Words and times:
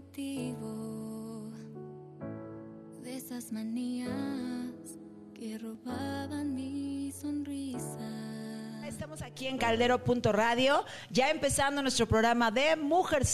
primitivo 0.00 1.50
de 3.02 3.16
esas 3.16 3.52
manías 3.52 4.08
que 5.34 5.58
robaban 5.58 6.54
mi 6.54 7.12
sonrisa. 7.12 8.86
Estamos 8.86 9.22
aquí 9.22 9.46
en 9.46 9.58
caldero.radio, 9.58 10.84
ya 11.10 11.30
empezando 11.30 11.82
nuestro 11.82 12.06
programa 12.06 12.50
de 12.50 12.76
Mujer 12.76 13.24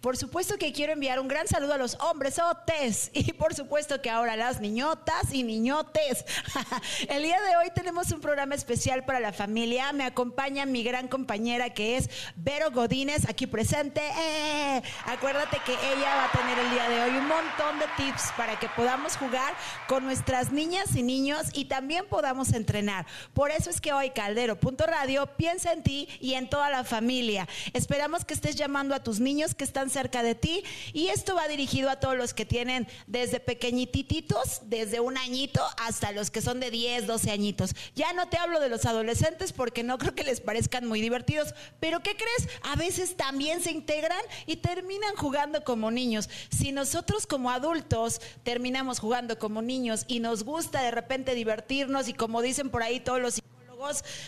Por 0.00 0.16
supuesto 0.16 0.56
que 0.58 0.72
quiero 0.72 0.92
enviar 0.92 1.20
un 1.20 1.28
gran 1.28 1.46
saludo 1.48 1.74
a 1.74 1.78
los 1.78 1.96
hombres 2.00 2.40
y 3.12 3.32
por 3.32 3.54
supuesto 3.54 4.00
que 4.00 4.10
ahora 4.10 4.36
las 4.36 4.60
niñotas 4.60 5.32
y 5.32 5.42
niñotes. 5.42 6.24
El 7.08 7.22
día 7.22 7.40
de 7.40 7.56
hoy 7.56 7.70
tenemos 7.74 8.10
un 8.12 8.20
programa 8.20 8.54
especial 8.54 9.04
para 9.04 9.20
la 9.20 9.32
familia. 9.32 9.92
Me 9.92 10.04
acompaña 10.04 10.66
mi 10.66 10.82
gran 10.82 11.08
compañera 11.08 11.70
que 11.70 11.96
es 11.96 12.10
Vero 12.36 12.70
Godínez, 12.70 13.28
aquí 13.28 13.46
presente. 13.46 14.00
¡Eh! 14.00 14.82
Acuérdate 15.06 15.58
que 15.64 15.72
ella 15.72 16.16
va 16.16 16.24
a 16.24 16.32
tener 16.32 16.58
el 16.58 16.70
día 16.70 16.88
de 16.88 17.02
hoy 17.02 17.18
un 17.18 17.28
montón 17.28 17.78
de 17.78 17.86
tips 17.96 18.32
para 18.36 18.58
que 18.58 18.68
podamos 18.70 19.16
jugar 19.16 19.54
con 19.86 20.04
nuestras 20.04 20.52
niñas 20.52 20.94
y 20.94 21.02
niños 21.02 21.46
y 21.52 21.66
también 21.66 22.06
podamos 22.06 22.52
entrenar. 22.52 23.06
Por 23.34 23.50
eso 23.50 23.70
es 23.70 23.80
que 23.80 23.92
hoy 23.92 24.10
Caldero 24.10 24.58
Radio 24.86 25.26
piensa 25.36 25.72
en 25.72 25.82
ti 25.82 26.08
y 26.20 26.34
en 26.34 26.48
toda 26.48 26.70
la 26.70 26.84
familia. 26.84 27.48
Esperamos 27.72 28.24
que 28.24 28.34
estés 28.34 28.56
llamando 28.56 28.94
a 28.94 29.02
tus 29.02 29.17
niños 29.20 29.54
que 29.54 29.64
están 29.64 29.90
cerca 29.90 30.22
de 30.22 30.34
ti 30.34 30.64
y 30.92 31.08
esto 31.08 31.34
va 31.34 31.48
dirigido 31.48 31.90
a 31.90 32.00
todos 32.00 32.16
los 32.16 32.34
que 32.34 32.44
tienen 32.44 32.86
desde 33.06 33.40
pequeñititos, 33.40 34.62
desde 34.64 35.00
un 35.00 35.16
añito 35.16 35.62
hasta 35.78 36.12
los 36.12 36.30
que 36.30 36.40
son 36.40 36.60
de 36.60 36.70
10, 36.70 37.06
12 37.06 37.30
añitos. 37.30 37.74
Ya 37.94 38.12
no 38.12 38.28
te 38.28 38.38
hablo 38.38 38.60
de 38.60 38.68
los 38.68 38.84
adolescentes 38.86 39.52
porque 39.52 39.82
no 39.82 39.98
creo 39.98 40.14
que 40.14 40.24
les 40.24 40.40
parezcan 40.40 40.86
muy 40.86 41.00
divertidos, 41.00 41.54
pero 41.80 42.00
¿qué 42.00 42.16
crees? 42.16 42.48
A 42.62 42.76
veces 42.76 43.16
también 43.16 43.60
se 43.62 43.70
integran 43.70 44.20
y 44.46 44.56
terminan 44.56 45.16
jugando 45.16 45.64
como 45.64 45.90
niños. 45.90 46.28
Si 46.50 46.72
nosotros 46.72 47.26
como 47.26 47.50
adultos 47.50 48.20
terminamos 48.42 48.98
jugando 48.98 49.38
como 49.38 49.62
niños 49.62 50.04
y 50.08 50.20
nos 50.20 50.44
gusta 50.44 50.82
de 50.82 50.90
repente 50.90 51.34
divertirnos 51.34 52.08
y 52.08 52.14
como 52.14 52.42
dicen 52.42 52.70
por 52.70 52.82
ahí 52.82 53.00
todos 53.00 53.20
los 53.20 53.42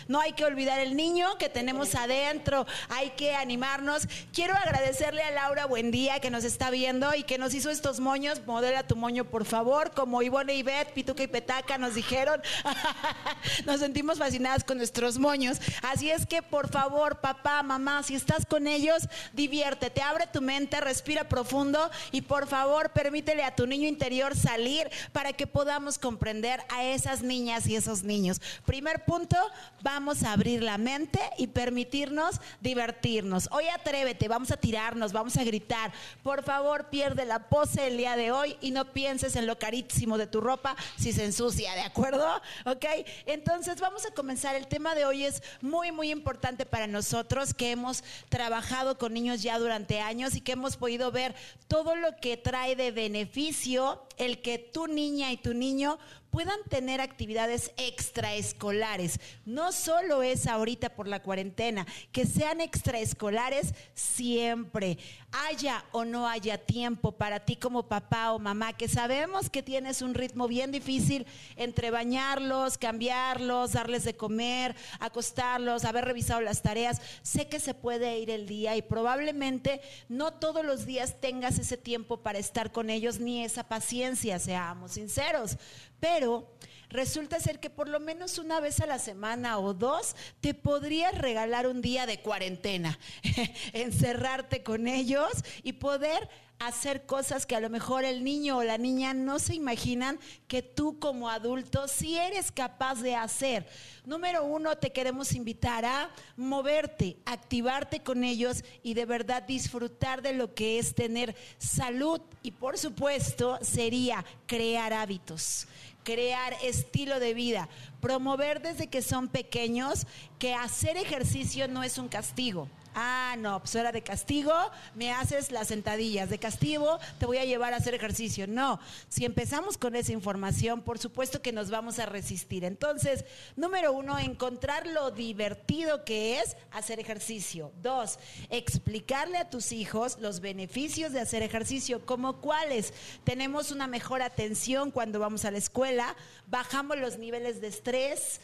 no 0.07 0.21
hay 0.21 0.33
que 0.33 0.45
olvidar 0.45 0.79
el 0.79 0.97
niño 0.97 1.37
que 1.39 1.49
tenemos 1.49 1.95
adentro, 1.95 2.67
hay 2.89 3.11
que 3.11 3.35
animarnos. 3.35 4.07
Quiero 4.33 4.55
agradecerle 4.55 5.23
a 5.23 5.31
Laura 5.33 5.67
Buendía 5.67 6.21
que 6.21 6.31
nos 6.31 6.45
está 6.45 6.71
viendo 6.71 7.15
y 7.15 7.25
que 7.25 7.39
nos 7.39 7.53
hizo 7.55 7.71
estos 7.71 8.01
moños. 8.01 8.41
Modela 8.47 8.87
tu 8.87 8.97
moño, 8.97 9.25
por 9.25 9.45
favor, 9.45 9.91
como 9.91 10.23
Ivonne 10.23 10.55
y 10.55 10.63
Beth, 10.63 10.93
Pituca 10.93 11.23
y 11.23 11.27
Petaca 11.27 11.79
nos 11.79 11.95
dijeron. 11.95 12.41
nos 13.67 13.81
sentimos 13.81 14.19
fascinadas 14.19 14.63
con 14.63 14.79
nuestros 14.79 15.19
moños. 15.19 15.59
Así 15.83 16.11
es 16.11 16.27
que, 16.27 16.43
por 16.43 16.71
favor, 16.71 17.21
papá, 17.21 17.63
mamá, 17.63 18.03
si 18.03 18.15
estás 18.15 18.47
con 18.47 18.69
ellos, 18.69 19.09
diviértete, 19.33 20.03
abre 20.03 20.27
tu 20.27 20.41
mente, 20.41 20.81
respira 20.81 21.29
profundo 21.29 21.91
y 22.13 22.23
por 22.23 22.47
favor, 22.47 22.91
permítele 22.91 23.43
a 23.43 23.57
tu 23.57 23.67
niño 23.67 23.89
interior 23.89 24.37
salir 24.37 24.89
para 25.13 25.33
que 25.33 25.47
podamos 25.47 25.99
comprender 25.99 26.61
a 26.69 26.85
esas 26.85 27.23
niñas 27.23 27.67
y 27.67 27.75
esos 27.77 28.03
niños. 28.03 28.41
Primer 28.65 29.05
punto, 29.05 29.40
vamos 29.83 30.23
a 30.23 30.33
abrir 30.33 30.63
la 30.63 30.79
mente 30.79 31.21
y 31.39 31.49
permitirnos 31.49 32.41
divertirnos. 32.61 33.49
Hoy 33.53 33.65
atrévete, 33.69 34.29
vamos 34.29 34.51
a 34.51 34.57
tirarnos, 34.57 35.13
vamos 35.13 35.37
a 35.37 35.45
gritar. 35.45 35.93
Por 36.23 36.43
favor, 36.43 36.91
pierde 36.91 37.25
la 37.25 37.49
pose 37.49 37.87
el 37.87 37.97
día 37.97 38.17
de 38.17 38.33
hoy 38.33 38.57
y 38.61 38.71
no 38.71 38.93
pienses 38.93 39.37
en 39.37 39.47
lo 39.47 39.59
carísimo 39.59 40.19
de 40.19 40.27
tu 40.27 40.41
ropa 40.41 40.77
si 40.97 41.13
se 41.13 41.25
ensucia, 41.25 41.75
¿de 41.75 41.83
acuerdo? 41.83 42.27
¿Ok? 42.67 42.85
Entonces 43.27 43.81
vamos 43.81 44.07
a 44.07 44.11
comenzar. 44.11 44.55
El 44.55 44.67
tema 44.67 44.95
de 44.95 45.05
hoy 45.05 45.25
es 45.25 45.43
muy, 45.61 45.93
muy 45.93 46.11
importante 46.11 46.67
para 46.67 46.87
nosotros 46.87 47.55
que 47.55 47.71
hemos 47.71 48.05
trabajado 48.29 48.99
con 48.99 49.15
niños 49.15 49.43
ya 49.43 49.59
durante 49.59 50.01
años 50.01 50.35
y 50.35 50.41
que 50.41 50.53
hemos 50.53 50.77
podido 50.77 51.11
ver 51.11 51.35
todo 51.69 51.95
lo 51.95 52.17
que 52.17 52.37
trae 52.37 52.77
de 52.77 52.91
beneficio 52.91 54.03
el 54.17 54.43
que 54.43 54.59
tu 54.59 54.87
niña 54.87 55.33
y 55.33 55.37
tu 55.37 55.55
niño 55.55 55.99
puedan 56.31 56.59
tener 56.69 57.01
actividades 57.01 57.73
extraescolares. 57.77 59.21
No 59.45 59.73
solo 59.73 60.23
es 60.23 60.47
ahorita 60.47 60.91
por 60.91 61.09
la 61.09 61.23
cuarentena, 61.23 61.87
que 62.13 62.27
sean 62.27 62.61
extraescolares 62.61 63.75
siempre. 63.95 64.99
Haya 65.33 65.85
o 65.93 66.05
no 66.05 66.29
haya 66.29 66.59
tiempo 66.59 67.13
para 67.13 67.41
ti 67.41 67.57
como 67.57 67.89
papá 67.89 68.33
o 68.33 68.39
mamá, 68.39 68.73
que 68.73 68.89
sabemos 68.89 69.51
que 69.51 69.63
tienes 69.63 70.03
un 70.03 70.15
ritmo 70.15 70.49
bien 70.49 70.73
difícil 70.73 71.27
entre 71.57 71.91
bañarlos, 71.91 72.79
cambiarlos, 72.79 73.73
darles 73.73 74.05
de 74.05 74.17
comer, 74.17 74.75
acostarlos, 74.99 75.85
haber 75.85 76.05
revisado 76.05 76.41
las 76.41 76.63
tareas. 76.63 77.01
Sé 77.23 77.49
que 77.49 77.61
se 77.61 77.75
puede 77.75 78.19
ir 78.19 78.31
el 78.31 78.47
día 78.47 78.77
y 78.77 78.83
probablemente 78.83 79.81
no 80.09 80.33
todos 80.33 80.65
los 80.65 80.87
días 80.87 81.21
tengas 81.21 81.59
ese 81.59 81.77
tiempo 81.77 82.19
para 82.19 82.39
estar 82.39 82.73
con 82.73 82.91
ellos 82.91 83.21
ni 83.21 83.45
esa 83.45 83.69
paciencia, 83.69 84.39
seamos 84.39 84.93
sinceros. 84.93 85.57
Pero 86.01 86.49
resulta 86.89 87.39
ser 87.39 87.61
que 87.61 87.71
por 87.71 87.89
lo 87.89 88.01
menos 88.01 88.39
una 88.39 88.61
vez 88.61 88.81
a 88.81 88.87
la 88.87 88.99
semana 88.99 89.59
o 89.59 89.75
dos 89.75 90.17
te 90.41 90.55
podrías 90.55 91.17
regalar 91.17 91.67
un 91.67 91.81
día 91.81 92.07
de 92.07 92.21
cuarentena, 92.21 92.99
encerrarte 93.73 94.63
con 94.63 94.89
ellos 94.89 95.31
y 95.63 95.75
poder 95.75 96.29
hacer 96.61 97.07
cosas 97.07 97.47
que 97.47 97.57
a 97.57 97.61
lo 97.61 97.71
mejor 97.71 98.05
el 98.05 98.23
niño 98.23 98.59
o 98.59 98.63
la 98.63 98.77
niña 98.77 99.15
no 99.15 99.39
se 99.39 99.55
imaginan 99.55 100.21
que 100.47 100.63
tú 100.63 100.99
como 100.99 101.31
adulto 101.31 101.89
sí 101.89 102.19
eres 102.19 102.53
capaz 102.53 103.01
de 103.01 103.17
hacer. 103.17 103.67
Número 104.05 104.45
uno, 104.45 104.77
te 104.77 104.93
queremos 104.93 105.33
invitar 105.33 105.87
a 105.87 106.11
moverte, 106.37 107.17
activarte 107.25 108.03
con 108.03 108.25
ellos 108.25 108.63
y 108.83 108.93
de 108.93 109.07
verdad 109.07 109.43
disfrutar 109.43 110.21
de 110.21 110.35
lo 110.35 110.55
que 110.55 110.79
es 110.79 110.95
tener 110.95 111.35
salud 111.57 112.21
y 112.43 112.51
por 112.51 112.77
supuesto 112.77 113.59
sería 113.63 114.23
crear 114.47 114.93
hábitos 114.93 115.67
crear 116.05 116.55
estilo 116.63 117.21
de 117.21 117.35
vida, 117.35 117.69
promover 118.01 118.63
desde 118.63 118.89
que 118.89 119.03
son 119.03 119.29
pequeños 119.29 120.07
que 120.39 120.55
hacer 120.55 120.97
ejercicio 120.97 121.69
no 121.69 121.83
es 121.83 121.99
un 121.99 122.09
castigo. 122.09 122.69
Ah, 122.95 123.37
no, 123.39 123.61
pues 123.61 123.75
era 123.75 123.93
de 123.93 124.03
castigo, 124.03 124.53
me 124.95 125.13
haces 125.13 125.53
las 125.53 125.69
sentadillas, 125.69 126.31
de 126.31 126.39
castigo 126.39 126.99
te 127.19 127.27
voy 127.27 127.39
a 127.39 127.45
llevar 127.45 127.73
a 127.73 127.77
hacer 127.77 127.95
ejercicio. 127.95 128.47
No, 128.47 128.81
si 129.09 129.25
empezamos 129.25 129.79
con 129.79 129.97
esa 129.97 130.13
información, 130.13 130.83
por 130.83 130.99
supuesto 130.99 131.43
que 131.43 131.53
nos 131.53 131.71
vamos 131.71 131.99
a 131.99 132.07
resistir. 132.07 132.65
Entonces, 132.65 133.25
número 133.57 133.93
uno, 133.93 134.19
encontrar 134.19 134.87
lo 134.87 135.11
divertido 135.11 136.05
que 136.05 136.41
es 136.41 136.57
hacer 136.71 137.01
ejercicio. 137.01 137.73
Dos, 137.83 138.19
explicarle 138.51 139.39
a 139.39 139.51
tus 139.51 139.73
hijos 139.73 140.19
los 140.21 140.41
beneficios 140.41 141.13
de 141.13 141.21
hacer 141.21 141.43
ejercicio, 141.43 142.05
como 142.05 142.41
cuáles. 142.41 142.93
Tenemos 143.25 143.71
una 143.71 143.87
mejor 143.87 144.23
atención 144.23 144.91
cuando 144.91 145.19
vamos 145.19 145.45
a 145.45 145.51
la 145.51 145.59
escuela, 145.59 146.17
bajamos 146.47 146.99
los 146.99 147.19
niveles 147.19 147.61
de 147.61 147.69
estrés 147.69 148.41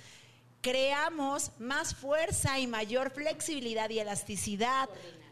creamos 0.66 1.53
más 1.60 1.94
fuerza 1.94 2.59
y 2.59 2.66
mayor 2.66 3.12
flexibilidad 3.12 3.88
y 3.88 4.00
elasticidad, 4.00 4.88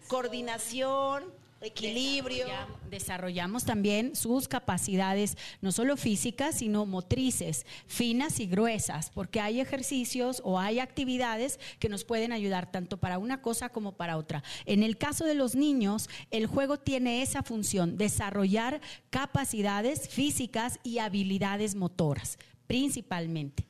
coordinación, 0.06 1.24
equilibrio. 1.60 2.46
Desarrollamos, 2.88 3.64
también 3.64 4.14
sus 4.14 4.46
capacidades, 4.46 5.36
no 5.60 5.72
solo 5.72 5.96
físicas, 5.96 6.58
sino 6.58 6.86
motrices, 6.86 7.66
finas 7.88 8.38
y 8.38 8.46
gruesas, 8.46 9.10
porque 9.10 9.40
hay 9.40 9.60
ejercicios 9.60 10.40
o 10.44 10.60
hay 10.60 10.78
actividades 10.78 11.58
que 11.80 11.88
nos 11.88 12.04
pueden 12.04 12.30
ayudar 12.30 12.70
tanto 12.70 12.98
para 12.98 13.18
una 13.18 13.42
cosa 13.42 13.70
como 13.70 13.96
para 13.96 14.18
otra. 14.18 14.44
En 14.66 14.84
el 14.84 14.98
caso 14.98 15.24
de 15.24 15.34
los 15.34 15.56
niños, 15.56 16.08
el 16.30 16.46
juego 16.46 16.78
tiene 16.78 17.22
esa 17.22 17.42
función, 17.42 17.98
desarrollar 17.98 18.80
capacidades 19.10 20.08
físicas 20.08 20.78
y 20.84 20.98
habilidades 20.98 21.74
motoras, 21.74 22.38
principalmente. 22.68 23.66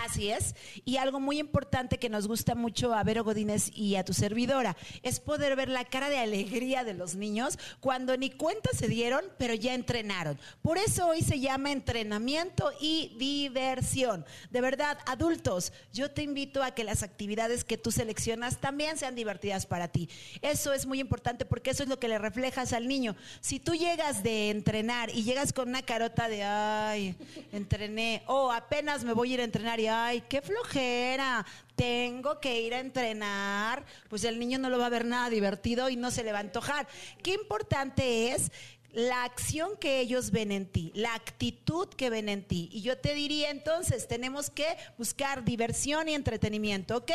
Así 0.00 0.30
es. 0.30 0.54
Y 0.84 0.96
algo 0.96 1.20
muy 1.20 1.38
importante 1.38 1.98
que 1.98 2.08
nos 2.08 2.26
gusta 2.26 2.54
mucho 2.54 2.94
a 2.94 3.02
Vero 3.02 3.24
Godínez 3.24 3.70
y 3.74 3.96
a 3.96 4.04
tu 4.04 4.14
servidora 4.14 4.76
es 5.02 5.20
poder 5.20 5.54
ver 5.54 5.68
la 5.68 5.84
cara 5.84 6.08
de 6.08 6.18
alegría 6.18 6.82
de 6.84 6.94
los 6.94 7.14
niños 7.14 7.58
cuando 7.80 8.16
ni 8.16 8.30
cuenta 8.30 8.70
se 8.72 8.88
dieron, 8.88 9.24
pero 9.38 9.54
ya 9.54 9.74
entrenaron. 9.74 10.38
Por 10.62 10.78
eso 10.78 11.08
hoy 11.08 11.20
se 11.20 11.40
llama 11.40 11.72
entrenamiento 11.72 12.72
y 12.80 13.14
diversión. 13.18 14.24
De 14.50 14.60
verdad, 14.60 14.98
adultos, 15.06 15.72
yo 15.92 16.10
te 16.10 16.22
invito 16.22 16.62
a 16.62 16.72
que 16.72 16.84
las 16.84 17.02
actividades 17.02 17.64
que 17.64 17.78
tú 17.78 17.92
seleccionas 17.92 18.58
también 18.58 18.96
sean 18.96 19.14
divertidas 19.14 19.66
para 19.66 19.88
ti. 19.88 20.08
Eso 20.40 20.72
es 20.72 20.86
muy 20.86 21.00
importante 21.00 21.44
porque 21.44 21.70
eso 21.70 21.82
es 21.82 21.88
lo 21.88 21.98
que 21.98 22.08
le 22.08 22.18
reflejas 22.18 22.72
al 22.72 22.88
niño. 22.88 23.14
Si 23.40 23.60
tú 23.60 23.74
llegas 23.74 24.22
de 24.22 24.50
entrenar 24.50 25.10
y 25.10 25.22
llegas 25.22 25.52
con 25.52 25.68
una 25.68 25.82
carota 25.82 26.28
de, 26.28 26.42
ay, 26.42 27.16
entrené, 27.52 28.22
o 28.26 28.50
apenas 28.52 29.04
me 29.04 29.12
voy 29.12 29.32
a 29.32 29.34
ir 29.34 29.40
a 29.40 29.44
entrenar 29.44 29.81
ay, 29.88 30.22
qué 30.28 30.42
flojera, 30.42 31.44
tengo 31.76 32.40
que 32.40 32.60
ir 32.60 32.74
a 32.74 32.80
entrenar, 32.80 33.84
pues 34.08 34.24
el 34.24 34.38
niño 34.38 34.58
no 34.58 34.70
lo 34.70 34.78
va 34.78 34.86
a 34.86 34.90
ver 34.90 35.04
nada 35.04 35.30
divertido 35.30 35.88
y 35.88 35.96
no 35.96 36.10
se 36.10 36.24
le 36.24 36.32
va 36.32 36.38
a 36.38 36.42
antojar. 36.42 36.86
Qué 37.22 37.32
importante 37.34 38.32
es 38.32 38.50
la 38.92 39.24
acción 39.24 39.76
que 39.78 40.00
ellos 40.00 40.30
ven 40.30 40.52
en 40.52 40.66
ti, 40.66 40.92
la 40.94 41.14
actitud 41.14 41.88
que 41.88 42.10
ven 42.10 42.28
en 42.28 42.42
ti. 42.46 42.68
Y 42.72 42.82
yo 42.82 42.98
te 42.98 43.14
diría 43.14 43.50
entonces, 43.50 44.06
tenemos 44.06 44.50
que 44.50 44.76
buscar 44.98 45.44
diversión 45.44 46.08
y 46.08 46.14
entretenimiento, 46.14 46.98
¿ok? 46.98 47.12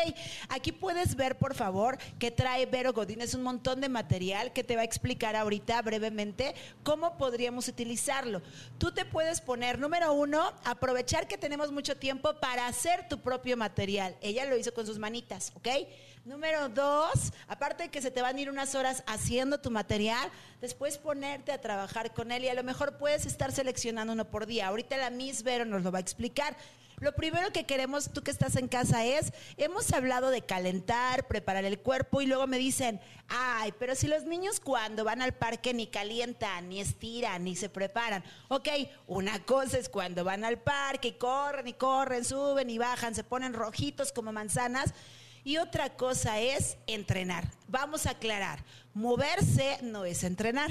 Aquí 0.48 0.72
puedes 0.72 1.14
ver, 1.14 1.38
por 1.38 1.54
favor, 1.54 1.98
que 2.18 2.30
trae 2.30 2.66
Vero 2.66 2.92
Godínez 2.92 3.34
un 3.34 3.42
montón 3.42 3.80
de 3.80 3.88
material 3.88 4.52
que 4.52 4.64
te 4.64 4.74
va 4.74 4.82
a 4.82 4.84
explicar 4.84 5.36
ahorita 5.36 5.80
brevemente 5.82 6.54
cómo 6.82 7.16
podríamos 7.16 7.68
utilizarlo. 7.68 8.42
Tú 8.78 8.92
te 8.92 9.04
puedes 9.04 9.40
poner, 9.40 9.78
número 9.78 10.12
uno, 10.12 10.52
aprovechar 10.64 11.28
que 11.28 11.38
tenemos 11.38 11.70
mucho 11.70 11.96
tiempo 11.96 12.34
para 12.40 12.66
hacer 12.66 13.08
tu 13.08 13.20
propio 13.20 13.56
material. 13.56 14.16
Ella 14.20 14.44
lo 14.46 14.56
hizo 14.56 14.74
con 14.74 14.86
sus 14.86 14.98
manitas, 14.98 15.52
¿ok? 15.54 15.68
Número 16.28 16.68
dos, 16.68 17.32
aparte 17.46 17.84
de 17.84 17.88
que 17.88 18.02
se 18.02 18.10
te 18.10 18.20
van 18.20 18.36
a 18.36 18.40
ir 18.42 18.50
unas 18.50 18.74
horas 18.74 19.02
haciendo 19.06 19.60
tu 19.62 19.70
material, 19.70 20.28
después 20.60 20.98
ponerte 20.98 21.52
a 21.52 21.60
trabajar 21.62 22.12
con 22.12 22.30
él 22.32 22.44
y 22.44 22.48
a 22.50 22.54
lo 22.54 22.62
mejor 22.62 22.98
puedes 22.98 23.24
estar 23.24 23.50
seleccionando 23.50 24.12
uno 24.12 24.26
por 24.26 24.44
día. 24.44 24.68
Ahorita 24.68 24.98
la 24.98 25.08
Miss 25.08 25.42
Vero 25.42 25.64
nos 25.64 25.82
lo 25.82 25.90
va 25.90 25.96
a 25.96 26.02
explicar. 26.02 26.54
Lo 26.98 27.14
primero 27.14 27.50
que 27.50 27.64
queremos, 27.64 28.10
tú 28.12 28.22
que 28.22 28.30
estás 28.30 28.56
en 28.56 28.68
casa, 28.68 29.06
es, 29.06 29.32
hemos 29.56 29.90
hablado 29.94 30.28
de 30.28 30.42
calentar, 30.42 31.26
preparar 31.28 31.64
el 31.64 31.78
cuerpo 31.78 32.20
y 32.20 32.26
luego 32.26 32.46
me 32.46 32.58
dicen, 32.58 33.00
ay, 33.28 33.72
pero 33.78 33.94
si 33.94 34.06
los 34.06 34.24
niños 34.24 34.60
cuando 34.60 35.04
van 35.04 35.22
al 35.22 35.32
parque 35.32 35.72
ni 35.72 35.86
calientan, 35.86 36.68
ni 36.68 36.82
estiran, 36.82 37.42
ni 37.42 37.56
se 37.56 37.70
preparan. 37.70 38.22
Ok, 38.48 38.68
una 39.06 39.42
cosa 39.46 39.78
es 39.78 39.88
cuando 39.88 40.24
van 40.24 40.44
al 40.44 40.58
parque 40.58 41.08
y 41.08 41.12
corren 41.12 41.68
y 41.68 41.72
corren, 41.72 42.22
suben 42.22 42.68
y 42.68 42.76
bajan, 42.76 43.14
se 43.14 43.24
ponen 43.24 43.54
rojitos 43.54 44.12
como 44.12 44.30
manzanas. 44.30 44.92
Y 45.44 45.58
otra 45.58 45.96
cosa 45.96 46.40
es 46.40 46.76
entrenar. 46.86 47.50
Vamos 47.68 48.06
a 48.06 48.10
aclarar, 48.10 48.64
moverse 48.94 49.78
no 49.82 50.04
es 50.04 50.24
entrenar. 50.24 50.70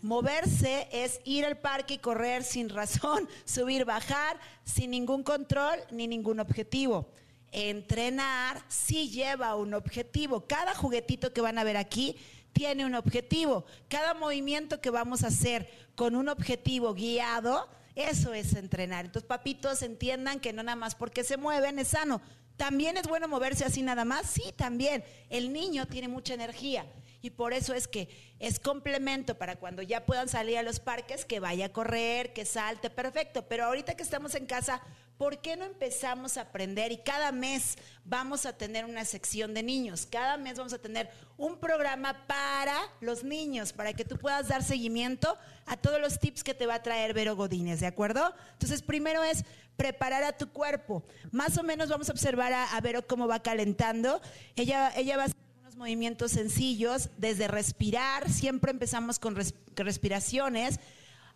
Moverse 0.00 0.88
es 0.92 1.20
ir 1.24 1.44
al 1.44 1.58
parque 1.58 1.94
y 1.94 1.98
correr 1.98 2.44
sin 2.44 2.68
razón, 2.68 3.28
subir, 3.44 3.84
bajar, 3.84 4.38
sin 4.64 4.92
ningún 4.92 5.24
control 5.24 5.80
ni 5.90 6.06
ningún 6.06 6.38
objetivo. 6.38 7.08
Entrenar 7.50 8.62
sí 8.68 9.10
lleva 9.10 9.56
un 9.56 9.74
objetivo. 9.74 10.46
Cada 10.46 10.74
juguetito 10.74 11.32
que 11.32 11.40
van 11.40 11.58
a 11.58 11.64
ver 11.64 11.76
aquí 11.76 12.16
tiene 12.52 12.86
un 12.86 12.94
objetivo. 12.94 13.64
Cada 13.88 14.14
movimiento 14.14 14.80
que 14.80 14.90
vamos 14.90 15.24
a 15.24 15.28
hacer 15.28 15.68
con 15.96 16.14
un 16.14 16.28
objetivo 16.28 16.94
guiado, 16.94 17.68
eso 17.94 18.34
es 18.34 18.54
entrenar. 18.54 19.06
Entonces, 19.06 19.26
papitos, 19.26 19.82
entiendan 19.82 20.38
que 20.38 20.52
no 20.52 20.62
nada 20.62 20.76
más 20.76 20.94
porque 20.94 21.24
se 21.24 21.36
mueven 21.36 21.78
es 21.78 21.88
sano. 21.88 22.20
¿También 22.58 22.96
es 22.96 23.06
bueno 23.06 23.28
moverse 23.28 23.64
así 23.64 23.82
nada 23.82 24.04
más? 24.04 24.28
Sí, 24.28 24.52
también. 24.56 25.04
El 25.30 25.52
niño 25.52 25.86
tiene 25.86 26.08
mucha 26.08 26.34
energía 26.34 26.84
y 27.22 27.30
por 27.30 27.52
eso 27.52 27.72
es 27.72 27.86
que 27.86 28.08
es 28.40 28.58
complemento 28.58 29.38
para 29.38 29.56
cuando 29.56 29.80
ya 29.80 30.04
puedan 30.04 30.28
salir 30.28 30.58
a 30.58 30.64
los 30.64 30.80
parques, 30.80 31.24
que 31.24 31.38
vaya 31.38 31.66
a 31.66 31.72
correr, 31.72 32.32
que 32.32 32.44
salte, 32.44 32.90
perfecto. 32.90 33.46
Pero 33.48 33.64
ahorita 33.64 33.94
que 33.96 34.02
estamos 34.02 34.34
en 34.34 34.46
casa, 34.46 34.82
¿por 35.18 35.40
qué 35.40 35.56
no 35.56 35.64
empezamos 35.64 36.36
a 36.36 36.42
aprender? 36.42 36.92
Y 36.92 36.98
cada 36.98 37.32
mes 37.32 37.76
vamos 38.04 38.46
a 38.46 38.56
tener 38.56 38.84
una 38.84 39.04
sección 39.04 39.52
de 39.52 39.62
niños, 39.62 40.06
cada 40.06 40.36
mes 40.36 40.56
vamos 40.56 40.72
a 40.72 40.78
tener 40.78 41.10
un 41.36 41.58
programa 41.58 42.26
para 42.26 42.78
los 43.00 43.24
niños, 43.24 43.72
para 43.72 43.92
que 43.92 44.04
tú 44.04 44.16
puedas 44.16 44.48
dar 44.48 44.62
seguimiento 44.62 45.36
a 45.66 45.76
todos 45.76 46.00
los 46.00 46.18
tips 46.18 46.44
que 46.44 46.54
te 46.54 46.66
va 46.66 46.76
a 46.76 46.82
traer 46.82 47.12
Vero 47.12 47.36
Godínez, 47.36 47.80
¿de 47.80 47.86
acuerdo? 47.86 48.34
Entonces, 48.52 48.80
primero 48.80 49.22
es 49.24 49.44
preparar 49.76 50.22
a 50.22 50.36
tu 50.36 50.48
cuerpo. 50.50 51.04
Más 51.30 51.58
o 51.58 51.62
menos 51.62 51.88
vamos 51.88 52.08
a 52.08 52.12
observar 52.12 52.52
a, 52.52 52.80
Vero 52.80 53.06
cómo 53.06 53.28
va 53.28 53.42
calentando. 53.42 54.20
Ella, 54.56 54.92
ella 54.96 55.16
va 55.16 55.24
a 55.24 55.26
hacer 55.26 55.36
unos 55.60 55.76
movimientos 55.76 56.32
sencillos, 56.32 57.10
desde 57.16 57.48
respirar, 57.48 58.30
siempre 58.30 58.70
empezamos 58.70 59.18
con 59.18 59.36
respiraciones, 59.76 60.80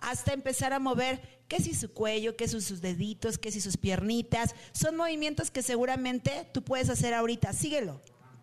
hasta 0.03 0.33
empezar 0.33 0.73
a 0.73 0.79
mover 0.79 1.21
qué 1.49 1.61
si 1.61 1.75
su 1.75 1.93
cuello, 1.93 2.37
qué 2.37 2.49
si 2.49 2.61
sus 2.61 2.81
deditos, 2.81 3.39
qué 3.39 3.51
si 3.51 3.61
sus 3.61 3.77
piernitas. 3.77 4.55
Son 4.73 4.97
movimientos 4.97 5.51
que 5.51 5.63
seguramente 5.63 6.47
tú 6.53 6.63
puedes 6.63 6.91
hacer 6.91 7.15
ahorita. 7.15 7.53
Síguelo. 7.53 8.01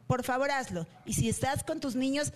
Por 0.07 0.23
favor, 0.23 0.49
hazlo. 0.49 0.87
Y 1.05 1.13
si 1.13 1.29
estás 1.29 1.63
con 1.63 1.79
tus 1.79 1.95
niños, 1.95 2.33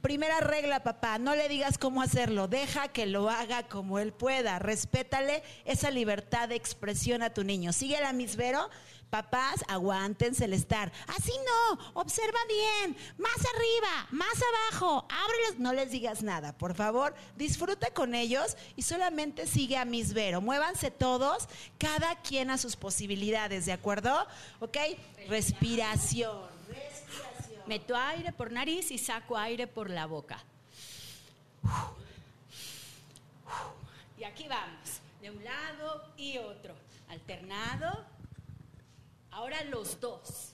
Primera 0.00 0.40
regla, 0.40 0.82
papá, 0.82 1.18
no 1.18 1.34
le 1.34 1.48
digas 1.48 1.78
cómo 1.78 2.00
hacerlo, 2.00 2.46
deja 2.46 2.88
que 2.88 3.06
lo 3.06 3.28
haga 3.28 3.66
como 3.66 3.98
él 3.98 4.12
pueda, 4.12 4.58
respétale 4.58 5.42
esa 5.64 5.90
libertad 5.90 6.48
de 6.48 6.54
expresión 6.54 7.22
a 7.22 7.34
tu 7.34 7.42
niño. 7.42 7.72
Sigue 7.72 8.00
la 8.00 8.12
misvero, 8.12 8.70
papás, 9.10 9.64
aguántense 9.68 10.44
el 10.44 10.52
estar. 10.52 10.92
Así 11.08 11.32
no, 11.44 11.78
observa 11.94 12.38
bien, 12.48 12.96
más 13.18 13.36
arriba, 13.36 14.06
más 14.10 14.34
abajo, 14.70 15.06
ábrelos, 15.08 15.58
no 15.58 15.72
les 15.72 15.90
digas 15.90 16.22
nada, 16.22 16.56
por 16.56 16.74
favor, 16.74 17.14
disfruta 17.36 17.90
con 17.90 18.14
ellos 18.14 18.56
y 18.76 18.82
solamente 18.82 19.46
sigue 19.46 19.76
a 19.76 19.84
misvero. 19.84 20.40
Muévanse 20.40 20.90
todos, 20.90 21.48
cada 21.78 22.14
quien 22.22 22.50
a 22.50 22.58
sus 22.58 22.76
posibilidades, 22.76 23.66
¿de 23.66 23.72
acuerdo? 23.72 24.26
¿Ok? 24.60 24.76
Respiración. 25.28 26.55
Meto 27.66 27.96
aire 27.96 28.32
por 28.32 28.52
nariz 28.52 28.90
y 28.92 28.98
saco 28.98 29.36
aire 29.36 29.66
por 29.66 29.90
la 29.90 30.06
boca. 30.06 30.38
Y 34.16 34.24
aquí 34.24 34.46
vamos, 34.46 35.00
de 35.20 35.30
un 35.30 35.42
lado 35.42 36.04
y 36.16 36.38
otro, 36.38 36.74
alternado. 37.08 38.04
Ahora 39.32 39.64
los 39.64 40.00
dos. 40.00 40.52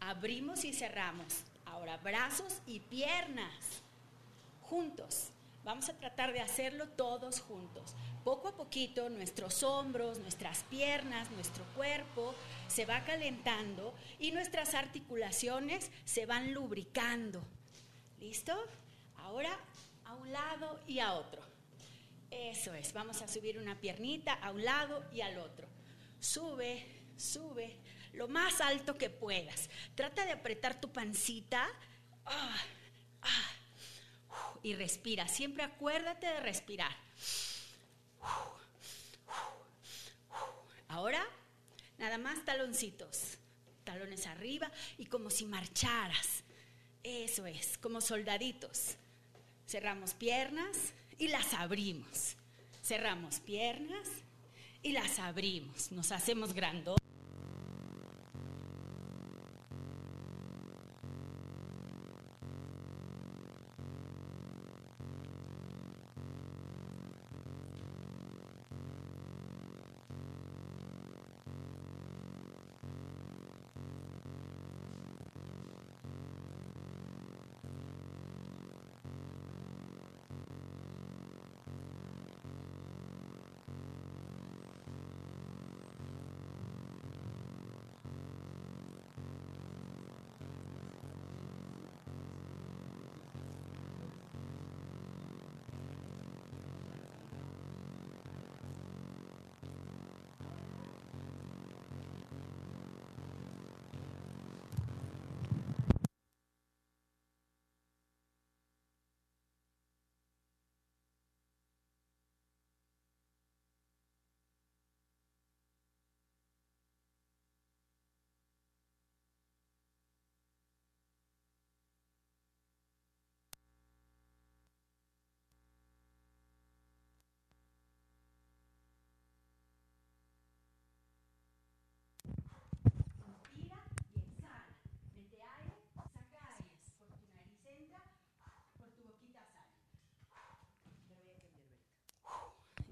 Abrimos 0.00 0.64
y 0.64 0.72
cerramos. 0.72 1.44
Ahora 1.66 1.98
brazos 1.98 2.62
y 2.66 2.80
piernas 2.80 3.82
juntos. 4.62 5.28
Vamos 5.64 5.88
a 5.90 5.92
tratar 5.92 6.32
de 6.32 6.40
hacerlo 6.40 6.88
todos 6.88 7.40
juntos. 7.40 7.94
Poco 8.24 8.48
a 8.48 8.56
poquito 8.56 9.10
nuestros 9.10 9.62
hombros, 9.62 10.18
nuestras 10.18 10.64
piernas, 10.64 11.30
nuestro 11.32 11.62
cuerpo 11.76 12.34
se 12.70 12.86
va 12.86 13.04
calentando 13.04 13.94
y 14.18 14.30
nuestras 14.30 14.74
articulaciones 14.74 15.90
se 16.04 16.24
van 16.24 16.54
lubricando. 16.54 17.42
¿Listo? 18.18 18.56
Ahora 19.16 19.58
a 20.04 20.14
un 20.14 20.32
lado 20.32 20.80
y 20.86 21.00
a 21.00 21.14
otro. 21.14 21.42
Eso 22.30 22.72
es, 22.74 22.92
vamos 22.92 23.20
a 23.22 23.28
subir 23.28 23.58
una 23.58 23.80
piernita 23.80 24.34
a 24.34 24.52
un 24.52 24.64
lado 24.64 25.04
y 25.12 25.20
al 25.20 25.38
otro. 25.38 25.66
Sube, 26.20 26.86
sube, 27.16 27.76
lo 28.12 28.28
más 28.28 28.60
alto 28.60 28.96
que 28.96 29.10
puedas. 29.10 29.68
Trata 29.96 30.24
de 30.24 30.32
apretar 30.32 30.80
tu 30.80 30.92
pancita. 30.92 31.68
Ah, 32.24 32.56
ah, 33.22 33.50
y 34.62 34.74
respira. 34.74 35.26
Siempre 35.26 35.64
acuérdate 35.64 36.26
de 36.26 36.40
respirar. 36.40 36.96
Ahora 40.88 41.26
Nada 42.00 42.16
más 42.16 42.42
taloncitos, 42.46 43.36
talones 43.84 44.26
arriba 44.26 44.72
y 44.96 45.04
como 45.04 45.28
si 45.28 45.44
marcharas. 45.44 46.44
Eso 47.02 47.44
es, 47.44 47.76
como 47.76 48.00
soldaditos. 48.00 48.96
Cerramos 49.68 50.14
piernas 50.14 50.94
y 51.18 51.28
las 51.28 51.52
abrimos. 51.52 52.36
Cerramos 52.82 53.40
piernas 53.40 54.08
y 54.82 54.92
las 54.92 55.18
abrimos. 55.18 55.92
Nos 55.92 56.10
hacemos 56.10 56.54
grandes. 56.54 56.99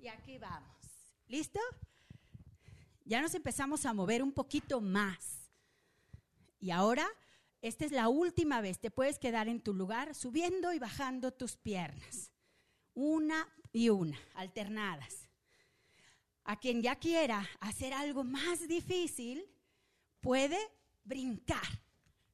Aquí 0.09 0.39
vamos. 0.39 0.77
¿Listo? 1.27 1.61
Ya 3.05 3.21
nos 3.21 3.35
empezamos 3.35 3.87
a 3.87 3.93
mover 3.93 4.23
un 4.23 4.33
poquito 4.33 4.81
más. 4.81 5.51
Y 6.61 6.71
ahora, 6.71 7.07
esta 7.63 7.85
es 7.85 7.93
la 7.93 8.09
última 8.09 8.61
vez. 8.61 8.79
Te 8.79 8.91
puedes 8.91 9.19
quedar 9.19 9.49
en 9.49 9.61
tu 9.61 9.75
lugar 9.75 10.15
subiendo 10.15 10.73
y 10.73 10.79
bajando 10.79 11.33
tus 11.33 11.57
piernas. 11.57 12.31
Una 12.95 13.49
y 13.73 13.89
una, 13.91 14.19
alternadas. 14.35 15.29
A 16.45 16.59
quien 16.59 16.83
ya 16.83 16.97
quiera 16.97 17.49
hacer 17.61 17.93
algo 17.93 18.25
más 18.25 18.67
difícil, 18.67 19.45
puede 20.21 20.59
brincar. 21.05 21.67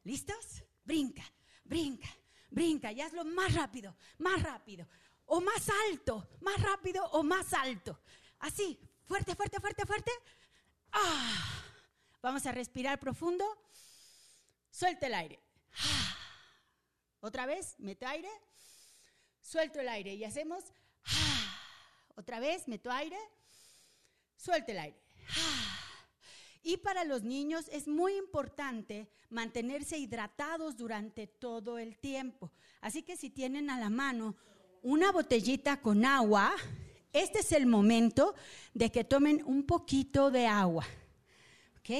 ¿Listos? 0.04 0.64
Brinca, 0.84 1.24
brinca, 1.64 2.08
brinca 2.50 2.92
y 2.92 3.00
hazlo 3.00 3.24
más 3.24 3.54
rápido, 3.54 3.96
más 4.18 4.42
rápido, 4.42 4.86
o 5.26 5.40
más 5.40 5.68
alto, 5.88 6.28
más 6.40 6.60
rápido 6.60 7.04
o 7.12 7.22
más 7.22 7.52
alto. 7.52 7.98
Así, 8.38 8.78
fuerte, 9.04 9.34
fuerte, 9.34 9.60
fuerte, 9.60 9.86
fuerte. 9.86 10.10
Ah. 10.92 11.62
Vamos 12.22 12.46
a 12.46 12.52
respirar 12.52 12.98
profundo. 12.98 13.44
Suelta 14.70 15.06
el 15.06 15.14
aire. 15.14 15.40
Ah. 15.78 16.16
Otra 17.20 17.46
vez, 17.46 17.74
meto 17.78 18.06
aire. 18.06 18.30
Suelto 19.40 19.80
el 19.80 19.88
aire 19.88 20.14
y 20.14 20.24
hacemos. 20.24 20.64
Ah. 21.06 21.58
Otra 22.16 22.40
vez, 22.40 22.68
meto 22.68 22.90
aire. 22.90 23.18
Suelta 24.36 24.72
el 24.72 24.78
aire. 24.78 25.02
Y 26.62 26.78
para 26.78 27.04
los 27.04 27.22
niños 27.22 27.68
es 27.70 27.88
muy 27.88 28.16
importante 28.16 29.10
mantenerse 29.28 29.98
hidratados 29.98 30.76
durante 30.76 31.26
todo 31.26 31.78
el 31.78 31.98
tiempo. 31.98 32.52
Así 32.80 33.02
que 33.02 33.16
si 33.16 33.28
tienen 33.30 33.68
a 33.68 33.78
la 33.78 33.90
mano 33.90 34.36
una 34.84 35.10
botellita 35.10 35.80
con 35.80 36.04
agua, 36.04 36.54
este 37.12 37.40
es 37.40 37.52
el 37.52 37.66
momento 37.66 38.34
de 38.74 38.92
que 38.92 39.02
tomen 39.02 39.42
un 39.46 39.64
poquito 39.64 40.30
de 40.30 40.46
agua. 40.46 40.84
¿Ok? 41.78 41.90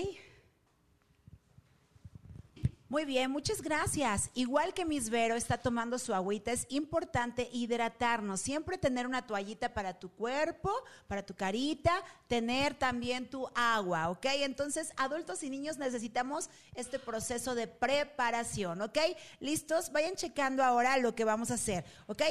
Muy 2.95 3.07
bien, 3.07 3.31
muchas 3.31 3.61
gracias. 3.61 4.31
Igual 4.35 4.75
que 4.75 4.85
Miss 4.85 5.11
Vero 5.11 5.35
está 5.35 5.59
tomando 5.59 5.99
su 5.99 6.15
agüita, 6.15 6.53
es 6.53 6.67
importante 6.69 7.49
hidratarnos. 7.53 8.41
Siempre 8.41 8.79
tener 8.79 9.07
una 9.07 9.27
toallita 9.27 9.73
para 9.73 9.99
tu 9.99 10.11
cuerpo, 10.11 10.71
para 11.09 11.25
tu 11.25 11.35
carita, 11.35 12.05
tener 12.29 12.75
también 12.75 13.29
tu 13.29 13.49
agua, 13.55 14.11
¿ok? 14.11 14.27
Entonces, 14.43 14.93
adultos 14.97 15.43
y 15.43 15.51
niños 15.51 15.79
necesitamos 15.79 16.51
este 16.75 16.99
proceso 16.99 17.55
de 17.55 17.67
preparación, 17.67 18.83
¿ok? 18.83 18.99
¿Listos? 19.41 19.91
Vayan 19.91 20.15
checando 20.15 20.63
ahora 20.63 20.99
lo 20.99 21.15
que 21.17 21.25
vamos 21.25 21.51
a 21.51 21.55
hacer, 21.55 21.85
¿ok? 22.07 22.23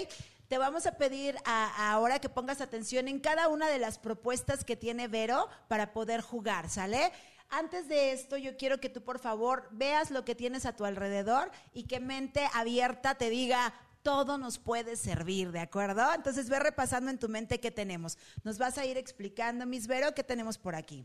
Te 0.54 0.60
vamos 0.60 0.86
a 0.86 1.00
pedir 1.00 1.36
ahora 1.46 2.20
que 2.20 2.30
pongas 2.30 2.62
atención 2.62 3.08
en 3.08 3.20
cada 3.20 3.48
una 3.48 3.70
de 3.70 3.80
las 3.80 3.98
propuestas 3.98 4.64
que 4.64 4.76
tiene 4.76 5.08
Vero 5.08 5.50
para 5.68 5.94
poder 5.94 6.22
jugar, 6.22 6.70
¿sale? 6.70 7.12
Antes 7.50 7.88
de 7.88 8.12
esto, 8.12 8.38
yo 8.38 8.56
quiero 8.56 8.80
que 8.80 8.88
tú, 8.88 9.04
por 9.04 9.18
favor, 9.18 9.68
veas 9.72 10.12
lo 10.12 10.24
que 10.24 10.36
tienes 10.36 10.68
a 10.68 10.76
tu 10.76 10.86
alrededor 10.86 11.50
y 11.74 11.86
que 11.86 12.00
mente 12.00 12.48
abierta 12.54 13.16
te 13.16 13.32
diga, 13.32 13.74
todo 14.04 14.38
nos 14.38 14.60
puede 14.60 14.96
servir, 14.96 15.52
¿de 15.52 15.60
acuerdo? 15.60 16.04
Entonces 16.14 16.50
ve 16.50 16.60
repasando 16.60 17.10
en 17.10 17.18
tu 17.18 17.30
mente 17.30 17.60
qué 17.60 17.72
tenemos. 17.72 18.20
Nos 18.44 18.60
vas 18.60 18.78
a 18.78 18.86
ir 18.86 18.96
explicando, 18.96 19.66
Miss 19.66 19.88
Vero, 19.88 20.14
qué 20.14 20.24
tenemos 20.24 20.60
por 20.60 20.76
aquí. 20.76 21.04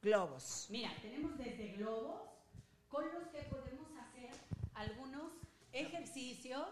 Globos. 0.00 0.66
Mira, 0.70 0.88
tenemos 1.02 1.36
desde 1.36 1.74
globos 1.76 2.22
con 2.88 3.04
los 3.12 3.28
que 3.28 3.42
podemos 3.50 3.90
hacer 4.00 4.30
algunos 4.72 5.32
ejercicios 5.72 6.68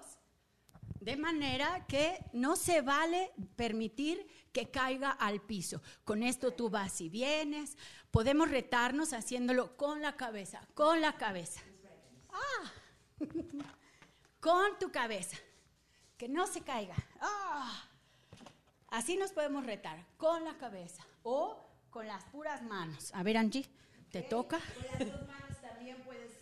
de 1.06 1.16
manera 1.16 1.86
que 1.86 2.18
no 2.32 2.56
se 2.56 2.82
vale 2.82 3.30
permitir 3.54 4.26
que 4.52 4.72
caiga 4.72 5.12
al 5.12 5.40
piso. 5.40 5.80
Con 6.04 6.24
esto 6.24 6.52
tú 6.52 6.68
vas 6.68 7.00
y 7.00 7.08
vienes. 7.08 7.78
Podemos 8.10 8.50
retarnos 8.50 9.12
haciéndolo 9.12 9.76
con 9.76 10.02
la 10.02 10.16
cabeza, 10.16 10.66
con 10.74 11.00
la 11.00 11.16
cabeza. 11.16 11.62
Ah, 12.28 12.72
con 14.40 14.76
tu 14.80 14.90
cabeza. 14.90 15.36
Que 16.18 16.28
no 16.28 16.48
se 16.48 16.62
caiga. 16.62 16.96
Ah. 17.20 17.84
Así 18.88 19.16
nos 19.16 19.30
podemos 19.30 19.64
retar, 19.64 20.04
con 20.16 20.44
la 20.44 20.58
cabeza 20.58 21.06
o 21.22 21.56
con 21.88 22.08
las 22.08 22.24
puras 22.24 22.64
manos. 22.64 23.14
A 23.14 23.22
ver, 23.22 23.36
Angie, 23.36 23.64
¿te 24.10 24.22
toca? 24.22 24.58
Con 24.58 25.06
las 25.06 25.12
dos 25.12 25.28
manos 25.28 25.60
también 25.60 26.02
puede 26.02 26.28
ser. 26.30 26.35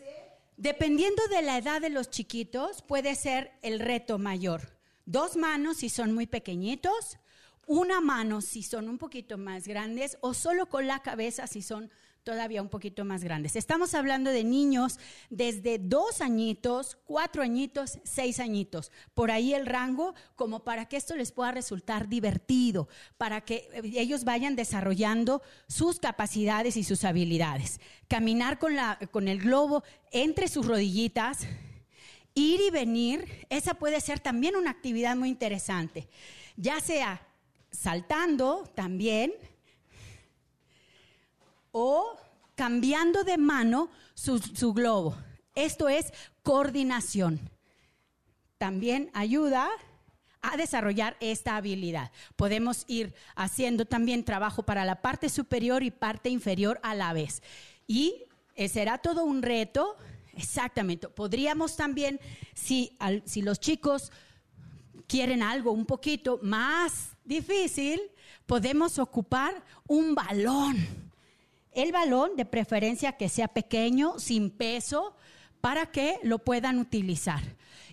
Dependiendo 0.57 1.27
de 1.29 1.43
la 1.43 1.59
edad 1.59 1.81
de 1.81 1.91
los 1.91 2.11
chiquitos, 2.11 2.83
puede 2.83 3.17
ser 3.17 3.53
el 3.63 3.81
reto 3.81 4.19
mayor. 4.19 4.79
Dos 5.05 5.37
manos 5.37 5.79
si 5.79 5.89
son 5.89 6.13
muy 6.13 6.27
pequeñitos, 6.27 7.19
una 7.67 8.01
mano 8.01 8.41
si 8.41 8.63
son 8.63 8.89
un 8.89 8.99
poquito 8.99 9.37
más 9.37 9.67
grandes 9.67 10.17
o 10.21 10.33
solo 10.33 10.67
con 10.67 10.87
la 10.87 11.01
cabeza 11.03 11.47
si 11.47 11.61
son 11.61 11.91
todavía 12.25 12.63
un 12.63 12.71
poquito 12.71 13.05
más 13.05 13.23
grandes. 13.23 13.55
Estamos 13.55 13.95
hablando 13.95 14.31
de 14.31 14.45
niños 14.45 14.99
desde 15.29 15.79
dos 15.79 16.23
añitos, 16.23 16.97
cuatro 17.05 17.43
añitos, 17.43 17.99
seis 18.03 18.41
añitos. 18.41 18.91
Por 19.13 19.31
ahí 19.31 19.53
el 19.53 19.67
rango, 19.67 20.15
como 20.35 20.65
para 20.65 20.87
que 20.87 20.97
esto 20.97 21.15
les 21.15 21.33
pueda 21.33 21.53
resultar 21.53 22.09
divertido, 22.09 22.89
para 23.19 23.43
que 23.43 23.69
ellos 23.85 24.25
vayan 24.25 24.57
desarrollando 24.57 25.43
sus 25.69 26.01
capacidades 26.01 26.79
y 26.79 26.83
sus 26.83 27.05
habilidades. 27.05 27.79
Caminar 28.09 28.59
con, 28.59 28.75
la, 28.75 28.99
con 29.13 29.29
el 29.29 29.39
globo 29.39 29.85
entre 30.11 30.49
sus 30.49 30.67
rodillitas. 30.67 31.47
Ir 32.35 32.61
y 32.61 32.71
venir, 32.71 33.47
esa 33.49 33.75
puede 33.75 34.01
ser 34.01 34.19
también 34.19 34.57
una 34.57 34.71
actividad 34.71 35.15
muy 35.15 35.29
interesante, 35.29 36.09
ya 36.57 36.81
sea 36.81 37.25
saltando 37.71 38.65
también, 38.75 39.33
o 41.77 42.17
cambiando 42.55 43.25
de 43.25 43.37
mano 43.37 43.91
su, 44.15 44.73
globo. 44.73 45.17
Esto 45.57 45.89
es 45.89 46.13
coordinación. 46.45 47.51
También 48.59 49.11
ayuda 49.13 49.69
a 50.41 50.57
desarrollar 50.57 51.17
esta 51.19 51.57
habilidad. 51.57 52.13
Podemos 52.37 52.85
ir 52.87 53.13
haciendo 53.35 53.87
también 53.87 54.25
trabajo 54.25 54.63
para 54.63 54.85
la 54.85 55.03
parte 55.03 55.29
superior 55.29 55.83
y 55.83 55.91
parte 55.91 56.29
inferior 56.29 56.79
a 56.85 56.95
la 56.95 57.13
vez. 57.13 57.43
Y 57.89 58.23
eh, 58.55 58.69
será 58.69 58.99
todo 58.99 59.25
un 59.25 59.43
reto, 59.43 59.97
exactamente. 60.35 61.09
Podríamos 61.09 61.77
también, 61.77 62.21
si, 62.55 62.97
si 63.25 63.43
los 63.43 63.59
chicos 63.59 64.13
quieren 65.09 65.43
algo 65.43 65.73
un 65.73 65.87
poquito 65.87 66.39
más 66.41 67.17
difícil, 67.25 68.01
podemos 68.47 69.01
ocupar 69.01 69.61
un 69.89 70.15
balón 70.15 71.05
el 71.75 71.93
balón, 71.93 72.37
de 72.37 72.45
preferencia 72.45 73.17
que 73.17 73.29
sea 73.29 73.49
pequeño, 73.49 74.19
sin 74.19 74.51
peso, 74.51 75.17
para 75.61 75.87
que 75.87 76.19
lo 76.23 76.41
puedan 76.41 76.79
utilizar. 76.79 77.43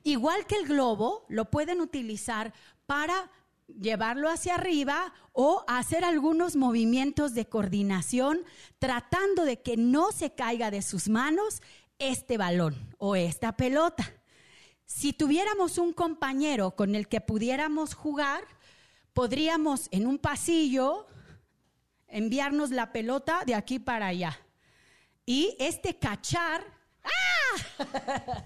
Igual 0.03 0.45
que 0.45 0.55
el 0.55 0.67
globo, 0.67 1.25
lo 1.29 1.49
pueden 1.49 1.79
utilizar 1.79 2.53
para 2.85 3.31
llevarlo 3.79 4.29
hacia 4.29 4.55
arriba 4.55 5.13
o 5.33 5.63
hacer 5.67 6.03
algunos 6.03 6.55
movimientos 6.55 7.33
de 7.33 7.47
coordinación 7.47 8.41
tratando 8.79 9.45
de 9.45 9.61
que 9.61 9.77
no 9.77 10.11
se 10.11 10.33
caiga 10.33 10.71
de 10.71 10.81
sus 10.81 11.07
manos 11.07 11.61
este 11.99 12.37
balón 12.37 12.75
o 12.97 13.15
esta 13.15 13.55
pelota. 13.55 14.11
Si 14.85 15.13
tuviéramos 15.13 15.77
un 15.77 15.93
compañero 15.93 16.71
con 16.71 16.95
el 16.95 17.07
que 17.07 17.21
pudiéramos 17.21 17.93
jugar, 17.93 18.43
podríamos 19.13 19.87
en 19.91 20.07
un 20.07 20.17
pasillo 20.17 21.07
enviarnos 22.11 22.71
la 22.71 22.91
pelota 22.91 23.43
de 23.45 23.55
aquí 23.55 23.79
para 23.79 24.07
allá. 24.07 24.39
Y 25.25 25.55
este 25.59 25.97
cachar 25.97 26.63
¡ah! 27.03 28.45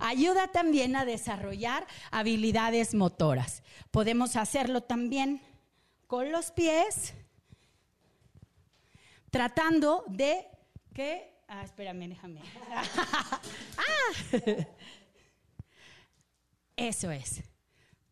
ayuda 0.00 0.48
también 0.48 0.96
a 0.96 1.04
desarrollar 1.04 1.86
habilidades 2.10 2.94
motoras. 2.94 3.62
Podemos 3.90 4.36
hacerlo 4.36 4.82
también 4.82 5.40
con 6.06 6.30
los 6.30 6.50
pies, 6.50 7.14
tratando 9.30 10.04
de 10.06 10.46
que... 10.94 11.34
Ah, 11.48 11.62
espérame, 11.62 12.08
déjame. 12.08 12.42
ah. 12.70 14.66
Eso 16.76 17.10
es. 17.10 17.42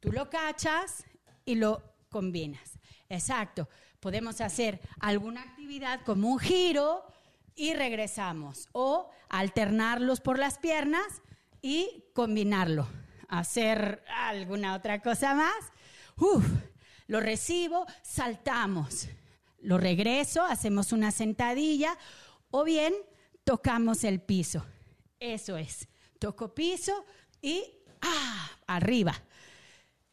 Tú 0.00 0.12
lo 0.12 0.30
cachas 0.30 1.04
y 1.44 1.54
lo 1.54 1.82
combinas. 2.08 2.78
Exacto. 3.08 3.68
Podemos 4.04 4.42
hacer 4.42 4.82
alguna 5.00 5.40
actividad 5.40 6.02
como 6.04 6.28
un 6.28 6.38
giro 6.38 7.06
y 7.56 7.72
regresamos. 7.72 8.68
O 8.72 9.10
alternarlos 9.30 10.20
por 10.20 10.38
las 10.38 10.58
piernas 10.58 11.22
y 11.62 12.04
combinarlo. 12.12 12.86
Hacer 13.30 14.04
alguna 14.14 14.74
otra 14.74 15.00
cosa 15.00 15.34
más. 15.34 15.56
Uf, 16.18 16.44
lo 17.06 17.20
recibo, 17.20 17.86
saltamos. 18.02 19.08
Lo 19.62 19.78
regreso, 19.78 20.42
hacemos 20.42 20.92
una 20.92 21.10
sentadilla 21.10 21.96
o 22.50 22.62
bien 22.62 22.92
tocamos 23.42 24.04
el 24.04 24.20
piso. 24.20 24.66
Eso 25.18 25.56
es. 25.56 25.88
Toco 26.18 26.54
piso 26.54 27.06
y 27.40 27.64
ah, 28.02 28.50
arriba. 28.66 29.14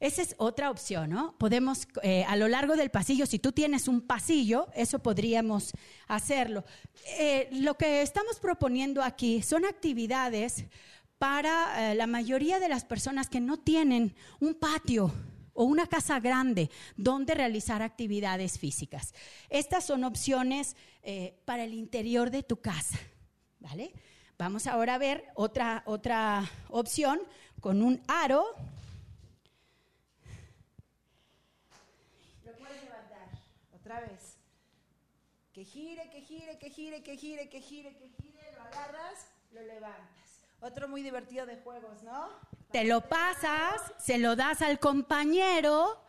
Esa 0.01 0.23
es 0.23 0.33
otra 0.39 0.71
opción, 0.71 1.11
¿no? 1.11 1.37
Podemos, 1.37 1.87
eh, 2.01 2.25
a 2.27 2.35
lo 2.35 2.47
largo 2.47 2.75
del 2.75 2.89
pasillo, 2.89 3.27
si 3.27 3.37
tú 3.37 3.51
tienes 3.51 3.87
un 3.87 4.01
pasillo, 4.01 4.67
eso 4.73 4.97
podríamos 4.97 5.73
hacerlo. 6.07 6.65
Eh, 7.19 7.47
lo 7.51 7.75
que 7.77 8.01
estamos 8.01 8.39
proponiendo 8.39 9.03
aquí 9.03 9.43
son 9.43 9.63
actividades 9.63 10.65
para 11.19 11.91
eh, 11.91 11.95
la 11.95 12.07
mayoría 12.07 12.59
de 12.59 12.67
las 12.67 12.83
personas 12.83 13.29
que 13.29 13.39
no 13.39 13.59
tienen 13.59 14.15
un 14.39 14.55
patio 14.55 15.13
o 15.53 15.65
una 15.65 15.85
casa 15.85 16.19
grande 16.19 16.71
donde 16.97 17.35
realizar 17.35 17.83
actividades 17.83 18.57
físicas. 18.57 19.13
Estas 19.51 19.85
son 19.85 20.03
opciones 20.03 20.75
para 21.45 21.63
el 21.63 21.75
interior 21.75 22.31
de 22.31 22.41
tu 22.41 22.57
casa, 22.57 22.97
¿vale? 23.59 23.93
Vamos 24.37 24.65
ahora 24.65 24.95
a 24.95 24.97
ver 24.97 25.25
otra, 25.35 25.83
otra 25.85 26.49
opción 26.69 27.19
con 27.59 27.83
un 27.83 28.01
aro 28.07 28.45
vez. 33.99 34.37
Que 35.53 35.65
gire, 35.65 36.09
que 36.09 36.21
gire, 36.21 36.57
que 36.57 36.69
gire, 36.69 37.03
que 37.03 37.17
gire, 37.17 37.49
que 37.49 37.61
gire, 37.61 37.97
que 37.97 38.09
gire, 38.09 38.51
lo 38.55 38.61
agarras, 38.61 39.27
lo 39.51 39.61
levantas. 39.61 40.21
Otro 40.61 40.87
muy 40.87 41.01
divertido 41.01 41.45
de 41.45 41.57
juegos, 41.57 42.03
¿no? 42.03 42.29
Te 42.71 42.85
lo 42.85 43.01
pasas, 43.01 43.81
se 43.97 44.17
lo 44.17 44.35
das 44.35 44.61
al 44.61 44.79
compañero 44.79 46.01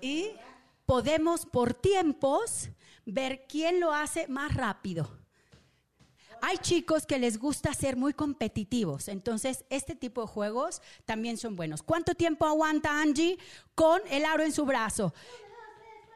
y 0.00 0.30
podemos 0.84 1.46
por 1.46 1.72
tiempos 1.72 2.68
ver 3.06 3.46
quién 3.48 3.80
lo 3.80 3.92
hace 3.92 4.28
más 4.28 4.54
rápido. 4.54 5.18
Hay 6.42 6.58
chicos 6.58 7.06
que 7.06 7.20
les 7.20 7.38
gusta 7.38 7.72
ser 7.72 7.96
muy 7.96 8.12
competitivos, 8.12 9.06
entonces 9.06 9.64
este 9.70 9.94
tipo 9.94 10.22
de 10.22 10.26
juegos 10.26 10.82
también 11.04 11.38
son 11.38 11.54
buenos. 11.54 11.84
¿Cuánto 11.84 12.16
tiempo 12.16 12.44
aguanta 12.46 13.00
Angie 13.00 13.38
con 13.76 14.02
el 14.10 14.24
aro 14.24 14.42
en 14.42 14.52
su 14.52 14.66
brazo? 14.66 15.14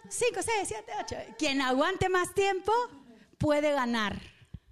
5, 0.09 0.43
6, 0.43 0.69
7, 0.69 0.93
8. 1.01 1.17
Quien 1.39 1.61
aguante 1.61 2.09
más 2.09 2.35
tiempo 2.35 2.73
puede 3.39 3.73
ganar. 3.73 4.17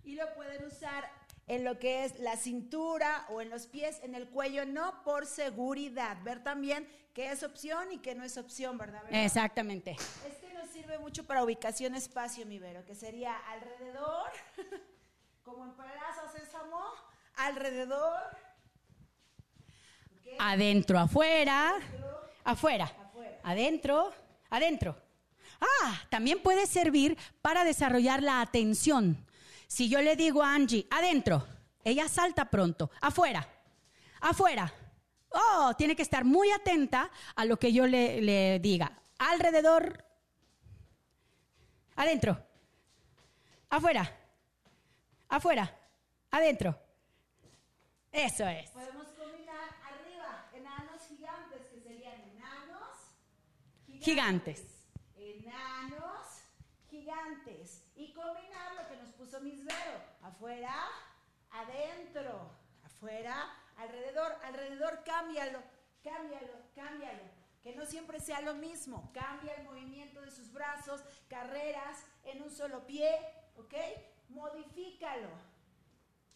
Y 0.02 0.14
lo 0.14 0.32
pueden 0.34 0.64
usar 0.64 1.10
en 1.46 1.64
lo 1.64 1.78
que 1.78 2.04
es 2.04 2.18
la 2.18 2.36
cintura 2.36 3.26
o 3.28 3.40
en 3.40 3.50
los 3.50 3.66
pies, 3.66 4.00
en 4.02 4.14
el 4.14 4.28
cuello, 4.28 4.64
no 4.64 5.02
por 5.02 5.26
seguridad. 5.26 6.16
Ver 6.22 6.42
también 6.42 6.88
qué 7.12 7.30
es 7.30 7.42
opción 7.42 7.92
y 7.92 7.98
qué 7.98 8.14
no 8.14 8.24
es 8.24 8.36
opción, 8.38 8.78
¿verdad? 8.78 9.02
Exactamente. 9.10 9.96
Este 10.26 10.52
nos 10.54 10.68
sirve 10.70 10.98
mucho 10.98 11.26
para 11.26 11.44
ubicación 11.44 11.94
espacio, 11.94 12.46
mi 12.46 12.58
Vero, 12.58 12.84
que 12.84 12.94
sería 12.94 13.36
alrededor, 13.48 14.30
como 15.44 15.64
en 15.64 15.74
Plaza 15.74 16.32
Sésamo, 16.32 16.80
alrededor. 17.36 18.20
Adentro, 20.38 20.98
afuera, 20.98 21.74
afuera, 22.44 22.90
adentro, 23.42 24.12
adentro. 24.50 24.96
Ah, 25.60 26.00
también 26.10 26.42
puede 26.42 26.66
servir 26.66 27.16
para 27.42 27.64
desarrollar 27.64 28.22
la 28.22 28.40
atención. 28.40 29.26
Si 29.66 29.88
yo 29.88 30.02
le 30.02 30.16
digo 30.16 30.42
a 30.42 30.54
Angie, 30.54 30.86
adentro, 30.90 31.46
ella 31.82 32.08
salta 32.08 32.50
pronto, 32.50 32.90
afuera, 33.00 33.46
afuera. 34.20 34.72
Oh, 35.30 35.74
tiene 35.76 35.96
que 35.96 36.02
estar 36.02 36.24
muy 36.24 36.50
atenta 36.52 37.10
a 37.34 37.44
lo 37.44 37.58
que 37.58 37.72
yo 37.72 37.86
le, 37.86 38.20
le 38.22 38.60
diga. 38.60 39.02
Alrededor, 39.18 40.04
adentro, 41.96 42.40
afuera, 43.68 44.10
afuera, 45.28 45.76
adentro. 46.30 46.78
Eso 48.12 48.46
es. 48.46 48.70
Podemos 48.70 49.08
combinar 49.08 49.70
arriba 49.82 50.46
enanos 50.54 51.02
gigantes, 51.08 51.66
que 51.72 51.80
serían 51.80 52.20
enanos 52.30 52.98
gigantes 53.86 54.04
gigantes 54.04 54.73
y 57.96 58.12
combinar 58.12 58.74
lo 58.74 58.86
que 58.88 58.96
nos 58.96 59.10
puso 59.12 59.40
Misvero, 59.40 59.98
afuera, 60.22 60.74
adentro, 61.50 62.50
afuera, 62.84 63.50
alrededor, 63.76 64.36
alrededor, 64.44 65.02
cámbialo, 65.04 65.62
cámbialo, 66.02 66.52
cámbialo, 66.74 67.22
que 67.62 67.74
no 67.74 67.86
siempre 67.86 68.20
sea 68.20 68.42
lo 68.42 68.54
mismo, 68.54 69.10
cambia 69.14 69.54
el 69.54 69.64
movimiento 69.64 70.20
de 70.20 70.30
sus 70.30 70.52
brazos, 70.52 71.02
carreras 71.28 72.04
en 72.24 72.42
un 72.42 72.50
solo 72.50 72.86
pie, 72.86 73.10
¿ok? 73.56 73.74
Modifícalo. 74.28 75.30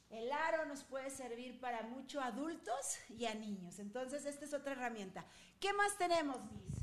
El 0.08 0.32
aro 0.32 0.64
nos 0.64 0.84
puede 0.84 1.10
servir 1.10 1.60
para 1.60 1.82
mucho 1.82 2.20
adultos 2.22 2.96
y 3.10 3.26
a 3.26 3.34
niños. 3.34 3.78
Entonces, 3.78 4.24
esta 4.24 4.46
es 4.46 4.54
otra 4.54 4.72
herramienta. 4.72 5.26
¿Qué 5.60 5.74
más 5.74 5.98
tenemos, 5.98 6.38
Miss? 6.50 6.82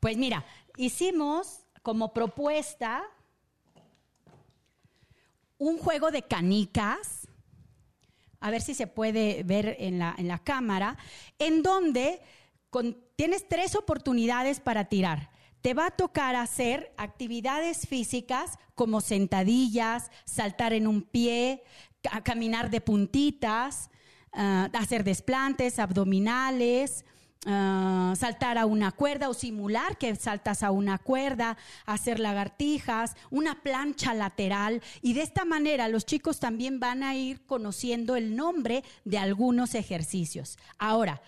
Pues 0.00 0.16
mira, 0.16 0.44
hicimos 0.76 1.66
como 1.82 2.12
propuesta 2.12 3.08
un 5.64 5.78
juego 5.78 6.10
de 6.10 6.22
canicas, 6.22 7.26
a 8.38 8.50
ver 8.50 8.60
si 8.60 8.74
se 8.74 8.86
puede 8.86 9.42
ver 9.44 9.76
en 9.78 9.98
la, 9.98 10.14
en 10.18 10.28
la 10.28 10.38
cámara, 10.38 10.98
en 11.38 11.62
donde 11.62 12.20
tienes 13.16 13.48
tres 13.48 13.74
oportunidades 13.74 14.60
para 14.60 14.84
tirar. 14.84 15.30
Te 15.62 15.72
va 15.72 15.86
a 15.86 15.90
tocar 15.90 16.36
hacer 16.36 16.92
actividades 16.98 17.88
físicas 17.88 18.58
como 18.74 19.00
sentadillas, 19.00 20.10
saltar 20.26 20.74
en 20.74 20.86
un 20.86 21.00
pie, 21.00 21.62
caminar 22.22 22.68
de 22.68 22.82
puntitas, 22.82 23.90
ah, 24.34 24.68
hacer 24.74 25.02
desplantes, 25.02 25.78
abdominales, 25.78 27.06
Ah, 27.46 28.14
saltar 28.16 28.56
a 28.56 28.64
una 28.64 28.90
cuerda 28.90 29.28
o 29.28 29.34
simular 29.34 29.98
que 29.98 30.14
saltas 30.16 30.62
a 30.62 30.70
una 30.70 30.96
cuerda, 30.96 31.58
hacer 31.84 32.18
lagartijas, 32.18 33.16
una 33.30 33.62
plancha 33.62 34.14
lateral 34.14 34.82
y 35.02 35.12
de 35.12 35.22
esta 35.22 35.44
manera 35.44 35.88
los 35.88 36.06
chicos 36.06 36.40
también 36.40 36.80
van 36.80 37.02
a 37.02 37.14
ir 37.14 37.44
conociendo 37.44 38.16
el 38.16 38.34
nombre 38.34 38.82
de 39.04 39.18
algunos 39.18 39.74
ejercicios. 39.74 40.58
Ahora, 40.78 41.20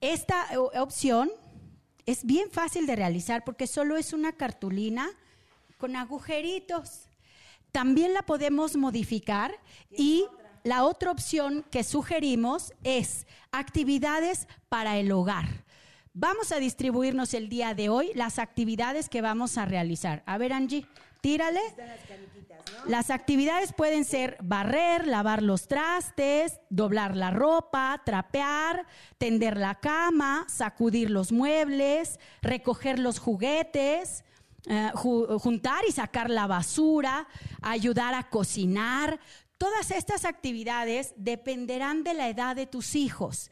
esta 0.00 0.48
opción 0.80 1.30
es 2.06 2.24
bien 2.24 2.50
fácil 2.50 2.86
de 2.86 2.96
realizar 2.96 3.44
porque 3.44 3.68
solo 3.68 3.96
es 3.96 4.12
una 4.12 4.32
cartulina 4.32 5.10
con 5.78 5.94
agujeritos. 5.94 7.02
También 7.70 8.14
la 8.14 8.22
podemos 8.22 8.74
modificar 8.76 9.54
y 9.90 10.26
la 10.64 10.84
otra 10.84 11.10
opción 11.10 11.64
que 11.70 11.84
sugerimos 11.84 12.72
es 12.84 13.26
actividades 13.50 14.48
para 14.68 14.98
el 14.98 15.12
hogar. 15.12 15.46
Vamos 16.14 16.52
a 16.52 16.56
distribuirnos 16.56 17.32
el 17.34 17.48
día 17.48 17.74
de 17.74 17.88
hoy 17.88 18.10
las 18.14 18.38
actividades 18.38 19.08
que 19.08 19.22
vamos 19.22 19.56
a 19.56 19.64
realizar. 19.64 20.22
A 20.26 20.36
ver, 20.38 20.52
Angie, 20.52 20.86
tírale. 21.22 21.60
Las 22.86 23.10
actividades 23.10 23.72
pueden 23.72 24.04
ser 24.04 24.36
barrer, 24.42 25.06
lavar 25.06 25.42
los 25.42 25.68
trastes, 25.68 26.60
doblar 26.68 27.16
la 27.16 27.30
ropa, 27.30 28.02
trapear, 28.04 28.86
tender 29.18 29.56
la 29.56 29.76
cama, 29.76 30.44
sacudir 30.48 31.10
los 31.10 31.32
muebles, 31.32 32.18
recoger 32.42 32.98
los 32.98 33.18
juguetes, 33.18 34.24
eh, 34.66 34.92
juntar 34.94 35.82
y 35.88 35.92
sacar 35.92 36.30
la 36.30 36.46
basura, 36.46 37.26
ayudar 37.62 38.14
a 38.14 38.28
cocinar, 38.28 39.18
Todas 39.62 39.92
estas 39.92 40.24
actividades 40.24 41.14
dependerán 41.14 42.02
de 42.02 42.14
la 42.14 42.28
edad 42.28 42.56
de 42.56 42.66
tus 42.66 42.96
hijos. 42.96 43.48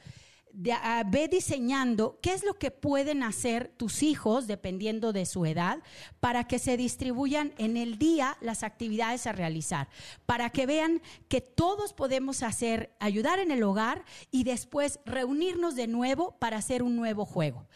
Ah, 0.83 1.05
ve 1.07 1.29
diseñando 1.29 2.19
qué 2.21 2.33
es 2.33 2.43
lo 2.43 2.55
que 2.55 2.73
pueden 2.73 3.23
hacer 3.23 3.73
tus 3.77 4.03
hijos, 4.03 4.49
dependiendo 4.49 5.13
de 5.13 5.25
su 5.25 5.47
edad, 5.47 5.79
para 6.19 6.49
que 6.49 6.59
se 6.59 6.77
distribuyan 6.77 7.55
en 7.59 7.77
el 7.77 7.97
día 7.97 8.37
las 8.41 8.65
actividades 8.65 9.29
a 9.29 9.33
realizar, 9.33 9.89
para 10.27 10.51
que 10.51 10.67
vean 10.67 11.01
que 11.29 11.41
todos 11.41 11.93
podemos 11.93 12.43
hacer, 12.43 12.91
ayudar 12.99 13.39
en 13.39 13.53
el 13.53 13.63
hogar 13.63 14.05
y 14.33 14.43
después 14.43 14.99
reunirnos 15.07 15.77
de 15.77 15.87
nuevo 15.87 16.37
para 16.41 16.57
hacer 16.57 16.83
un 16.83 16.97
nuevo 16.97 17.25
juego. 17.25 17.69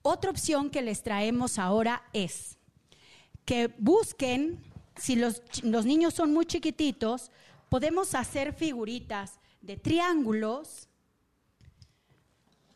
Otra 0.00 0.30
opción 0.30 0.70
que 0.70 0.80
les 0.80 1.02
traemos 1.02 1.58
ahora 1.58 2.04
es 2.14 2.56
que 3.44 3.68
busquen, 3.76 4.62
si 4.96 5.14
los, 5.14 5.42
los 5.62 5.84
niños 5.84 6.14
son 6.14 6.32
muy 6.32 6.46
chiquititos, 6.46 7.30
podemos 7.72 8.14
hacer 8.14 8.52
figuritas 8.52 9.40
de 9.62 9.78
triángulos, 9.78 10.90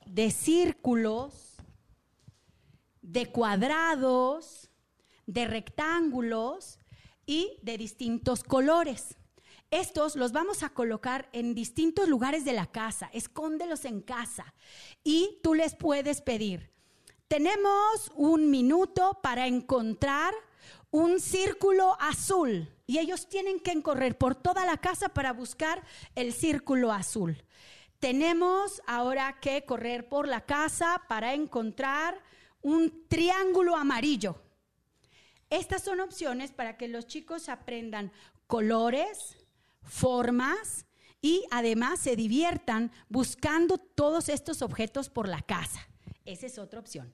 de 0.06 0.30
círculos, 0.30 1.56
de 3.02 3.26
cuadrados, 3.26 4.70
de 5.26 5.44
rectángulos 5.44 6.78
y 7.26 7.58
de 7.60 7.76
distintos 7.76 8.42
colores. 8.42 9.18
Estos 9.70 10.16
los 10.16 10.32
vamos 10.32 10.62
a 10.62 10.70
colocar 10.70 11.28
en 11.34 11.54
distintos 11.54 12.08
lugares 12.08 12.46
de 12.46 12.54
la 12.54 12.64
casa, 12.64 13.10
escóndelos 13.12 13.84
en 13.84 14.00
casa. 14.00 14.54
Y 15.04 15.40
tú 15.42 15.52
les 15.52 15.74
puedes 15.74 16.22
pedir, 16.22 16.72
tenemos 17.28 18.10
un 18.14 18.50
minuto 18.50 19.20
para 19.22 19.46
encontrar 19.46 20.32
un 20.90 21.20
círculo 21.20 21.98
azul 22.00 22.70
y 22.86 22.98
ellos 22.98 23.28
tienen 23.28 23.60
que 23.60 23.82
correr 23.82 24.16
por 24.16 24.34
toda 24.34 24.64
la 24.64 24.76
casa 24.76 25.08
para 25.08 25.32
buscar 25.32 25.82
el 26.14 26.32
círculo 26.32 26.92
azul. 26.92 27.42
Tenemos 27.98 28.82
ahora 28.86 29.38
que 29.40 29.64
correr 29.64 30.08
por 30.08 30.28
la 30.28 30.42
casa 30.42 31.02
para 31.08 31.34
encontrar 31.34 32.22
un 32.62 33.06
triángulo 33.08 33.76
amarillo. 33.76 34.42
Estas 35.50 35.82
son 35.82 36.00
opciones 36.00 36.52
para 36.52 36.76
que 36.76 36.88
los 36.88 37.06
chicos 37.06 37.48
aprendan 37.48 38.12
colores, 38.46 39.36
formas 39.82 40.86
y 41.20 41.44
además 41.50 42.00
se 42.00 42.16
diviertan 42.16 42.92
buscando 43.08 43.78
todos 43.78 44.28
estos 44.28 44.62
objetos 44.62 45.08
por 45.08 45.28
la 45.28 45.42
casa. 45.42 45.80
Esa 46.24 46.46
es 46.46 46.58
otra 46.58 46.80
opción. 46.80 47.12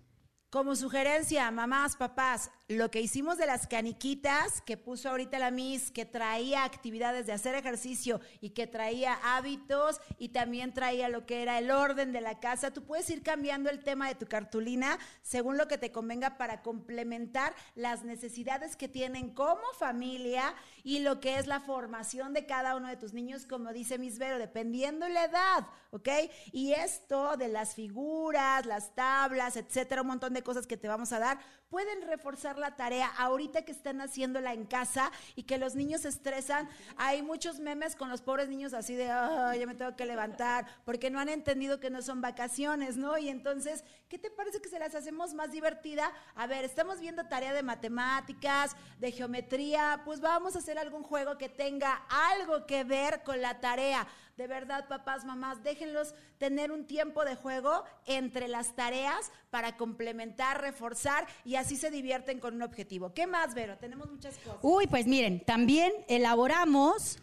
Como 0.53 0.77
sugerencia, 0.77 1.51
mamás, 1.51 1.97
papás, 1.97 2.51
lo 2.69 2.91
que 2.91 3.01
hicimos 3.01 3.38
de 3.38 3.47
las 3.47 3.67
caniquitas 3.67 4.61
que 4.61 4.77
puso 4.77 5.09
ahorita 5.09 5.38
la 5.38 5.51
Miss, 5.51 5.91
que 5.91 6.05
traía 6.05 6.65
actividades 6.65 7.25
de 7.25 7.33
hacer 7.33 7.55
ejercicio 7.55 8.21
y 8.43 8.51
que 8.51 8.67
traía 8.67 9.19
hábitos 9.25 9.99
y 10.19 10.29
también 10.29 10.75
traía 10.75 11.09
lo 11.09 11.25
que 11.25 11.41
era 11.41 11.57
el 11.57 11.71
orden 11.71 12.12
de 12.12 12.21
la 12.21 12.38
casa, 12.38 12.71
tú 12.71 12.85
puedes 12.85 13.09
ir 13.09 13.23
cambiando 13.23 13.71
el 13.71 13.83
tema 13.83 14.09
de 14.09 14.15
tu 14.15 14.27
cartulina 14.27 14.99
según 15.23 15.57
lo 15.57 15.69
que 15.69 15.79
te 15.79 15.91
convenga 15.91 16.37
para 16.37 16.61
complementar 16.61 17.55
las 17.75 18.05
necesidades 18.05 18.77
que 18.77 18.88
tienen 18.88 19.31
como 19.31 19.62
familia 19.79 20.55
y 20.85 20.99
lo 20.99 21.19
que 21.19 21.38
es 21.38 21.47
la 21.47 21.61
formación 21.61 22.35
de 22.35 22.45
cada 22.45 22.77
uno 22.77 22.88
de 22.88 22.99
tus 22.99 23.15
niños, 23.15 23.47
como 23.47 23.73
dice 23.73 23.97
Miss 23.97 24.19
Vero, 24.19 24.38
dependiendo 24.38 25.09
la 25.09 25.25
edad, 25.25 25.67
¿ok? 25.93 26.09
Y 26.53 26.73
esto 26.73 27.37
de 27.37 27.49
las 27.49 27.75
figuras, 27.75 28.65
las 28.67 28.95
tablas, 28.95 29.57
etcétera, 29.57 30.01
un 30.01 30.09
montón 30.09 30.33
de 30.33 30.43
cosas 30.43 30.67
que 30.67 30.79
te 30.79 30.89
vamos 30.89 31.13
a 31.13 31.19
dar, 31.19 31.39
pueden 31.69 32.03
reforzar 32.09 32.59
la 32.59 32.77
tarea 32.77 33.09
ahorita 33.17 33.65
que 33.65 33.73
están 33.73 34.01
haciéndola 34.01 34.53
en 34.53 34.67
casa 34.67 35.13
y 35.37 35.45
que 35.45 35.59
los 35.59 35.75
niños 35.75 36.03
se 36.03 36.09
estresan. 36.09 36.69
Hay 36.97 37.23
muchos 37.23 37.61
memes 37.61 37.95
con 37.95 38.09
los 38.09 38.23
pobres 38.23 38.49
niños 38.49 38.73
así 38.73 38.95
de, 38.95 39.13
oh, 39.13 39.55
ya 39.55 39.67
me 39.67 39.75
tengo 39.75 39.95
que 39.95 40.07
levantar, 40.07 40.67
porque 40.85 41.11
no 41.11 41.21
han 41.21 41.29
entendido 41.29 41.79
que 41.79 41.91
no 41.91 42.01
son 42.01 42.23
vacaciones, 42.23 42.97
¿no? 42.97 43.19
Y 43.19 43.29
entonces, 43.29 43.85
¿qué 44.09 44.19
te 44.19 44.31
parece 44.31 44.61
que 44.61 44.71
se 44.71 44.79
las 44.79 44.95
hacemos 44.95 45.35
más 45.35 45.53
divertida? 45.53 46.11
A 46.35 46.47
ver, 46.47 46.65
estamos 46.65 47.01
viendo 47.01 47.27
tarea 47.27 47.53
de 47.53 47.63
matemáticas, 47.63 48.77
de 48.99 49.13
geometría, 49.13 50.03
pues 50.07 50.21
vamos 50.21 50.57
a 50.57 50.61
hacer 50.61 50.79
algún 50.79 51.03
juego 51.03 51.37
que 51.37 51.51
tenga 51.51 52.03
algo 52.09 52.67
que 52.67 52.85
ver 52.85 53.23
con 53.23 53.43
la 53.43 53.61
tarea. 53.61 54.07
De 54.37 54.47
verdad, 54.47 54.88
papás, 54.88 55.27
mamás, 55.27 55.62
déjenlos 55.62 56.14
tener 56.38 56.73
un 56.73 56.87
tiempo 56.87 57.25
de 57.25 57.37
juego 57.37 57.85
entre 58.07 58.49
las 58.49 58.75
tareas 58.75 59.31
para 59.51 59.77
complementar, 59.77 60.61
reforzar 60.62 61.27
y 61.45 61.57
así 61.57 61.77
se 61.77 61.90
divierten 61.90 62.40
con 62.40 62.55
un 62.55 62.62
objetivo. 62.62 63.12
¿Qué 63.12 63.27
más, 63.27 63.55
Vero? 63.55 63.77
Tenemos 63.77 64.11
muchas 64.11 64.38
cosas. 64.38 64.59
Uy, 64.62 64.87
pues 64.87 65.07
miren, 65.07 65.45
también 65.45 65.92
elaboramos 66.09 67.18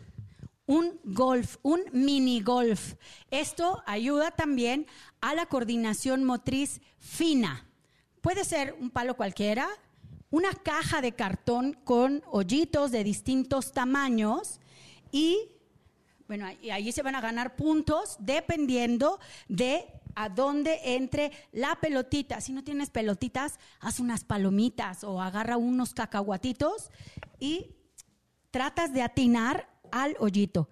un 0.68 1.00
golf, 1.04 1.58
un 1.64 1.82
mini 1.94 2.42
golf. 2.42 2.94
Esto 3.32 3.82
ayuda 3.88 4.30
también 4.30 4.86
a 5.20 5.34
la 5.34 5.48
coordinación 5.48 6.24
motriz 6.24 6.80
fina. 7.00 7.68
Puede 8.22 8.46
ser 8.46 8.76
un 8.80 8.92
palo 8.92 9.18
cualquiera, 9.18 9.68
una 10.30 10.54
caja 10.54 11.02
de 11.02 11.14
cartón 11.14 11.74
con 11.84 12.22
hoyitos 12.28 12.92
de 12.92 13.04
distintos 13.04 13.72
tamaños 13.72 14.60
y 15.12 15.50
bueno, 16.30 16.46
ahí 16.46 16.92
se 16.92 17.02
van 17.02 17.16
a 17.16 17.22
ganar 17.22 17.56
puntos 17.56 18.16
dependiendo 18.20 19.20
de 19.48 19.88
a 20.14 20.30
dónde 20.30 20.80
entre 20.84 21.32
la 21.52 21.80
pelotita. 21.82 22.40
Si 22.40 22.54
no 22.54 22.64
tienes 22.64 22.92
pelotitas, 22.92 23.60
haz 23.80 24.00
unas 24.00 24.24
palomitas 24.24 25.04
o 25.04 25.24
agarra 25.24 25.58
unos 25.58 25.96
cacahuatitos 25.96 26.92
y 27.40 27.72
tratas 28.52 28.94
de 28.94 29.02
atinar 29.02 29.70
al 29.92 30.16
hoyito. 30.20 30.70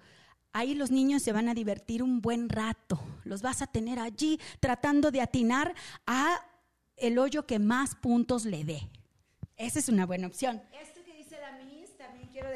Ahí 0.53 0.75
los 0.75 0.91
niños 0.91 1.23
se 1.23 1.31
van 1.31 1.49
a 1.49 1.55
divertir 1.55 2.03
un 2.03 2.21
buen 2.21 2.49
rato. 2.49 2.99
Los 3.23 3.41
vas 3.41 3.63
a 3.63 3.67
tener 3.67 3.97
allí 3.97 4.39
tratando 4.59 5.09
de 5.09 5.21
atinar 5.21 5.73
a 6.05 6.39
el 6.97 7.17
hoyo 7.17 7.47
que 7.47 7.57
más 7.57 7.95
puntos 7.95 8.45
le 8.45 8.63
dé. 8.63 8.91
Esa 9.55 9.79
es 9.79 9.89
una 9.89 10.05
buena 10.05 10.27
opción 10.27 10.61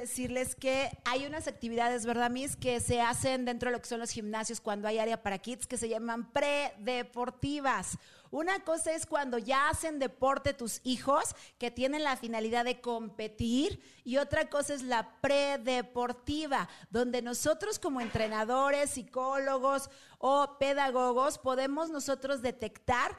decirles 0.02 0.56
que 0.56 0.90
hay 1.06 1.28
unas 1.28 1.48
actividades, 1.48 2.08
¿verdad, 2.08 2.32
Miss? 2.32 2.56
Que 2.56 2.80
se 2.80 3.02
hacen 3.02 3.46
dentro 3.46 3.70
de 3.70 3.74
lo 3.74 3.82
que 3.82 3.88
son 3.88 4.00
los 4.00 4.10
gimnasios 4.10 4.60
cuando 4.60 4.88
hay 4.88 4.98
área 4.98 5.22
para 5.22 5.38
kids 5.38 5.68
que 5.68 5.78
se 5.78 5.90
llaman 5.90 6.32
predeportivas. 6.32 8.00
Una 8.32 8.64
cosa 8.64 8.94
es 8.94 9.06
cuando 9.06 9.38
ya 9.38 9.70
hacen 9.70 10.00
deporte 10.00 10.56
tus 10.56 10.82
hijos 10.84 11.36
que 11.60 11.70
tienen 11.70 12.04
la 12.04 12.18
finalidad 12.18 12.66
de 12.66 12.82
competir 12.82 13.80
y 14.04 14.18
otra 14.18 14.50
cosa 14.50 14.74
es 14.74 14.82
la 14.82 15.20
predeportiva, 15.22 16.68
donde 16.90 17.22
nosotros 17.22 17.78
como 17.78 18.02
entrenadores, 18.02 18.90
psicólogos 18.90 19.92
o 20.18 20.58
pedagogos 20.58 21.38
podemos 21.38 21.92
nosotros 21.92 22.42
detectar 22.42 23.16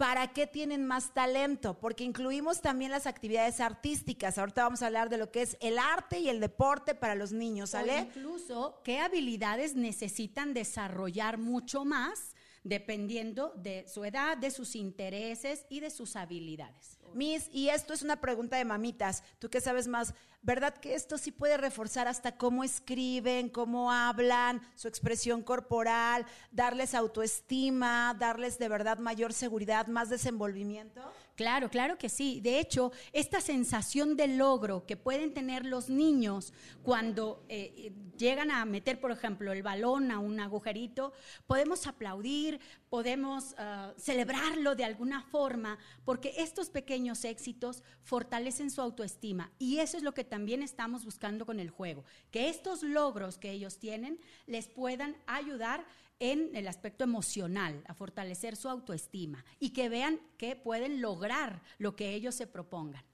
para 0.00 0.28
qué 0.28 0.46
tienen 0.46 0.86
más 0.86 1.12
talento, 1.12 1.78
porque 1.78 2.04
incluimos 2.04 2.62
también 2.62 2.90
las 2.90 3.06
actividades 3.06 3.60
artísticas. 3.60 4.38
Ahorita 4.38 4.62
vamos 4.62 4.80
a 4.80 4.86
hablar 4.86 5.10
de 5.10 5.18
lo 5.18 5.30
que 5.30 5.42
es 5.42 5.58
el 5.60 5.78
arte 5.78 6.20
y 6.20 6.30
el 6.30 6.40
deporte 6.40 6.94
para 6.94 7.14
los 7.14 7.32
niños, 7.32 7.68
¿sale? 7.68 7.98
O 7.98 7.98
incluso 8.04 8.80
qué 8.82 8.98
habilidades 8.98 9.74
necesitan 9.74 10.54
desarrollar 10.54 11.36
mucho 11.36 11.84
más 11.84 12.34
dependiendo 12.64 13.52
de 13.56 13.86
su 13.88 14.02
edad, 14.06 14.38
de 14.38 14.50
sus 14.50 14.74
intereses 14.74 15.66
y 15.68 15.80
de 15.80 15.90
sus 15.90 16.16
habilidades. 16.16 16.98
Miss, 17.12 17.50
y 17.52 17.68
esto 17.68 17.92
es 17.92 18.00
una 18.00 18.22
pregunta 18.22 18.56
de 18.56 18.64
mamitas, 18.64 19.22
tú 19.38 19.50
que 19.50 19.60
sabes 19.60 19.86
más, 19.86 20.14
¿verdad 20.42 20.74
que 20.74 20.94
esto 20.94 21.18
sí 21.18 21.32
puede 21.32 21.56
reforzar 21.56 22.08
hasta 22.08 22.36
cómo 22.36 22.64
escriben, 22.64 23.48
cómo 23.48 23.92
hablan, 23.92 24.62
su 24.74 24.88
expresión 24.88 25.42
corporal, 25.42 26.26
darles 26.50 26.94
autoestima, 26.94 28.16
darles 28.18 28.58
de 28.58 28.68
verdad 28.68 28.98
mayor 28.98 29.32
seguridad, 29.32 29.86
más 29.86 30.08
desenvolvimiento? 30.08 31.02
Claro, 31.40 31.70
claro 31.70 31.96
que 31.96 32.10
sí. 32.10 32.40
De 32.42 32.60
hecho, 32.60 32.92
esta 33.12 33.40
sensación 33.40 34.14
de 34.14 34.28
logro 34.28 34.84
que 34.84 34.98
pueden 34.98 35.32
tener 35.32 35.64
los 35.64 35.88
niños 35.88 36.52
cuando 36.82 37.44
eh, 37.48 37.92
llegan 38.18 38.50
a 38.50 38.62
meter, 38.66 39.00
por 39.00 39.10
ejemplo, 39.10 39.52
el 39.52 39.62
balón 39.62 40.10
a 40.10 40.18
un 40.18 40.38
agujerito, 40.38 41.14
podemos 41.46 41.86
aplaudir, 41.86 42.60
podemos 42.90 43.54
ah, 43.56 43.94
celebrarlo 43.96 44.74
de 44.74 44.84
alguna 44.84 45.22
forma, 45.22 45.78
porque 46.04 46.34
estos 46.36 46.68
pequeños 46.68 47.24
éxitos 47.24 47.82
fortalecen 48.02 48.70
su 48.70 48.82
autoestima. 48.82 49.50
Y 49.58 49.78
eso 49.78 49.96
es 49.96 50.02
lo 50.02 50.12
que 50.12 50.24
también 50.30 50.62
estamos 50.62 51.04
buscando 51.04 51.44
con 51.44 51.60
el 51.60 51.68
juego, 51.68 52.04
que 52.30 52.48
estos 52.48 52.82
logros 52.82 53.36
que 53.36 53.50
ellos 53.50 53.78
tienen 53.78 54.18
les 54.46 54.68
puedan 54.68 55.14
ayudar 55.26 55.84
en 56.20 56.54
el 56.54 56.68
aspecto 56.68 57.04
emocional, 57.04 57.82
a 57.86 57.94
fortalecer 57.94 58.56
su 58.56 58.68
autoestima 58.68 59.44
y 59.58 59.70
que 59.70 59.88
vean 59.88 60.20
que 60.38 60.56
pueden 60.56 61.02
lograr 61.02 61.62
lo 61.78 61.96
que 61.96 62.14
ellos 62.14 62.34
se 62.34 62.46
propongan. 62.46 63.04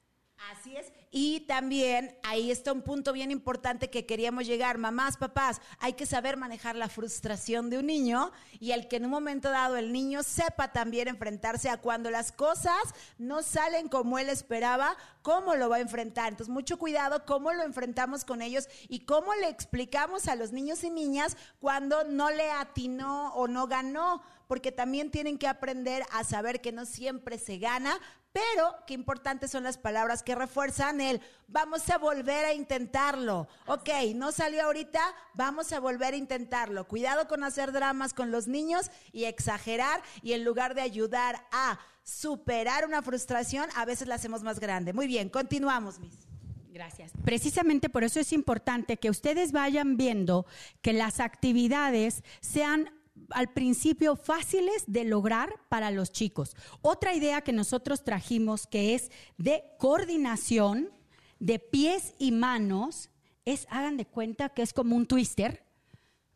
Así 0.53 0.77
es. 0.77 0.93
Y 1.11 1.41
también 1.41 2.17
ahí 2.23 2.51
está 2.51 2.73
un 2.73 2.83
punto 2.83 3.13
bien 3.13 3.31
importante 3.31 3.89
que 3.89 4.05
queríamos 4.05 4.47
llegar. 4.47 4.77
Mamás, 4.77 5.17
papás, 5.17 5.61
hay 5.79 5.95
que 5.95 6.05
saber 6.05 6.37
manejar 6.37 6.77
la 6.77 6.89
frustración 6.89 7.71
de 7.71 7.79
un 7.79 7.87
niño 7.87 8.33
y 8.61 8.73
el 8.73 8.87
que 8.87 8.97
en 8.97 9.07
un 9.07 9.11
momento 9.11 9.51
dado 9.51 9.77
el 9.77 9.93
niño 9.93 10.23
sepa 10.23 10.73
también 10.73 11.09
enfrentarse 11.09 11.71
a 11.71 11.79
cuando 11.79 12.11
las 12.11 12.33
cosas 12.33 12.77
no 13.19 13.43
salen 13.43 13.89
como 13.89 14.19
él 14.19 14.29
esperaba, 14.29 14.97
cómo 15.23 15.55
lo 15.55 15.71
va 15.71 15.77
a 15.77 15.81
enfrentar. 15.81 16.29
Entonces, 16.29 16.53
mucho 16.53 16.79
cuidado 16.79 17.25
cómo 17.25 17.53
lo 17.53 17.63
enfrentamos 17.63 18.25
con 18.25 18.43
ellos 18.43 18.69
y 18.89 19.01
cómo 19.01 19.35
le 19.35 19.49
explicamos 19.49 20.29
a 20.29 20.37
los 20.37 20.53
niños 20.53 20.85
y 20.85 20.91
niñas 20.91 21.37
cuando 21.61 22.05
no 22.05 22.31
le 22.31 22.51
atinó 22.51 23.35
o 23.35 23.49
no 23.49 23.67
ganó 23.67 24.23
porque 24.47 24.73
también 24.73 25.11
tienen 25.11 25.39
que 25.39 25.49
aprender 25.49 26.05
a 26.13 26.25
saber 26.25 26.61
que 26.61 26.73
no 26.73 26.87
siempre 26.87 27.39
se 27.39 27.59
gana, 27.59 27.99
pero 28.37 28.75
qué 28.87 28.93
importantes 28.93 29.51
son 29.51 29.65
las 29.65 29.79
palabras 29.79 30.23
que 30.23 30.35
refuerzan 30.35 31.01
el 31.01 31.23
vamos 31.49 31.89
a 31.89 31.97
volver 31.97 32.45
a 32.45 32.53
intentarlo. 32.53 33.49
Ok, 33.67 33.89
no 34.15 34.31
salió 34.31 34.63
ahorita, 34.65 35.01
vamos 35.33 35.73
a 35.73 35.81
volver 35.81 36.13
a 36.13 36.19
intentarlo. 36.19 36.87
Cuidado 36.87 37.29
con 37.29 37.45
hacer 37.45 37.73
dramas 37.73 38.13
con 38.13 38.31
los 38.31 38.47
niños 38.47 38.91
y 39.11 39.25
exagerar 39.25 40.03
y 40.21 40.35
en 40.35 40.45
lugar 40.45 40.75
de 40.75 40.83
ayudar 40.83 41.47
a 41.51 41.79
superar 42.05 42.85
una 42.85 43.01
frustración, 43.01 43.71
a 43.75 43.87
veces 43.87 44.07
la 44.07 44.17
hacemos 44.17 44.43
más 44.43 44.61
grande. 44.61 44.93
Muy 44.93 45.07
bien, 45.07 45.31
continuamos, 45.31 45.99
Miss. 45.99 46.27
Gracias. 46.75 47.13
Precisamente 47.25 47.89
por 47.89 48.05
eso 48.05 48.21
es 48.21 48.35
importante 48.35 48.99
que 48.99 49.09
ustedes 49.09 49.51
vayan 49.51 49.97
viendo 49.97 50.45
que 50.83 50.93
las 50.93 51.21
actividades 51.21 52.23
sean 52.41 52.91
al 53.31 53.53
principio 53.53 54.17
fáciles 54.17 54.85
de 54.87 55.05
lograr 55.05 55.55
para 55.69 55.91
los 55.91 56.13
chicos. 56.13 56.57
Otra 56.83 57.15
idea 57.15 57.41
que 57.41 57.53
nosotros 57.53 58.05
trajimos 58.05 58.67
que 58.67 58.95
es 58.95 59.11
de 59.39 59.65
coordinación 59.79 60.91
de 61.39 61.59
pies 61.59 62.15
y 62.19 62.33
manos 62.33 63.11
es, 63.45 63.67
hagan 63.71 63.97
de 63.97 64.07
cuenta 64.07 64.49
que 64.49 64.63
es 64.63 64.73
como 64.73 64.97
un 64.97 65.07
twister, 65.07 65.65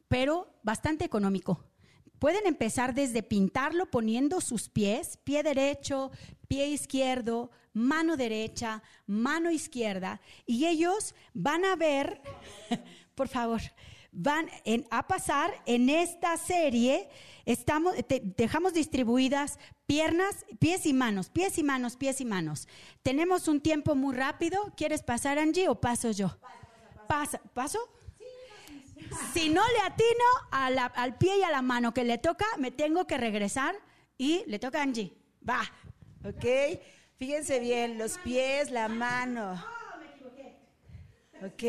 pero 0.09 0.53
bastante 0.63 1.05
económico. 1.05 1.65
Pueden 2.19 2.47
empezar 2.47 2.95
desde 2.95 3.23
pintarlo 3.23 3.87
poniendo 3.91 4.41
sus 4.41 4.69
pies, 4.69 5.19
pie 5.25 5.43
derecho, 5.43 6.11
pie 6.49 6.69
izquierdo, 6.69 7.51
mano 7.73 8.17
derecha, 8.17 8.83
mano 9.07 9.51
izquierda, 9.51 10.21
y 10.45 10.67
ellos 10.67 11.15
van 11.33 11.65
a 11.65 11.77
ver, 11.77 12.21
por 13.15 13.29
favor, 13.29 13.63
van 14.13 14.49
en- 14.65 14.87
a 14.91 15.07
pasar 15.07 15.53
en 15.67 15.89
esta 15.89 16.37
serie. 16.37 17.09
Estamos, 17.47 17.95
te- 18.07 18.21
dejamos 18.37 18.75
distribuidas 18.75 19.59
piernas, 19.87 20.45
pies 20.59 20.87
y 20.87 20.93
manos, 20.93 21.31
pies 21.31 21.59
y 21.59 21.63
manos, 21.63 21.97
pies 21.97 22.21
y 22.21 22.25
manos. 22.25 22.69
Tenemos 23.03 23.49
un 23.49 23.61
tiempo 23.61 23.95
muy 23.95 24.15
rápido. 24.15 24.73
¿Quieres 24.77 25.03
pasar, 25.03 25.39
Angie, 25.39 25.69
o 25.69 25.81
paso 25.81 26.11
yo? 26.11 26.37
Pasa, 27.09 27.41
¿Paso? 27.55 27.79
Si 29.33 29.49
no 29.49 29.63
le 29.67 29.81
atino 29.81 30.25
a 30.53 30.71
la- 30.71 30.85
al 30.87 31.17
pie 31.19 31.39
y 31.39 31.43
a 31.43 31.51
la 31.51 31.63
mano 31.63 31.93
que 31.93 32.05
le 32.05 32.19
toca, 32.19 32.45
me 32.59 32.71
tengo 32.71 33.07
que 33.07 33.17
regresar 33.19 33.75
y 34.19 34.45
le 34.47 34.59
toca 34.59 34.79
a 34.79 34.83
Angie. 34.83 35.13
Va. 35.49 35.61
¿Ok? 36.25 36.79
Fíjense 37.17 37.59
bien, 37.59 37.99
los 37.99 38.19
pies, 38.19 38.71
la 38.71 38.89
mano. 38.89 39.63
¿Ok? 41.43 41.63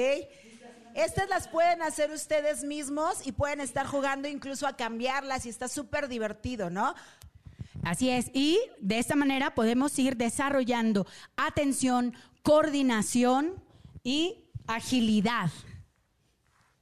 Estas 0.96 1.30
las 1.30 1.48
pueden 1.48 1.82
hacer 1.82 2.12
ustedes 2.12 2.64
mismos 2.64 3.26
y 3.26 3.32
pueden 3.32 3.62
estar 3.62 3.86
jugando 3.88 4.28
incluso 4.28 4.68
a 4.68 4.76
cambiarlas 4.76 5.46
y 5.46 5.50
está 5.50 5.68
súper 5.68 6.08
divertido, 6.08 6.70
¿no? 6.70 6.94
Así 7.84 8.10
es. 8.10 8.30
Y 8.34 8.60
de 8.80 9.00
esta 9.00 9.16
manera 9.16 9.56
podemos 9.56 9.98
ir 9.98 10.18
desarrollando 10.18 11.08
atención, 11.38 12.14
coordinación 12.44 13.64
y 14.04 14.46
agilidad. 14.68 15.50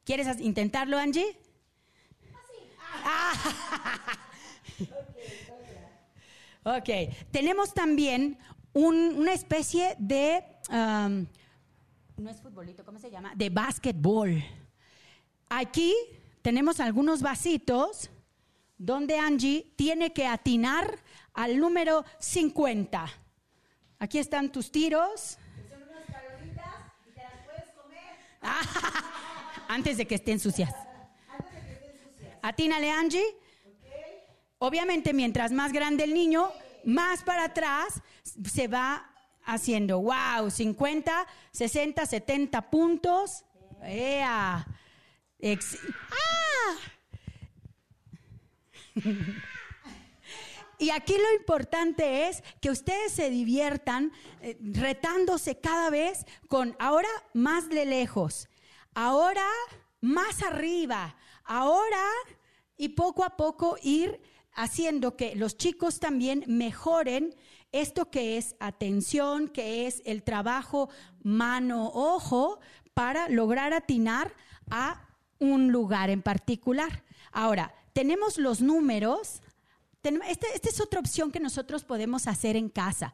¿Quieres 0.04 0.40
intentarlo, 0.40 0.98
Angie? 0.98 1.38
Ah. 3.06 3.34
ok. 6.78 6.90
Tenemos 7.32 7.74
también 7.74 8.38
un- 8.74 9.16
una 9.18 9.34
especie 9.34 9.96
de, 10.00 10.44
no 12.20 12.30
es 12.30 12.42
futbolito, 12.42 12.84
¿cómo 12.84 13.00
se 13.00 13.10
llama? 13.10 13.34
De 13.36 13.50
básquetbol. 13.50 14.44
Aquí 15.50 15.96
tenemos 16.42 16.80
algunos 16.80 17.22
vasitos 17.22 18.10
donde 18.78 19.18
Angie 19.18 19.74
tiene 19.76 20.14
que 20.14 20.26
atinar 20.26 21.00
al 21.34 21.58
número 21.60 22.06
50. 22.20 23.06
Aquí 24.00 24.20
están 24.20 24.52
tus 24.52 24.72
tiros. 24.72 25.38
Son 25.70 25.82
unas 25.84 26.06
caloritas 26.06 26.76
y 27.08 27.12
te 27.12 27.24
las 27.24 27.46
puedes 27.46 27.70
comer. 27.72 28.18
Antes 29.68 29.98
de 29.98 30.08
que 30.08 30.16
estén 30.16 30.40
sucias. 30.40 30.74
Atínale, 32.42 32.92
Angie. 32.92 33.26
Obviamente, 34.60 35.14
mientras 35.14 35.52
más 35.52 35.72
grande 35.72 36.04
el 36.04 36.14
niño, 36.14 36.50
más 36.84 37.24
para 37.24 37.46
atrás 37.46 38.02
se 38.24 38.68
va 38.68 39.09
haciendo. 39.54 40.00
¡Wow! 40.02 40.50
50, 40.50 41.28
60, 41.52 42.06
70 42.06 42.70
puntos. 42.70 43.46
¡Ea! 43.84 44.66
Ex- 45.40 45.78
¡Ah! 46.12 46.76
Y 50.78 50.92
aquí 50.92 51.14
lo 51.14 51.34
importante 51.38 52.30
es 52.30 52.42
que 52.62 52.70
ustedes 52.70 53.12
se 53.12 53.30
diviertan 53.30 54.14
eh, 54.42 54.58
retándose 54.62 55.60
cada 55.60 55.90
vez 55.90 56.26
con 56.48 56.76
ahora 56.80 57.10
más 57.34 57.68
de 57.68 57.86
lejos, 57.86 58.48
ahora 58.94 59.46
más 60.00 60.42
arriba, 60.42 61.18
ahora 61.44 62.06
y 62.78 62.90
poco 62.90 63.26
a 63.26 63.36
poco 63.36 63.78
ir 63.84 64.22
haciendo 64.54 65.18
que 65.18 65.36
los 65.36 65.58
chicos 65.58 66.00
también 66.00 66.46
mejoren 66.48 67.36
esto 67.72 68.10
que 68.10 68.38
es 68.38 68.56
atención, 68.60 69.48
que 69.48 69.88
es 69.88 70.02
el 70.06 70.24
trabajo 70.24 70.90
mano-ojo 71.24 72.60
para 72.94 73.30
lograr 73.30 73.74
atinar 73.74 74.34
a 74.70 75.08
un 75.40 75.72
lugar 75.72 76.10
en 76.10 76.22
particular. 76.22 77.04
Ahora, 77.32 77.74
tenemos 77.94 78.38
los 78.38 78.62
números. 78.62 79.42
Tenem- 80.04 80.24
Esta, 80.28 80.48
es 80.64 80.80
otra 80.80 81.00
opción 81.00 81.32
que 81.32 81.40
nosotros 81.40 81.84
podemos 81.84 82.28
hacer 82.28 82.56
en 82.56 82.70
casa, 82.70 83.14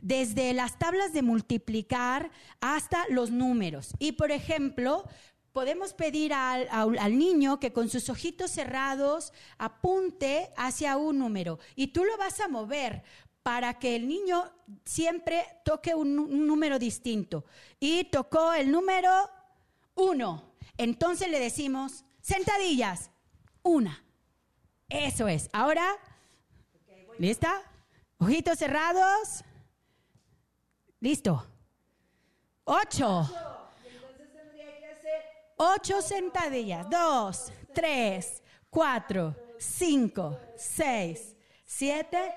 desde 0.00 0.52
las 0.52 0.78
tablas 0.78 1.12
de 1.12 1.22
multiplicar 1.22 2.30
hasta 2.60 3.04
los 3.08 3.30
números. 3.30 3.94
Y, 3.98 4.12
por 4.12 4.30
ejemplo, 4.30 5.08
podemos 5.52 5.94
pedir 5.94 6.34
al 6.34 7.18
niño 7.18 7.58
que 7.58 7.72
con 7.72 7.88
sus 7.88 8.10
ojitos 8.10 8.50
cerrados 8.50 9.32
apunte 9.56 10.50
hacia 10.56 10.98
un 10.98 11.18
número 11.18 11.58
y 11.74 11.86
tú 11.88 12.04
lo 12.04 12.18
vas 12.18 12.40
a 12.40 12.48
mover 12.48 13.02
para 13.46 13.78
que 13.78 13.94
el 13.94 14.08
niño 14.08 14.52
siempre 14.84 15.46
toque 15.64 15.94
un, 15.94 16.48
número 16.48 16.80
distinto. 16.80 17.44
Y 17.78 18.02
tocó 18.02 18.52
el 18.52 18.72
número 18.72 19.08
uno. 19.94 20.56
Entonces 20.76 21.30
le 21.30 21.38
decimos, 21.38 22.04
sentadillas, 22.20 23.12
una. 23.62 24.02
Eso 24.88 25.28
es. 25.28 25.48
Ahora, 25.52 25.86
¿lista? 27.20 27.62
Ojitos 28.18 28.58
cerrados. 28.58 29.44
Listo. 30.98 31.46
Ocho. 32.64 33.30
Ocho 35.56 36.02
sentadillas. 36.02 36.90
Dos, 36.90 37.52
tres, 37.72 38.42
cuatro, 38.70 39.36
cinco, 39.56 40.36
seis, 40.56 41.36
siete, 41.64 42.34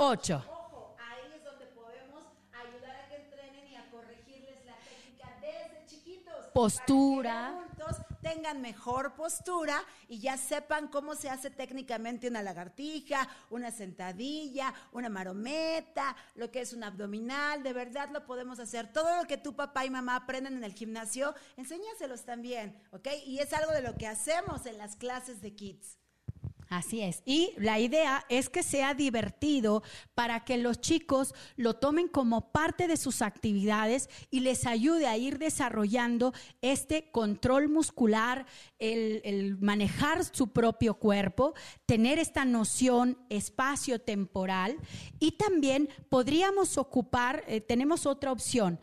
ocho. 0.00 0.42
Ojo, 0.48 0.96
ahí 0.98 1.32
es 1.36 1.44
donde 1.44 1.66
podemos 1.66 2.24
ayudar 2.52 2.96
a 2.96 3.08
que 3.08 3.16
entrenen 3.16 3.68
y 3.68 3.76
a 3.76 3.90
corregirles 3.90 4.64
la 4.64 4.76
técnica 4.76 5.28
desde 5.42 5.86
chiquitos. 5.86 6.46
Postura. 6.54 7.52
Para 7.54 7.76
que 7.76 7.82
adultos 7.82 8.06
tengan 8.22 8.62
mejor 8.62 9.14
postura 9.14 9.82
y 10.08 10.18
ya 10.18 10.38
sepan 10.38 10.88
cómo 10.88 11.14
se 11.14 11.28
hace 11.28 11.50
técnicamente 11.50 12.28
una 12.28 12.42
lagartija, 12.42 13.28
una 13.50 13.70
sentadilla, 13.70 14.72
una 14.92 15.10
marometa, 15.10 16.16
lo 16.34 16.50
que 16.50 16.62
es 16.62 16.72
un 16.72 16.82
abdominal. 16.82 17.62
De 17.62 17.74
verdad 17.74 18.08
lo 18.10 18.24
podemos 18.24 18.58
hacer. 18.58 18.90
Todo 18.90 19.16
lo 19.16 19.28
que 19.28 19.36
tu 19.36 19.54
papá 19.54 19.84
y 19.84 19.90
mamá 19.90 20.16
aprenden 20.16 20.56
en 20.56 20.64
el 20.64 20.72
gimnasio, 20.72 21.34
enséñaselos 21.58 22.24
también, 22.24 22.82
¿ok? 22.92 23.08
Y 23.26 23.40
es 23.40 23.52
algo 23.52 23.72
de 23.72 23.82
lo 23.82 23.96
que 23.96 24.06
hacemos 24.06 24.64
en 24.64 24.78
las 24.78 24.96
clases 24.96 25.42
de 25.42 25.54
kids. 25.54 25.99
Así 26.70 27.02
es. 27.02 27.24
Y 27.26 27.50
la 27.56 27.80
idea 27.80 28.24
es 28.28 28.48
que 28.48 28.62
sea 28.62 28.94
divertido 28.94 29.82
para 30.14 30.44
que 30.44 30.56
los 30.56 30.80
chicos 30.80 31.34
lo 31.56 31.74
tomen 31.74 32.06
como 32.06 32.52
parte 32.52 32.86
de 32.86 32.96
sus 32.96 33.22
actividades 33.22 34.08
y 34.30 34.38
les 34.38 34.68
ayude 34.68 35.08
a 35.08 35.16
ir 35.16 35.38
desarrollando 35.38 36.32
este 36.62 37.10
control 37.10 37.68
muscular, 37.68 38.46
el, 38.78 39.20
el 39.24 39.58
manejar 39.58 40.24
su 40.24 40.52
propio 40.52 40.94
cuerpo, 40.94 41.54
tener 41.86 42.20
esta 42.20 42.44
noción 42.44 43.18
espacio-temporal 43.30 44.76
y 45.18 45.32
también 45.32 45.88
podríamos 46.08 46.78
ocupar, 46.78 47.42
eh, 47.48 47.60
tenemos 47.60 48.06
otra 48.06 48.30
opción, 48.30 48.78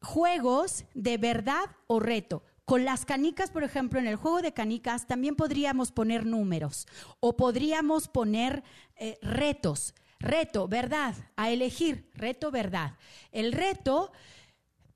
juegos 0.00 0.86
de 0.94 1.18
verdad 1.18 1.66
o 1.86 2.00
reto. 2.00 2.42
Con 2.66 2.84
las 2.84 3.06
canicas, 3.06 3.52
por 3.52 3.62
ejemplo, 3.62 4.00
en 4.00 4.08
el 4.08 4.16
juego 4.16 4.42
de 4.42 4.52
canicas 4.52 5.06
también 5.06 5.36
podríamos 5.36 5.92
poner 5.92 6.26
números 6.26 6.88
o 7.20 7.36
podríamos 7.36 8.08
poner 8.08 8.64
eh, 8.96 9.18
retos. 9.22 9.94
Reto, 10.18 10.66
verdad, 10.66 11.14
a 11.36 11.50
elegir, 11.50 12.10
reto, 12.14 12.50
verdad. 12.50 12.98
El 13.30 13.52
reto 13.52 14.10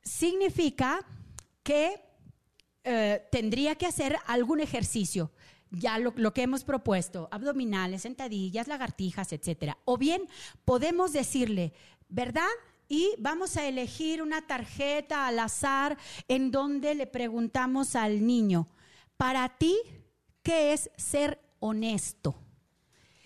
significa 0.02 1.06
que 1.62 2.02
eh, 2.82 3.28
tendría 3.30 3.76
que 3.76 3.86
hacer 3.86 4.18
algún 4.26 4.58
ejercicio. 4.58 5.30
Ya 5.70 5.96
lo, 5.98 6.12
lo 6.16 6.34
que 6.34 6.42
hemos 6.42 6.64
propuesto, 6.64 7.28
abdominales, 7.30 8.02
sentadillas, 8.02 8.66
lagartijas, 8.66 9.32
etcétera. 9.32 9.78
O 9.84 9.96
bien 9.96 10.22
podemos 10.64 11.12
decirle, 11.12 11.72
¿verdad? 12.08 12.48
Y 12.90 13.14
vamos 13.18 13.56
a 13.56 13.68
elegir 13.68 14.20
una 14.20 14.42
tarjeta 14.48 15.28
al 15.28 15.38
azar 15.38 15.96
en 16.26 16.50
donde 16.50 16.96
le 16.96 17.06
preguntamos 17.06 17.94
al 17.94 18.26
niño, 18.26 18.66
para 19.16 19.48
ti, 19.48 19.78
¿qué 20.42 20.72
es 20.72 20.90
ser 20.96 21.40
honesto? 21.60 22.34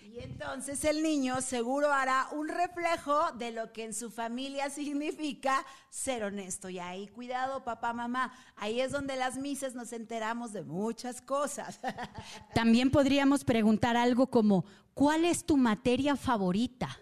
Y 0.03 0.19
entonces 0.19 0.85
el 0.85 1.01
niño 1.01 1.41
seguro 1.41 1.91
hará 1.91 2.27
un 2.31 2.47
reflejo 2.47 3.31
de 3.31 3.51
lo 3.51 3.73
que 3.73 3.85
en 3.85 3.95
su 3.95 4.11
familia 4.11 4.69
significa 4.69 5.65
ser 5.89 6.25
honesto. 6.25 6.69
Y 6.69 6.77
ahí, 6.77 7.07
cuidado, 7.07 7.63
papá, 7.63 7.91
mamá, 7.91 8.33
ahí 8.55 8.79
es 8.79 8.91
donde 8.91 9.15
las 9.15 9.35
mises 9.35 9.73
nos 9.73 9.93
enteramos 9.93 10.53
de 10.53 10.61
muchas 10.61 11.21
cosas. 11.21 11.79
También 12.53 12.91
podríamos 12.91 13.43
preguntar 13.43 13.97
algo 13.97 14.27
como, 14.27 14.63
¿cuál 14.93 15.25
es 15.25 15.43
tu 15.43 15.57
materia 15.57 16.15
favorita? 16.15 16.99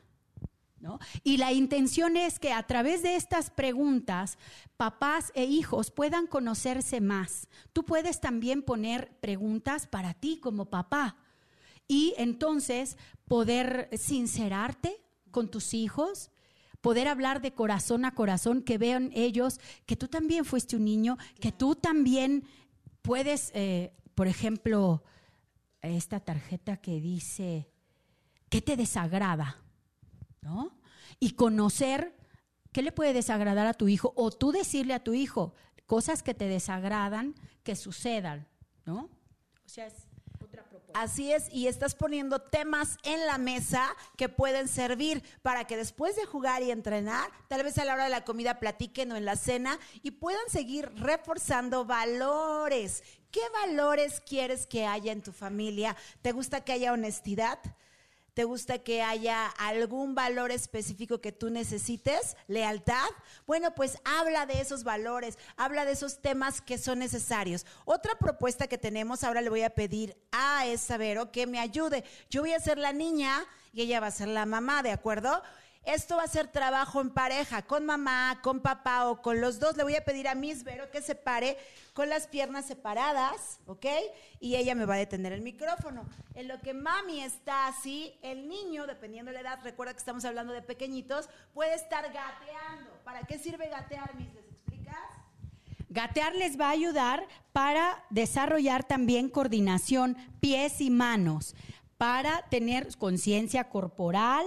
Y 1.24 1.38
la 1.38 1.52
intención 1.52 2.18
es 2.18 2.40
que 2.40 2.52
a 2.52 2.64
través 2.64 3.04
de 3.04 3.16
estas 3.16 3.50
preguntas, 3.50 4.38
papás 4.78 5.32
e 5.36 5.46
hijos 5.46 5.92
puedan 5.92 6.28
conocerse 6.28 7.02
más. 7.02 7.48
Tú 7.72 7.84
puedes 7.86 8.20
también 8.20 8.62
poner 8.62 9.12
preguntas 9.20 9.88
para 9.88 10.14
ti 10.14 10.40
como 10.40 10.66
papá 10.66 11.18
y 11.88 12.14
entonces 12.18 12.98
poder 13.28 13.90
sincerarte 13.98 15.02
con 15.32 15.50
tus 15.50 15.74
hijos, 15.74 16.32
poder 16.82 17.08
hablar 17.08 17.42
de 17.42 17.54
corazón 17.54 18.06
a 18.06 18.14
corazón, 18.14 18.62
que 18.62 18.78
vean 18.78 19.12
ellos 19.14 19.60
que 19.86 19.96
tú 19.96 20.08
también 20.08 20.46
fuiste 20.46 20.76
un 20.76 20.86
niño, 20.86 21.18
que 21.40 21.52
tú 21.52 21.76
también 21.76 22.46
puedes 23.02 23.52
eh, 23.54 23.94
por 24.16 24.28
ejemplo, 24.28 25.04
esta 25.82 26.20
tarjeta 26.20 26.78
que 26.78 27.02
dice, 27.02 27.70
¿qué 28.50 28.62
te 28.62 28.78
desagrada? 28.78 29.58
¿No? 30.44 30.78
Y 31.20 31.32
conocer 31.32 32.16
qué 32.72 32.82
le 32.82 32.92
puede 32.92 33.14
desagradar 33.14 33.66
a 33.68 33.74
tu 33.74 33.88
hijo 33.88 34.14
o 34.16 34.32
tú 34.32 34.52
decirle 34.52 34.94
a 34.94 35.04
tu 35.04 35.14
hijo 35.14 35.54
cosas 35.86 36.24
que 36.24 36.34
te 36.34 36.48
desagradan 36.48 37.36
que 37.64 37.76
sucedan, 37.76 38.48
¿no? 38.86 39.10
O 39.66 39.70
sea, 39.70 39.88
es 39.88 39.94
otra 40.44 40.64
propuesta. 40.64 41.00
Así 41.00 41.32
es, 41.32 41.48
y 41.52 41.68
estás 41.68 41.96
poniendo 41.96 42.40
temas 42.40 42.98
en 43.04 43.26
la 43.26 43.38
mesa 43.38 43.88
que 44.18 44.28
pueden 44.28 44.68
servir 44.68 45.24
para 45.42 45.66
que 45.66 45.78
después 45.78 46.16
de 46.16 46.26
jugar 46.26 46.62
y 46.62 46.72
entrenar, 46.72 47.32
tal 47.48 47.64
vez 47.64 47.78
a 47.78 47.86
la 47.86 47.94
hora 47.94 48.04
de 48.06 48.10
la 48.10 48.26
comida 48.26 48.60
platiquen 48.60 49.12
o 49.12 49.16
en 49.16 49.26
la 49.26 49.36
cena 49.36 49.80
y 50.02 50.12
puedan 50.12 50.50
seguir 50.50 50.92
reforzando 50.96 51.86
valores. 51.86 53.04
¿Qué 53.32 53.42
valores 53.66 54.20
quieres 54.20 54.68
que 54.68 54.86
haya 54.86 55.12
en 55.12 55.24
tu 55.24 55.32
familia? 55.32 55.96
¿Te 56.22 56.34
gusta 56.34 56.62
que 56.62 56.74
haya 56.74 56.94
honestidad? 56.94 57.60
¿Te 58.34 58.46
gusta 58.46 58.80
que 58.80 59.04
haya 59.04 59.46
algún 59.46 60.16
valor 60.16 60.52
específico 60.52 61.22
que 61.22 61.32
tú 61.32 61.52
necesites? 61.52 62.36
¿Lealtad? 62.48 63.10
Bueno, 63.46 63.76
pues 63.76 64.00
habla 64.04 64.48
de 64.48 64.60
esos 64.60 64.84
valores, 64.84 65.38
habla 65.56 65.86
de 65.86 65.92
esos 65.92 66.20
temas 66.20 66.60
que 66.60 66.80
son 66.80 66.98
necesarios. 67.00 67.66
Otra 67.86 68.16
propuesta 68.18 68.68
que 68.68 68.80
tenemos, 68.80 69.24
ahora 69.24 69.42
le 69.42 69.50
voy 69.50 69.62
a 69.62 69.76
pedir 69.76 70.18
a 70.32 70.66
esa 70.66 70.98
Vero 70.98 71.32
que 71.32 71.46
me 71.46 71.60
ayude. 71.60 72.04
Yo 72.32 72.42
voy 72.42 72.54
a 72.54 72.60
ser 72.60 72.80
la 72.80 72.92
niña 72.92 73.46
y 73.72 73.82
ella 73.82 74.00
va 74.00 74.08
a 74.08 74.12
ser 74.12 74.30
la 74.30 74.48
mamá, 74.48 74.82
¿de 74.82 74.92
acuerdo? 74.92 75.44
Esto 75.86 76.16
va 76.16 76.24
a 76.24 76.28
ser 76.28 76.48
trabajo 76.48 77.02
en 77.02 77.10
pareja, 77.10 77.62
con 77.62 77.86
mamá, 77.86 78.40
con 78.42 78.62
papá 78.62 79.10
o 79.10 79.22
con 79.22 79.42
los 79.42 79.60
dos. 79.60 79.76
Le 79.76 79.84
voy 79.84 79.96
a 79.96 80.06
pedir 80.06 80.30
a 80.30 80.36
Miss 80.36 80.64
Vero 80.64 80.90
que 80.90 81.02
se 81.02 81.14
pare 81.14 81.58
con 81.94 82.08
las 82.08 82.28
piernas 82.28 82.66
separadas, 82.66 83.60
¿ok? 83.66 83.86
Y 84.40 84.56
ella 84.56 84.76
me 84.76 84.86
va 84.86 84.96
a 84.96 85.00
detener 85.00 85.34
el 85.34 85.42
micrófono. 85.42 86.06
En 86.36 86.48
lo 86.48 86.58
que 86.62 86.74
mami 86.74 87.22
está 87.22 87.68
así, 87.68 88.18
el 88.22 88.48
niño, 88.48 88.88
dependiendo 88.88 89.32
de 89.32 89.36
la 89.36 89.42
edad, 89.42 89.60
recuerda 89.62 89.92
que 89.92 90.00
estamos 90.00 90.24
hablando 90.24 90.54
de 90.54 90.62
pequeñitos, 90.62 91.30
puede 91.54 91.74
estar 91.74 92.06
gateando. 92.06 92.92
¿Para 93.04 93.24
qué 93.24 93.38
sirve 93.38 93.68
gatear, 93.68 94.16
Miss? 94.16 94.34
¿Les 94.34 94.46
explicas? 94.46 94.96
Gatear 95.90 96.34
les 96.36 96.58
va 96.58 96.68
a 96.68 96.72
ayudar 96.72 97.28
para 97.52 98.06
desarrollar 98.10 98.86
también 98.86 99.28
coordinación, 99.28 100.16
pies 100.40 100.80
y 100.80 100.90
manos, 100.90 101.56
para 101.98 102.42
tener 102.44 102.98
conciencia 102.98 103.66
corporal. 103.66 104.46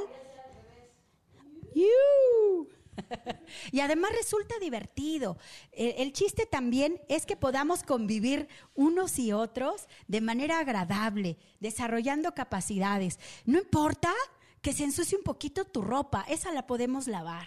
Y 3.72 3.80
además 3.80 4.12
resulta 4.12 4.58
divertido. 4.58 5.38
El, 5.72 6.12
chiste 6.12 6.46
también 6.46 7.00
es 7.08 7.26
que 7.26 7.36
podamos 7.36 7.82
convivir 7.82 8.48
unos 8.74 9.18
y 9.18 9.32
otros 9.32 9.86
de 10.08 10.20
manera 10.20 10.58
agradable, 10.58 11.38
desarrollando 11.60 12.34
capacidades. 12.34 13.18
No 13.44 13.58
importa 13.58 14.12
que 14.62 14.72
se 14.72 14.84
ensucie 14.84 15.18
un 15.18 15.24
poquito 15.24 15.64
tu 15.64 15.82
ropa, 15.82 16.24
esa 16.28 16.52
la 16.52 16.66
podemos 16.66 17.06
lavar. 17.06 17.46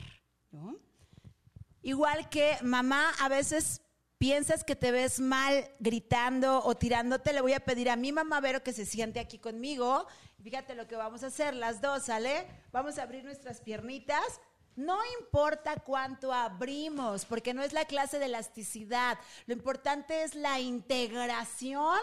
Igual 1.81 2.29
que 2.29 2.57
mamá, 2.61 3.11
a 3.19 3.29
veces 3.29 3.81
piensas 4.19 4.65
que 4.65 4.75
te 4.75 4.91
ves 4.91 5.19
mal 5.19 5.71
gritando 5.79 6.61
o 6.63 6.75
tirándote, 6.75 7.33
le 7.33 7.41
voy 7.41 7.53
a 7.53 7.61
pedir 7.61 7.89
a 7.89 7.95
mi 7.95 8.11
mamá 8.11 8.41
Vero 8.41 8.61
que 8.61 8.73
se 8.73 8.85
siente 8.85 9.19
aquí 9.19 9.39
conmigo. 9.39 10.05
Fíjate 10.43 10.75
lo 10.75 10.87
que 10.87 10.95
vamos 10.95 11.23
a 11.23 11.27
hacer, 11.27 11.55
las 11.55 11.81
dos, 11.81 12.03
¿sale? 12.03 12.45
Vamos 12.71 12.97
a 12.97 13.03
abrir 13.03 13.23
nuestras 13.23 13.61
piernitas. 13.61 14.41
No 14.79 14.97
importa 15.19 15.75
cuánto 15.75 16.31
abrimos, 16.31 17.25
porque 17.25 17.53
no 17.53 17.61
es 17.63 17.73
la 17.73 17.83
clase 17.83 18.17
de 18.17 18.27
elasticidad. 18.27 19.19
Lo 19.45 19.53
importante 19.53 20.23
es 20.23 20.35
la 20.35 20.61
integración, 20.61 21.99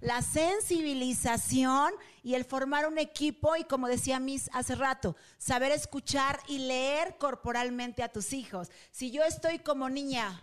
la 0.00 0.22
sensibilización 0.22 1.92
y 2.22 2.34
el 2.34 2.44
formar 2.44 2.86
un 2.86 2.98
equipo 2.98 3.56
y 3.56 3.64
como 3.64 3.88
decía 3.88 4.20
Miss 4.20 4.48
hace 4.52 4.76
rato, 4.76 5.16
saber 5.38 5.72
escuchar 5.72 6.38
y 6.46 6.58
leer 6.58 7.16
corporalmente 7.18 8.04
a 8.04 8.12
tus 8.12 8.32
hijos. 8.32 8.70
Si 8.92 9.10
yo 9.10 9.24
estoy 9.24 9.58
como 9.58 9.90
niña, 9.90 10.40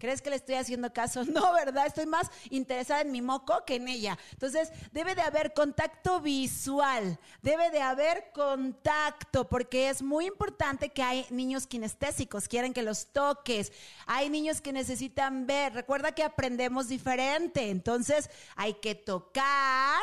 ¿Crees 0.00 0.22
que 0.22 0.30
le 0.30 0.36
estoy 0.36 0.54
haciendo 0.56 0.92
caso? 0.92 1.24
No, 1.30 1.52
¿verdad? 1.52 1.86
Estoy 1.86 2.06
más 2.06 2.28
interesada 2.48 3.02
en 3.02 3.12
mi 3.12 3.22
moco 3.22 3.64
que 3.64 3.76
en 3.76 3.86
ella. 3.86 4.18
Entonces, 4.32 4.72
debe 4.90 5.14
de 5.14 5.22
haber 5.22 5.52
contacto 5.52 6.20
visual, 6.20 7.18
debe 7.42 7.70
de 7.70 7.82
haber 7.82 8.32
contacto, 8.32 9.48
porque 9.48 9.90
es 9.90 10.02
muy 10.02 10.26
importante 10.26 10.88
que 10.88 11.02
hay 11.02 11.26
niños 11.30 11.66
kinestésicos, 11.66 12.48
quieren 12.48 12.72
que 12.72 12.82
los 12.82 13.12
toques. 13.12 13.72
Hay 14.06 14.30
niños 14.30 14.60
que 14.60 14.72
necesitan 14.72 15.46
ver. 15.46 15.74
Recuerda 15.74 16.12
que 16.12 16.24
aprendemos 16.24 16.88
diferente. 16.88 17.70
Entonces, 17.70 18.30
hay 18.56 18.74
que 18.74 18.94
tocar 18.94 20.02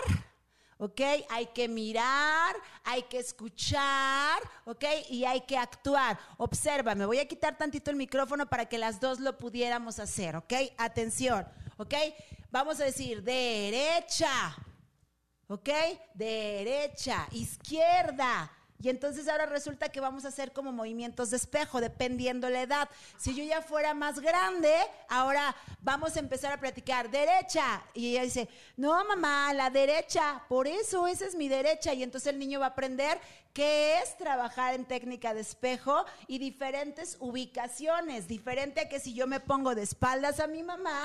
¿ok? 0.77 1.01
Hay 1.29 1.47
que 1.47 1.67
mirar, 1.67 2.55
hay 2.83 3.03
que 3.03 3.19
escuchar, 3.19 4.41
¿ok? 4.65 4.83
Y 5.09 5.25
hay 5.25 5.41
que 5.41 5.57
actuar. 5.57 6.19
Observa, 6.37 6.95
me 6.95 7.05
voy 7.05 7.19
a 7.19 7.27
quitar 7.27 7.57
tantito 7.57 7.91
el 7.91 7.97
micrófono 7.97 8.47
para 8.47 8.65
que 8.65 8.77
las 8.77 8.99
dos 8.99 9.19
lo 9.19 9.37
pudiéramos 9.37 9.99
hacer, 9.99 10.35
¿ok? 10.35 10.53
Atención, 10.77 11.47
¿ok? 11.77 11.93
Vamos 12.49 12.79
a 12.79 12.85
decir 12.85 13.23
derecha, 13.23 14.55
¿ok? 15.47 15.69
Derecha, 16.13 17.27
izquierda, 17.31 18.51
y 18.79 18.89
entonces 18.89 19.27
ahora 19.27 19.47
resulta 19.47 19.89
que 19.89 19.99
vamos 19.99 20.23
a 20.25 20.27
hacer 20.27 20.53
como 20.53 20.71
movimientos 20.71 21.31
de 21.31 21.37
espejo, 21.37 21.81
dependiendo 21.81 22.47
la 22.49 22.61
edad. 22.61 22.89
Si 23.17 23.33
yo 23.33 23.43
ya 23.43 23.61
fuera 23.63 23.95
más 23.95 24.19
grande, 24.19 24.71
ahora 25.09 25.55
vamos 25.81 26.15
a 26.15 26.19
empezar 26.19 26.53
a 26.53 26.59
platicar 26.59 27.09
derecha. 27.09 27.81
Y 27.95 28.11
ella 28.11 28.21
dice, 28.21 28.47
no, 28.75 29.03
mamá, 29.05 29.51
la 29.53 29.71
derecha, 29.71 30.43
por 30.47 30.67
eso 30.67 31.07
esa 31.07 31.25
es 31.25 31.33
mi 31.33 31.47
derecha. 31.47 31.91
Y 31.93 32.03
entonces 32.03 32.31
el 32.31 32.37
niño 32.39 32.59
va 32.59 32.67
a 32.67 32.69
aprender 32.69 33.19
qué 33.51 33.99
es 33.99 34.15
trabajar 34.17 34.75
en 34.75 34.85
técnica 34.85 35.33
de 35.33 35.41
espejo 35.41 36.05
y 36.27 36.37
diferentes 36.37 37.17
ubicaciones. 37.19 38.27
Diferente 38.27 38.81
a 38.81 38.89
que 38.89 38.99
si 38.99 39.15
yo 39.15 39.25
me 39.25 39.39
pongo 39.39 39.73
de 39.73 39.81
espaldas 39.81 40.39
a 40.39 40.45
mi 40.45 40.61
mamá, 40.61 41.01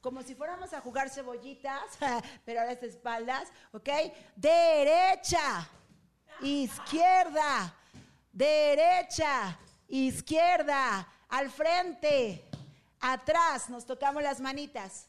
como 0.00 0.22
si 0.22 0.34
fuéramos 0.34 0.72
a 0.72 0.80
jugar 0.80 1.10
cebollitas, 1.10 1.82
pero 2.46 2.60
ahora 2.60 2.72
es 2.72 2.80
de 2.80 2.86
espaldas, 2.86 3.52
¿ok? 3.72 3.90
Derecha 4.36 5.68
izquierda, 6.42 7.74
derecha, 8.32 9.58
izquierda, 9.88 11.06
al 11.28 11.50
frente, 11.50 12.48
atrás, 13.00 13.68
nos 13.68 13.86
tocamos 13.86 14.22
las 14.22 14.40
manitas, 14.40 15.08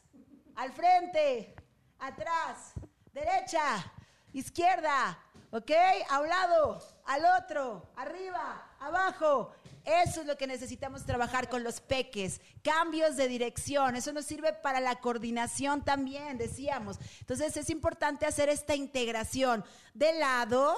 al 0.54 0.72
frente, 0.72 1.54
atrás, 1.98 2.72
derecha, 3.12 3.92
izquierda, 4.32 5.18
¿ok? 5.50 5.70
A 6.10 6.20
un 6.20 6.28
lado, 6.28 6.80
al 7.06 7.24
otro, 7.42 7.90
arriba, 7.96 8.74
abajo. 8.78 9.52
Eso 9.84 10.20
es 10.20 10.26
lo 10.26 10.38
que 10.38 10.46
necesitamos 10.46 11.04
trabajar 11.04 11.48
con 11.48 11.64
los 11.64 11.80
peques. 11.80 12.40
Cambios 12.62 13.16
de 13.16 13.26
dirección. 13.26 13.96
Eso 13.96 14.12
nos 14.12 14.26
sirve 14.26 14.52
para 14.52 14.78
la 14.78 15.00
coordinación 15.00 15.84
también, 15.84 16.38
decíamos. 16.38 16.98
Entonces 17.18 17.56
es 17.56 17.68
importante 17.68 18.24
hacer 18.24 18.48
esta 18.48 18.76
integración 18.76 19.64
de 19.92 20.12
lado, 20.12 20.76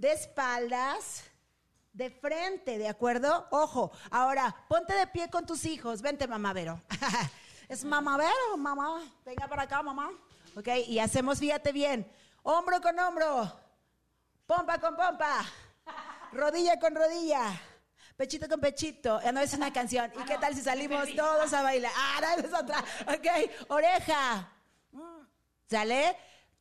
de 0.00 0.12
espaldas, 0.12 1.24
de 1.92 2.08
frente, 2.08 2.78
¿de 2.78 2.88
acuerdo? 2.88 3.46
Ojo, 3.50 3.92
ahora 4.10 4.56
ponte 4.66 4.94
de 4.94 5.06
pie 5.06 5.28
con 5.28 5.44
tus 5.44 5.66
hijos. 5.66 6.00
Vente, 6.00 6.26
mamá 6.26 6.54
Vero. 6.54 6.80
es 7.68 7.84
mamá 7.84 8.16
Vero, 8.16 8.56
mamá. 8.56 9.02
Venga 9.26 9.46
para 9.46 9.64
acá, 9.64 9.82
mamá. 9.82 10.10
Ok, 10.56 10.68
y 10.86 10.98
hacemos, 10.98 11.38
fíjate 11.38 11.70
bien, 11.70 12.10
hombro 12.42 12.80
con 12.80 12.98
hombro, 12.98 13.60
pompa 14.46 14.80
con 14.80 14.96
pompa, 14.96 15.44
rodilla 16.32 16.80
con 16.80 16.94
rodilla. 16.94 17.60
Pechito 18.16 18.48
con 18.48 18.60
pechito, 18.60 19.20
ya 19.20 19.32
no 19.32 19.40
es 19.40 19.52
una 19.52 19.70
canción. 19.70 20.10
¿Y 20.18 20.24
qué 20.24 20.38
tal 20.38 20.54
si 20.54 20.62
salimos 20.62 21.14
todos 21.14 21.52
a 21.52 21.62
bailar? 21.62 21.92
Ah, 21.94 22.20
no, 22.22 22.46
es 22.46 22.52
otra. 22.54 22.78
Ok, 23.06 23.26
oreja. 23.68 24.50
Mm, 24.92 25.26
¿Sale? 25.68 26.16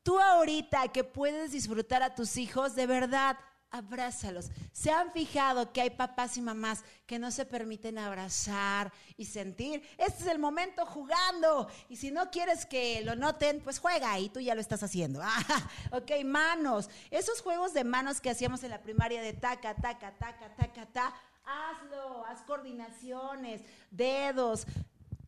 Tú 0.10 0.20
ahorita 0.20 0.88
que 0.88 1.04
puedes 1.04 1.52
disfrutar 1.52 2.02
a 2.02 2.16
tus 2.16 2.36
hijos, 2.38 2.74
de 2.74 2.88
verdad, 2.88 3.38
abrázalos. 3.70 4.50
¿Se 4.72 4.90
han 4.90 5.12
fijado 5.12 5.72
que 5.72 5.82
hay 5.82 5.92
papás 5.92 6.36
y 6.36 6.42
mamás 6.42 6.84
que 7.06 7.20
no 7.20 7.30
se 7.30 7.46
permiten 7.46 8.00
abrazar 8.00 8.92
y 9.18 9.26
sentir? 9.26 9.88
Este 10.00 10.24
es 10.24 10.28
el 10.30 10.40
momento 10.40 10.84
jugando. 10.88 11.70
Y 11.90 11.98
si 11.98 12.10
no 12.10 12.32
quieres 12.32 12.66
que 12.66 13.04
lo 13.04 13.16
noten, 13.16 13.62
pues 13.62 13.78
juega 13.78 14.18
y 14.18 14.30
tú 14.30 14.40
ya 14.40 14.56
lo 14.56 14.62
estás 14.62 14.82
haciendo. 14.82 15.22
Ah, 15.24 15.70
ok, 15.92 16.26
manos. 16.26 16.90
Esos 17.12 17.42
juegos 17.42 17.76
de 17.76 17.84
manos 17.84 18.20
que 18.20 18.32
hacíamos 18.32 18.64
en 18.64 18.72
la 18.72 18.82
primaria 18.82 19.22
de 19.22 19.34
taca, 19.34 19.76
taca, 19.76 20.18
taca, 20.18 20.56
taca, 20.56 20.88
taca, 20.88 21.14
hazlo. 21.46 22.26
Haz 22.26 22.42
coordinaciones, 22.42 23.62
dedos 23.92 24.66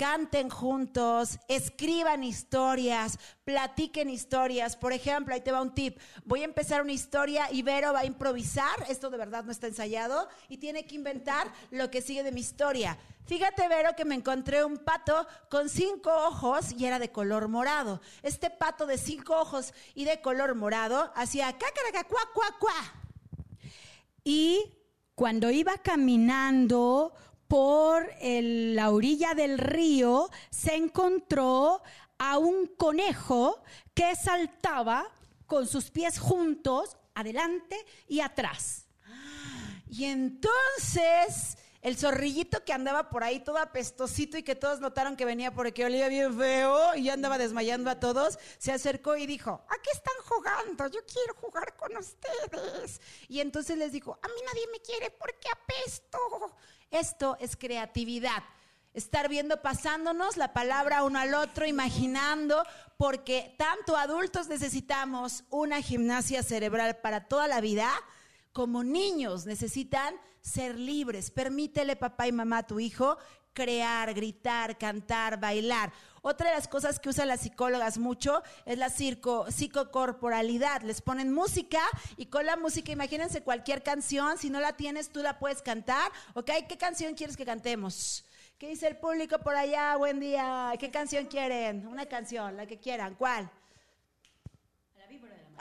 canten 0.01 0.49
juntos, 0.49 1.37
escriban 1.47 2.23
historias, 2.23 3.19
platiquen 3.43 4.09
historias. 4.09 4.75
Por 4.75 4.93
ejemplo, 4.93 5.35
ahí 5.35 5.41
te 5.41 5.51
va 5.51 5.61
un 5.61 5.75
tip. 5.75 5.99
Voy 6.25 6.41
a 6.41 6.45
empezar 6.45 6.81
una 6.81 6.91
historia 6.91 7.51
y 7.51 7.61
Vero 7.61 7.93
va 7.93 7.99
a 7.99 8.05
improvisar, 8.05 8.83
esto 8.89 9.11
de 9.11 9.19
verdad 9.19 9.43
no 9.43 9.51
está 9.51 9.67
ensayado, 9.67 10.27
y 10.49 10.57
tiene 10.57 10.87
que 10.87 10.95
inventar 10.95 11.53
lo 11.69 11.91
que 11.91 12.01
sigue 12.01 12.23
de 12.23 12.31
mi 12.31 12.41
historia. 12.41 12.97
Fíjate, 13.27 13.67
Vero, 13.67 13.91
que 13.95 14.03
me 14.03 14.15
encontré 14.15 14.65
un 14.65 14.79
pato 14.79 15.27
con 15.51 15.69
cinco 15.69 16.11
ojos 16.11 16.73
y 16.75 16.83
era 16.83 16.97
de 16.97 17.11
color 17.11 17.47
morado. 17.47 18.01
Este 18.23 18.49
pato 18.49 18.87
de 18.87 18.97
cinco 18.97 19.39
ojos 19.39 19.71
y 19.93 20.05
de 20.05 20.19
color 20.19 20.55
morado 20.55 21.11
hacía 21.13 21.55
cácaraca, 21.59 22.05
cuá, 22.07 22.21
cuá, 22.33 22.57
cuá. 22.59 22.73
Y 24.23 24.73
cuando 25.13 25.51
iba 25.51 25.77
caminando 25.77 27.13
por 27.51 28.07
la 28.21 28.91
orilla 28.91 29.33
del 29.33 29.57
río, 29.57 30.29
se 30.49 30.73
encontró 30.73 31.81
a 32.17 32.37
un 32.37 32.65
conejo 32.77 33.61
que 33.93 34.15
saltaba 34.15 35.05
con 35.47 35.67
sus 35.67 35.91
pies 35.91 36.17
juntos, 36.17 36.95
adelante 37.13 37.75
y 38.07 38.21
atrás. 38.21 38.85
Y 39.89 40.05
entonces 40.05 41.57
el 41.81 41.97
zorrillito 41.97 42.63
que 42.63 42.73
andaba 42.73 43.09
por 43.09 43.23
ahí 43.23 43.39
todo 43.39 43.57
apestosito 43.57 44.37
y 44.37 44.43
que 44.43 44.55
todos 44.55 44.79
notaron 44.79 45.15
que 45.15 45.25
venía 45.25 45.51
porque 45.53 45.83
olía 45.83 46.07
bien 46.07 46.37
feo 46.37 46.95
y 46.95 47.09
andaba 47.09 47.37
desmayando 47.37 47.89
a 47.89 47.99
todos, 47.99 48.37
se 48.59 48.71
acercó 48.71 49.15
y 49.15 49.25
dijo, 49.25 49.65
¿a 49.67 49.81
qué 49.81 49.89
están 49.91 50.15
jugando? 50.25 50.87
Yo 50.87 50.99
quiero 51.05 51.33
jugar 51.35 51.75
con 51.75 51.97
ustedes. 51.97 53.01
Y 53.27 53.39
entonces 53.39 53.77
les 53.77 53.91
dijo, 53.91 54.19
a 54.21 54.27
mí 54.27 54.33
nadie 54.45 54.67
me 54.71 54.79
quiere 54.79 55.09
porque 55.11 55.47
apesto. 55.49 56.55
Esto 56.91 57.37
es 57.39 57.55
creatividad. 57.55 58.43
Estar 58.93 59.29
viendo, 59.29 59.61
pasándonos 59.61 60.35
la 60.35 60.51
palabra 60.51 61.03
uno 61.03 61.17
al 61.17 61.33
otro, 61.33 61.65
imaginando, 61.65 62.63
porque 62.97 63.55
tanto 63.57 63.95
adultos 63.95 64.49
necesitamos 64.49 65.45
una 65.49 65.81
gimnasia 65.81 66.43
cerebral 66.43 66.97
para 66.97 67.27
toda 67.29 67.47
la 67.47 67.61
vida, 67.61 67.89
como 68.53 68.83
niños 68.83 69.45
necesitan 69.45 70.15
ser 70.41 70.77
libres. 70.77 71.31
Permítele, 71.31 71.95
papá 71.95 72.27
y 72.27 72.31
mamá, 72.31 72.59
a 72.59 72.67
tu 72.67 72.79
hijo 72.79 73.17
crear, 73.53 74.13
gritar, 74.13 74.77
cantar, 74.77 75.39
bailar. 75.39 75.91
Otra 76.21 76.49
de 76.49 76.55
las 76.55 76.67
cosas 76.67 76.99
que 76.99 77.09
usan 77.09 77.27
las 77.27 77.41
psicólogas 77.41 77.97
mucho 77.97 78.43
es 78.65 78.77
la 78.77 78.89
circo, 78.89 79.49
psicocorporalidad. 79.51 80.83
Les 80.83 81.01
ponen 81.01 81.33
música 81.33 81.81
y 82.17 82.27
con 82.27 82.45
la 82.45 82.57
música, 82.57 82.91
imagínense 82.91 83.41
cualquier 83.41 83.81
canción, 83.81 84.37
si 84.37 84.49
no 84.49 84.59
la 84.59 84.73
tienes, 84.73 85.09
tú 85.09 85.21
la 85.21 85.39
puedes 85.39 85.61
cantar. 85.61 86.11
¿Ok? 86.35 86.51
¿Qué 86.67 86.77
canción 86.77 87.15
quieres 87.15 87.35
que 87.35 87.45
cantemos? 87.45 88.25
¿Qué 88.57 88.69
dice 88.69 88.87
el 88.87 88.97
público 88.97 89.39
por 89.39 89.55
allá? 89.55 89.95
Buen 89.95 90.19
día. 90.19 90.71
¿Qué 90.79 90.91
canción 90.91 91.25
quieren? 91.25 91.87
Una 91.87 92.05
canción, 92.05 92.55
la 92.55 92.67
que 92.67 92.77
quieran. 92.77 93.15
¿Cuál? 93.15 93.49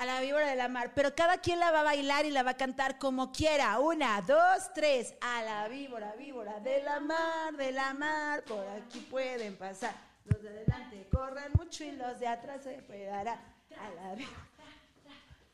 A 0.00 0.06
la 0.06 0.18
víbora 0.22 0.46
de 0.46 0.56
la 0.56 0.68
mar. 0.68 0.92
Pero 0.94 1.14
cada 1.14 1.36
quien 1.42 1.60
la 1.60 1.70
va 1.70 1.80
a 1.80 1.82
bailar 1.82 2.24
y 2.24 2.30
la 2.30 2.42
va 2.42 2.52
a 2.52 2.56
cantar 2.56 2.96
como 2.96 3.32
quiera. 3.32 3.78
Una, 3.78 4.22
dos, 4.22 4.72
tres. 4.74 5.14
A 5.20 5.42
la 5.42 5.68
víbora, 5.68 6.14
víbora 6.16 6.58
de 6.60 6.82
la 6.82 7.00
mar, 7.00 7.54
de 7.54 7.70
la 7.70 7.92
mar. 7.92 8.42
Por 8.44 8.66
aquí 8.66 9.00
pueden 9.00 9.58
pasar. 9.58 9.94
Los 10.24 10.40
de 10.40 10.48
adelante 10.48 11.06
corran 11.12 11.52
mucho 11.52 11.84
y 11.84 11.92
los 11.92 12.18
de 12.18 12.28
atrás 12.28 12.62
se 12.62 12.82
pegarán. 12.82 13.38
A 13.78 13.90
la 13.90 14.14
víbora. 14.14 14.38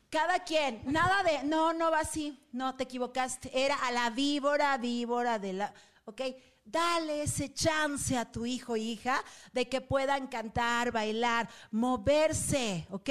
Cada 0.09 0.39
quien, 0.39 0.81
nada 0.85 1.23
de, 1.23 1.43
no, 1.43 1.73
no 1.73 1.91
va 1.91 1.99
así, 1.99 2.41
no 2.53 2.73
te 2.77 2.83
equivocaste, 2.85 3.51
era 3.53 3.75
a 3.75 3.91
la 3.91 4.09
víbora, 4.09 4.77
víbora 4.77 5.37
de 5.37 5.51
la, 5.51 5.73
¿ok? 6.05 6.21
Dale 6.69 7.23
ese 7.23 7.53
chance 7.53 8.17
a 8.17 8.29
tu 8.29 8.45
hijo 8.45 8.73
o 8.73 8.77
hija 8.77 9.23
de 9.53 9.69
que 9.69 9.79
puedan 9.79 10.27
cantar, 10.27 10.91
bailar, 10.91 11.47
moverse, 11.71 12.85
¿ok? 12.89 13.09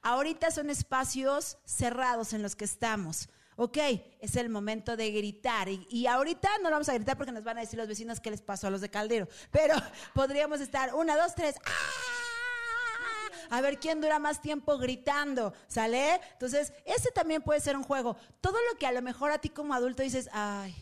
Ahorita 0.00 0.50
son 0.50 0.70
espacios 0.70 1.58
cerrados 1.66 2.32
en 2.32 2.42
los 2.42 2.56
que 2.56 2.64
estamos. 2.64 3.28
Ok, 3.56 3.76
es 4.18 4.36
el 4.36 4.48
momento 4.48 4.96
de 4.96 5.10
gritar. 5.10 5.68
Y, 5.68 5.86
y 5.90 6.06
ahorita 6.06 6.48
no 6.62 6.70
vamos 6.70 6.88
a 6.88 6.94
gritar 6.94 7.18
porque 7.18 7.32
nos 7.32 7.44
van 7.44 7.58
a 7.58 7.60
decir 7.60 7.78
los 7.78 7.88
vecinos 7.88 8.18
qué 8.18 8.30
les 8.30 8.40
pasó 8.40 8.66
a 8.66 8.70
los 8.70 8.80
de 8.80 8.88
Caldero. 8.88 9.28
Pero 9.50 9.74
podríamos 10.14 10.62
estar, 10.62 10.94
una, 10.94 11.16
dos, 11.16 11.34
tres. 11.34 11.56
¡ah! 11.66 12.16
A 13.50 13.60
ver 13.60 13.78
quién 13.78 14.00
dura 14.00 14.18
más 14.18 14.40
tiempo 14.40 14.78
gritando, 14.78 15.52
¿sale? 15.68 16.18
Entonces, 16.32 16.72
ese 16.86 17.10
también 17.10 17.42
puede 17.42 17.60
ser 17.60 17.76
un 17.76 17.84
juego. 17.84 18.16
Todo 18.40 18.56
lo 18.72 18.78
que 18.78 18.86
a 18.86 18.92
lo 18.92 19.02
mejor 19.02 19.32
a 19.32 19.38
ti 19.38 19.50
como 19.50 19.74
adulto 19.74 20.02
dices, 20.02 20.30
ay, 20.32 20.74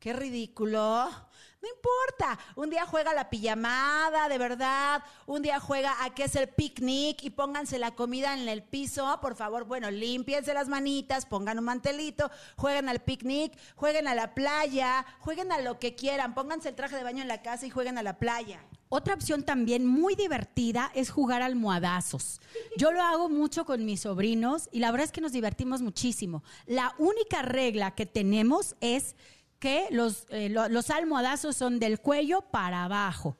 qué 0.00 0.12
ridículo. 0.12 1.29
No 1.62 1.68
importa. 1.68 2.38
Un 2.56 2.70
día 2.70 2.86
juega 2.86 3.12
la 3.12 3.28
pijamada, 3.28 4.30
de 4.30 4.38
verdad. 4.38 5.02
Un 5.26 5.42
día 5.42 5.60
juega 5.60 6.02
a 6.02 6.14
qué 6.14 6.24
es 6.24 6.34
el 6.34 6.48
picnic 6.48 7.22
y 7.22 7.30
pónganse 7.30 7.78
la 7.78 7.94
comida 7.94 8.32
en 8.32 8.48
el 8.48 8.62
piso. 8.62 9.18
Por 9.20 9.36
favor, 9.36 9.64
bueno, 9.64 9.90
límpiense 9.90 10.54
las 10.54 10.68
manitas, 10.68 11.26
pongan 11.26 11.58
un 11.58 11.64
mantelito, 11.66 12.30
jueguen 12.56 12.88
al 12.88 13.00
picnic, 13.00 13.58
jueguen 13.74 14.08
a 14.08 14.14
la 14.14 14.34
playa, 14.34 15.04
jueguen 15.20 15.52
a 15.52 15.60
lo 15.60 15.78
que 15.78 15.94
quieran. 15.94 16.34
Pónganse 16.34 16.70
el 16.70 16.76
traje 16.76 16.96
de 16.96 17.04
baño 17.04 17.20
en 17.20 17.28
la 17.28 17.42
casa 17.42 17.66
y 17.66 17.70
jueguen 17.70 17.98
a 17.98 18.02
la 18.02 18.18
playa. 18.18 18.64
Otra 18.88 19.14
opción 19.14 19.44
también 19.44 19.86
muy 19.86 20.16
divertida 20.16 20.90
es 20.94 21.10
jugar 21.10 21.42
almohadazos. 21.42 22.40
Yo 22.76 22.90
lo 22.90 23.02
hago 23.02 23.28
mucho 23.28 23.64
con 23.64 23.84
mis 23.84 24.00
sobrinos 24.00 24.68
y 24.72 24.80
la 24.80 24.90
verdad 24.90 25.04
es 25.04 25.12
que 25.12 25.20
nos 25.20 25.30
divertimos 25.30 25.82
muchísimo. 25.82 26.42
La 26.66 26.94
única 26.98 27.42
regla 27.42 27.94
que 27.94 28.06
tenemos 28.06 28.74
es 28.80 29.14
que 29.60 29.86
los, 29.90 30.26
eh, 30.30 30.48
lo- 30.48 30.68
los 30.68 30.90
almohadazos 30.90 31.56
son 31.56 31.78
del 31.78 32.00
cuello 32.00 32.40
para 32.40 32.82
abajo. 32.84 33.36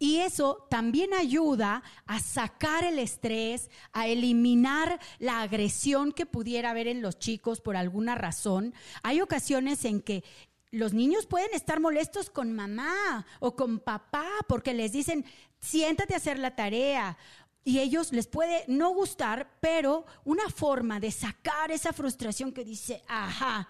Y 0.00 0.18
eso 0.18 0.66
también 0.70 1.12
ayuda 1.12 1.82
a 2.06 2.20
sacar 2.20 2.84
el 2.84 2.98
estrés, 3.00 3.68
a 3.92 4.06
eliminar 4.06 5.00
la 5.18 5.40
agresión 5.42 6.12
que 6.12 6.24
pudiera 6.24 6.70
haber 6.70 6.86
en 6.86 7.02
los 7.02 7.18
chicos 7.18 7.60
por 7.60 7.76
alguna 7.76 8.14
razón. 8.14 8.74
Hay 9.02 9.20
ocasiones 9.20 9.84
en 9.84 10.00
que 10.00 10.22
los 10.70 10.92
niños 10.92 11.26
pueden 11.26 11.48
estar 11.52 11.80
molestos 11.80 12.30
con 12.30 12.52
mamá 12.52 13.26
o 13.40 13.56
con 13.56 13.80
papá 13.80 14.28
porque 14.48 14.72
les 14.72 14.92
dicen, 14.92 15.24
siéntate 15.60 16.14
a 16.14 16.18
hacer 16.18 16.38
la 16.38 16.54
tarea. 16.54 17.16
Y 17.64 17.80
ellos 17.80 18.12
les 18.12 18.28
puede 18.28 18.64
no 18.68 18.90
gustar, 18.90 19.50
pero 19.60 20.06
una 20.24 20.48
forma 20.48 21.00
de 21.00 21.10
sacar 21.10 21.72
esa 21.72 21.92
frustración 21.92 22.52
que 22.52 22.64
dice, 22.64 23.02
ajá, 23.08 23.68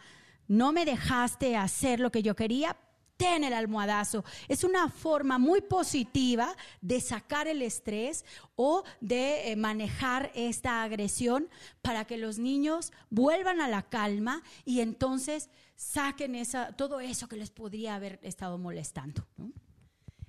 no 0.48 0.72
me 0.72 0.84
dejaste 0.84 1.56
hacer 1.56 2.00
lo 2.00 2.10
que 2.10 2.22
yo 2.22 2.34
quería, 2.34 2.76
ten 3.18 3.44
el 3.44 3.52
almohadazo. 3.52 4.24
Es 4.46 4.64
una 4.64 4.88
forma 4.88 5.38
muy 5.38 5.60
positiva 5.60 6.56
de 6.80 7.00
sacar 7.00 7.48
el 7.48 7.60
estrés 7.60 8.24
o 8.56 8.84
de 9.00 9.52
eh, 9.52 9.56
manejar 9.56 10.30
esta 10.34 10.82
agresión 10.82 11.50
para 11.82 12.06
que 12.06 12.16
los 12.16 12.38
niños 12.38 12.92
vuelvan 13.10 13.60
a 13.60 13.68
la 13.68 13.82
calma 13.82 14.42
y 14.64 14.80
entonces 14.80 15.50
saquen 15.76 16.34
esa, 16.34 16.72
todo 16.72 17.00
eso 17.00 17.28
que 17.28 17.36
les 17.36 17.50
podría 17.50 17.96
haber 17.96 18.18
estado 18.22 18.56
molestando. 18.56 19.26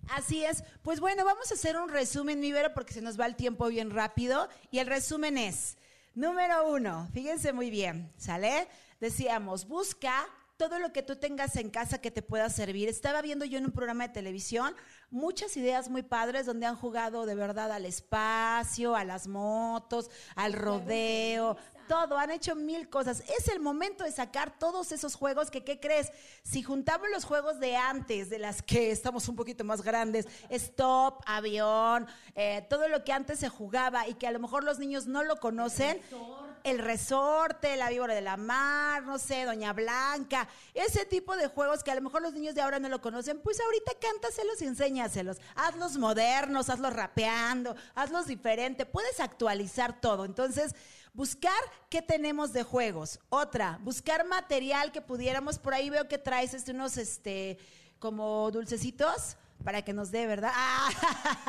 Así 0.10 0.44
es. 0.44 0.64
Pues 0.82 1.00
bueno, 1.00 1.24
vamos 1.24 1.52
a 1.52 1.54
hacer 1.54 1.78
un 1.78 1.90
resumen, 1.90 2.40
mi 2.40 2.52
Vero, 2.52 2.74
porque 2.74 2.94
se 2.94 3.02
nos 3.02 3.20
va 3.20 3.28
el 3.28 3.36
tiempo 3.36 3.68
bien 3.68 3.92
rápido. 3.92 4.50
Y 4.72 4.80
el 4.80 4.88
resumen 4.88 5.38
es, 5.38 5.78
número 6.16 6.72
uno, 6.72 7.08
fíjense 7.14 7.54
muy 7.54 7.70
bien, 7.70 8.12
¿sale? 8.18 8.68
Decíamos, 9.00 9.68
busca 9.68 10.28
todo 10.58 10.78
lo 10.78 10.92
que 10.92 11.04
tú 11.04 11.16
tengas 11.16 11.56
en 11.56 11.70
casa 11.70 12.02
que 12.02 12.12
te 12.12 12.22
pueda 12.22 12.50
servir. 12.50 12.90
Estaba 12.90 13.22
viendo 13.22 13.46
yo 13.46 13.58
en 13.58 13.66
un 13.66 13.72
programa 13.72 14.08
de 14.08 14.14
televisión 14.14 14.76
muchas 15.10 15.56
ideas 15.58 15.90
muy 15.90 16.04
padres 16.04 16.46
donde 16.46 16.66
han 16.66 16.76
jugado 16.76 17.26
de 17.26 17.36
verdad 17.36 17.72
al 17.72 17.86
espacio, 17.86 18.96
a 18.96 19.04
las 19.04 19.28
motos, 19.28 20.10
al 20.36 20.54
rodeo, 20.54 21.58
todo, 21.88 22.18
han 22.18 22.30
hecho 22.30 22.56
mil 22.56 22.88
cosas. 22.88 23.24
Es 23.40 23.48
el 23.48 23.60
momento 23.60 24.04
de 24.04 24.12
sacar 24.12 24.60
todos 24.60 24.92
esos 24.92 25.16
juegos 25.16 25.50
que, 25.50 25.64
¿qué 25.64 25.80
crees? 25.80 26.12
Si 26.44 26.62
juntamos 26.62 27.08
los 27.12 27.26
juegos 27.26 27.60
de 27.60 27.76
antes, 27.76 28.30
de 28.30 28.38
las 28.38 28.62
que 28.62 28.92
estamos 28.92 29.28
un 29.28 29.36
poquito 29.36 29.64
más 29.64 29.82
grandes, 29.82 30.28
stop, 30.50 31.24
avión, 31.26 32.06
eh, 32.36 32.66
todo 32.70 32.88
lo 32.88 33.04
que 33.04 33.12
antes 33.12 33.40
se 33.40 33.50
jugaba 33.50 34.08
y 34.08 34.14
que 34.14 34.28
a 34.28 34.32
lo 34.32 34.40
mejor 34.40 34.64
los 34.64 34.78
niños 34.78 35.08
no 35.08 35.24
lo 35.24 35.38
conocen, 35.38 36.00
el 36.12 36.49
resorte, 36.64 37.76
la 37.78 37.90
víbora 37.90 38.14
de 38.14 38.22
la 38.22 38.38
mar, 38.38 39.04
no 39.04 39.18
sé, 39.18 39.46
Doña 39.46 39.74
Blanca, 39.74 40.48
ese 40.74 41.06
tipo 41.06 41.36
de 41.36 41.48
juegos 41.48 41.84
que 41.84 41.92
a 41.92 41.96
lo 41.96 42.02
mejor 42.02 42.22
los 42.22 42.34
niños 42.34 42.56
de 42.56 42.62
ahora 42.62 42.80
no 42.80 42.90
lo 42.90 43.02
conocen, 43.02 43.40
pues 43.42 43.60
ahorita 43.60 43.92
cántaselos 44.00 44.62
y 44.62 44.66
enséñaselos. 44.66 45.38
Hazlos 45.56 45.98
modernos, 45.98 46.70
hazlos 46.70 46.94
rapeando, 46.94 47.76
hazlos 47.96 48.28
diferente, 48.28 48.86
puedes 48.86 49.20
actualizar 49.20 50.00
todo. 50.00 50.26
Entonces, 50.26 50.76
buscar 51.14 51.60
qué 51.90 52.02
tenemos 52.02 52.54
de 52.54 52.64
juegos. 52.64 53.20
Otra, 53.30 53.80
buscar 53.82 54.26
material 54.26 54.92
que 54.92 55.02
pudiéramos, 55.02 55.60
por 55.60 55.74
ahí 55.74 55.90
veo 55.90 56.08
que 56.08 56.18
traes 56.18 56.54
este, 56.54 56.72
unos 56.72 56.98
este 56.98 57.58
como 58.00 58.50
dulcecitos 58.52 59.36
para 59.64 59.82
que 59.82 59.94
nos 59.94 60.12
dé, 60.12 60.26
¿verdad? 60.26 60.52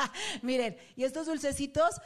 Ah, 0.03 0.11
miren, 0.41 0.77
y 0.95 1.03
estos 1.03 1.27
dulcecitos 1.27 2.01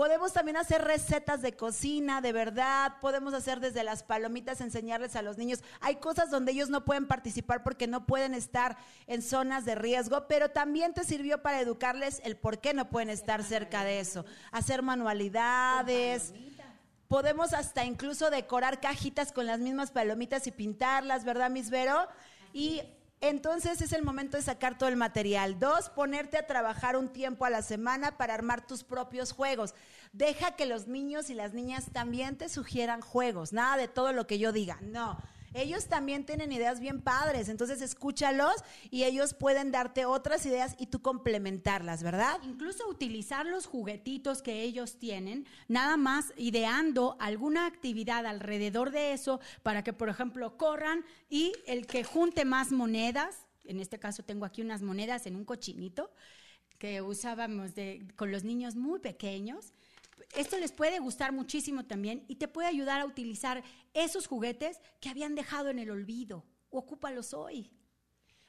Podemos 0.00 0.32
también 0.32 0.56
hacer 0.56 0.82
recetas 0.82 1.42
de 1.42 1.52
cocina, 1.52 2.22
de 2.22 2.32
verdad. 2.32 2.94
Podemos 3.02 3.34
hacer 3.34 3.60
desde 3.60 3.84
las 3.84 4.02
palomitas, 4.02 4.62
enseñarles 4.62 5.14
a 5.14 5.20
los 5.20 5.36
niños. 5.36 5.62
Hay 5.82 5.96
cosas 5.96 6.30
donde 6.30 6.52
ellos 6.52 6.70
no 6.70 6.86
pueden 6.86 7.06
participar 7.06 7.62
porque 7.62 7.86
no 7.86 8.06
pueden 8.06 8.32
estar 8.32 8.78
en 9.06 9.20
zonas 9.20 9.66
de 9.66 9.74
riesgo, 9.74 10.26
pero 10.26 10.48
también 10.48 10.94
te 10.94 11.04
sirvió 11.04 11.42
para 11.42 11.60
educarles 11.60 12.22
el 12.24 12.38
por 12.38 12.60
qué 12.60 12.72
no 12.72 12.88
pueden 12.88 13.10
estar 13.10 13.44
cerca 13.44 13.84
de 13.84 14.00
eso. 14.00 14.24
Hacer 14.52 14.80
manualidades. 14.80 16.32
Podemos 17.06 17.52
hasta 17.52 17.84
incluso 17.84 18.30
decorar 18.30 18.80
cajitas 18.80 19.32
con 19.32 19.44
las 19.44 19.60
mismas 19.60 19.90
palomitas 19.90 20.46
y 20.46 20.50
pintarlas, 20.50 21.26
¿verdad, 21.26 21.50
Miss 21.50 21.68
Vero? 21.68 22.08
Y 22.54 22.80
entonces 23.20 23.80
es 23.80 23.92
el 23.92 24.02
momento 24.02 24.36
de 24.36 24.42
sacar 24.42 24.78
todo 24.78 24.88
el 24.88 24.96
material. 24.96 25.58
Dos, 25.58 25.90
ponerte 25.90 26.38
a 26.38 26.46
trabajar 26.46 26.96
un 26.96 27.08
tiempo 27.08 27.44
a 27.44 27.50
la 27.50 27.62
semana 27.62 28.16
para 28.16 28.34
armar 28.34 28.66
tus 28.66 28.84
propios 28.84 29.32
juegos. 29.32 29.74
Deja 30.12 30.56
que 30.56 30.66
los 30.66 30.86
niños 30.86 31.30
y 31.30 31.34
las 31.34 31.52
niñas 31.52 31.86
también 31.92 32.36
te 32.36 32.48
sugieran 32.48 33.00
juegos. 33.00 33.52
Nada 33.52 33.76
de 33.76 33.88
todo 33.88 34.12
lo 34.12 34.26
que 34.26 34.38
yo 34.38 34.52
diga. 34.52 34.78
No 34.80 35.18
ellos 35.54 35.86
también 35.86 36.24
tienen 36.24 36.52
ideas 36.52 36.80
bien 36.80 37.00
padres, 37.00 37.48
entonces 37.48 37.80
escúchalos 37.82 38.54
y 38.90 39.04
ellos 39.04 39.34
pueden 39.34 39.72
darte 39.72 40.04
otras 40.04 40.46
ideas 40.46 40.76
y 40.78 40.86
tú 40.86 41.02
complementarlas, 41.02 42.02
¿verdad? 42.02 42.38
Incluso 42.44 42.88
utilizar 42.88 43.46
los 43.46 43.66
juguetitos 43.66 44.42
que 44.42 44.62
ellos 44.62 44.98
tienen, 44.98 45.46
nada 45.68 45.96
más 45.96 46.32
ideando 46.36 47.16
alguna 47.18 47.66
actividad 47.66 48.26
alrededor 48.26 48.90
de 48.90 49.12
eso 49.12 49.40
para 49.62 49.82
que, 49.82 49.92
por 49.92 50.08
ejemplo, 50.08 50.56
corran 50.56 51.04
y 51.28 51.52
el 51.66 51.86
que 51.86 52.04
junte 52.04 52.44
más 52.44 52.72
monedas, 52.72 53.46
en 53.64 53.80
este 53.80 53.98
caso 53.98 54.22
tengo 54.22 54.44
aquí 54.44 54.62
unas 54.62 54.82
monedas 54.82 55.26
en 55.26 55.36
un 55.36 55.44
cochinito 55.44 56.10
que 56.78 57.02
usábamos 57.02 57.72
con 58.16 58.32
los 58.32 58.42
niños 58.42 58.74
muy 58.74 59.00
pequeños 59.00 59.74
esto 60.36 60.58
les 60.58 60.72
puede 60.72 60.98
gustar 60.98 61.32
muchísimo 61.32 61.84
también 61.86 62.24
y 62.28 62.36
te 62.36 62.48
puede 62.48 62.68
ayudar 62.68 63.00
a 63.00 63.06
utilizar 63.06 63.62
esos 63.94 64.26
juguetes 64.26 64.80
que 65.00 65.08
habían 65.08 65.34
dejado 65.34 65.68
en 65.68 65.78
el 65.78 65.90
olvido. 65.90 66.44
Ocúpalos 66.70 67.34
hoy. 67.34 67.70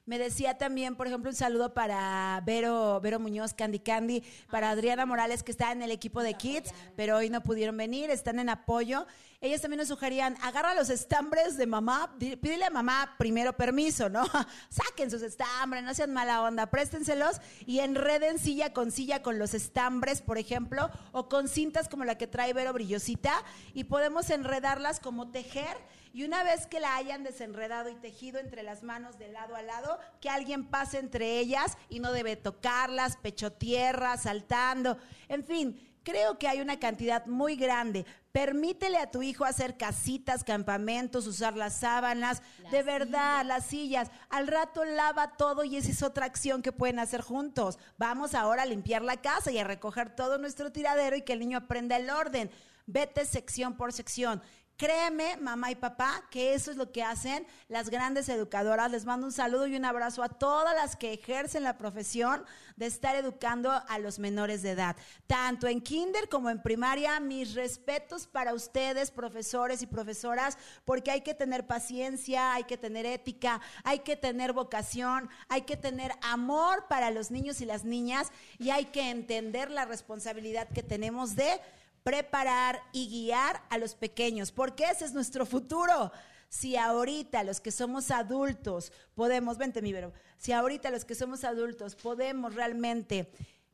Me 0.06 0.18
decía 0.18 0.58
también, 0.58 0.96
por 0.96 1.06
ejemplo, 1.06 1.30
un 1.30 1.36
saludo 1.36 1.76
para 1.76 2.42
Vero, 2.44 3.00
Vero 3.02 3.20
Muñoz, 3.20 3.54
Candy 3.54 3.80
Candy, 3.80 4.24
para 4.50 4.70
ah, 4.70 4.72
Adriana 4.72 5.06
Morales, 5.06 5.44
que 5.44 5.52
está 5.52 5.72
en 5.72 5.84
el 5.84 5.92
equipo 5.92 6.24
de 6.24 6.34
Kids, 6.34 6.74
pero 6.96 7.18
hoy 7.18 7.30
no 7.30 7.44
pudieron 7.44 7.78
venir, 7.78 8.10
están 8.10 8.40
en 8.40 8.50
apoyo. 8.50 9.06
Ellas 9.42 9.62
también 9.62 9.78
nos 9.78 9.90
sugerían, 9.90 10.38
agarra 10.42 10.74
los 10.74 10.90
estambres 10.90 11.56
de 11.56 11.68
mamá, 11.68 12.16
pídele 12.18 12.66
a 12.66 12.72
mamá 12.72 13.14
primero 13.20 13.54
permiso, 13.54 14.10
¿no? 14.10 14.24
Saquen 14.70 15.12
sus 15.12 15.22
estambres, 15.22 15.84
no 15.84 15.94
sean 15.94 16.12
mala 16.12 16.42
onda, 16.42 16.66
préstenselos 16.72 17.40
y 17.68 17.80
enreden 17.80 18.40
silla 18.40 18.74
con 18.74 18.92
silla 18.92 19.22
con 19.22 19.38
los 19.38 19.54
estambres, 19.54 20.22
por 20.24 20.40
ejemplo, 20.40 20.90
o 21.12 21.30
con 21.30 21.48
cintas 21.48 21.88
como 21.88 22.06
la 22.06 22.18
que 22.18 22.26
trae 22.26 22.54
Vero 22.54 22.74
Brillosita, 22.74 23.34
y 23.76 23.84
podemos 23.84 24.32
enredarlas 24.32 25.00
como 25.00 25.30
tejer 25.30 25.78
y 26.14 26.24
una 26.24 26.44
vez 26.44 26.68
que 26.68 26.80
la 26.80 26.96
hayan 26.96 27.24
desenredado 27.24 27.90
y 27.90 27.96
tejido 27.96 28.40
entre 28.40 28.64
las 28.64 28.84
manos 28.84 29.18
de 29.18 29.30
lado 29.30 29.56
a 29.56 29.62
lado, 29.62 30.00
que 30.20 30.30
alguien 30.30 30.66
pase 30.66 31.00
entre 31.00 31.40
ellas 31.40 31.78
y 31.90 32.00
no 32.00 32.12
debe 32.12 32.36
tocarlas, 32.36 33.18
pecho 33.18 33.52
tierra, 33.52 34.18
saltando, 34.18 34.98
en 35.30 35.44
fin. 35.44 35.88
Creo 36.04 36.40
que 36.40 36.48
hay 36.48 36.62
una 36.62 36.80
cantidad 36.80 37.28
muy 37.28 37.56
grande. 37.56 38.08
Permítele 38.32 38.98
a 38.98 39.12
tu 39.12 39.22
hijo 39.22 39.46
hacer 39.46 39.78
casitas, 39.78 40.44
campamentos, 40.44 41.28
usar 41.28 41.56
las 41.56 41.80
sábanas, 41.80 42.42
de 42.72 42.82
verdad, 42.82 43.46
las 43.46 43.68
sillas. 43.68 44.10
Al 44.30 44.48
rato 44.48 44.84
lava 44.84 45.38
todo 45.38 45.64
y 45.64 45.76
esa 45.76 45.92
es 45.92 46.02
otra 46.02 46.26
acción 46.26 46.64
que 46.64 46.72
pueden 46.72 46.98
hacer 46.98 47.22
juntos. 47.22 47.78
Vamos 47.98 48.34
ahora 48.34 48.64
a 48.64 48.66
limpiar 48.66 49.04
la 49.04 49.18
casa 49.18 49.52
y 49.52 49.60
a 49.60 49.64
recoger 49.64 50.16
todo 50.16 50.40
nuestro 50.40 50.72
tiradero 50.72 51.16
y 51.16 51.22
que 51.22 51.34
el 51.34 51.40
niño 51.40 51.60
aprenda 51.60 51.98
el 51.98 52.10
orden. 52.10 52.50
Vete 52.88 53.24
sección 53.26 53.78
por 53.78 53.94
sección. 53.94 54.42
Créeme, 54.82 55.38
mamá 55.38 55.70
y 55.70 55.76
papá, 55.76 56.24
que 56.32 56.56
eso 56.56 56.72
es 56.72 56.78
lo 56.78 56.92
que 56.92 57.04
hacen 57.04 57.46
las 57.68 57.92
grandes 57.92 58.28
educadoras. 58.30 58.90
Les 58.90 59.06
mando 59.06 59.28
un 59.28 59.32
saludo 59.32 59.68
y 59.68 59.76
un 59.76 59.86
abrazo 59.86 60.24
a 60.24 60.30
todas 60.30 60.74
las 60.74 60.96
que 60.96 61.14
ejercen 61.14 61.62
la 61.62 61.78
profesión 61.78 62.44
de 62.78 62.88
estar 62.88 63.16
educando 63.16 63.70
a 63.72 64.00
los 64.00 64.18
menores 64.18 64.64
de 64.64 64.72
edad. 64.72 64.96
Tanto 65.28 65.68
en 65.68 65.82
kinder 65.82 66.30
como 66.30 66.50
en 66.50 66.64
primaria, 66.64 67.20
mis 67.20 67.54
respetos 67.54 68.26
para 68.26 68.56
ustedes, 68.56 69.12
profesores 69.12 69.84
y 69.84 69.86
profesoras, 69.86 70.58
porque 70.84 71.12
hay 71.12 71.22
que 71.22 71.36
tener 71.36 71.68
paciencia, 71.68 72.56
hay 72.56 72.64
que 72.64 72.76
tener 72.76 73.06
ética, 73.06 73.62
hay 73.84 74.00
que 74.00 74.18
tener 74.18 74.52
vocación, 74.52 75.30
hay 75.48 75.62
que 75.62 75.78
tener 75.78 76.12
amor 76.24 76.88
para 76.90 77.12
los 77.12 77.30
niños 77.30 77.62
y 77.62 77.66
las 77.66 77.84
niñas 77.84 78.32
y 78.58 78.72
hay 78.72 78.86
que 78.86 79.12
entender 79.12 79.70
la 79.70 79.86
responsabilidad 79.86 80.68
que 80.70 80.82
tenemos 80.82 81.36
de 81.36 81.62
preparar 82.04 82.82
y 82.92 83.08
guiar 83.08 83.62
a 83.70 83.78
los 83.78 83.96
pequeños, 83.96 84.52
porque 84.52 84.86
ese 84.86 85.06
es 85.06 85.14
nuestro 85.14 85.46
futuro. 85.46 86.12
Si 86.50 86.76
ahorita 86.76 87.44
los 87.44 87.62
que 87.62 87.72
somos 87.72 88.12
adultos 88.12 88.92
podemos, 89.16 89.58
vente 89.58 89.82
mi 89.82 89.94
Vero, 89.94 90.12
si 90.38 90.52
ahorita 90.52 90.90
los 90.90 91.06
que 91.06 91.16
somos 91.16 91.44
adultos 91.44 91.96
podemos 91.96 92.56
realmente 92.56 93.32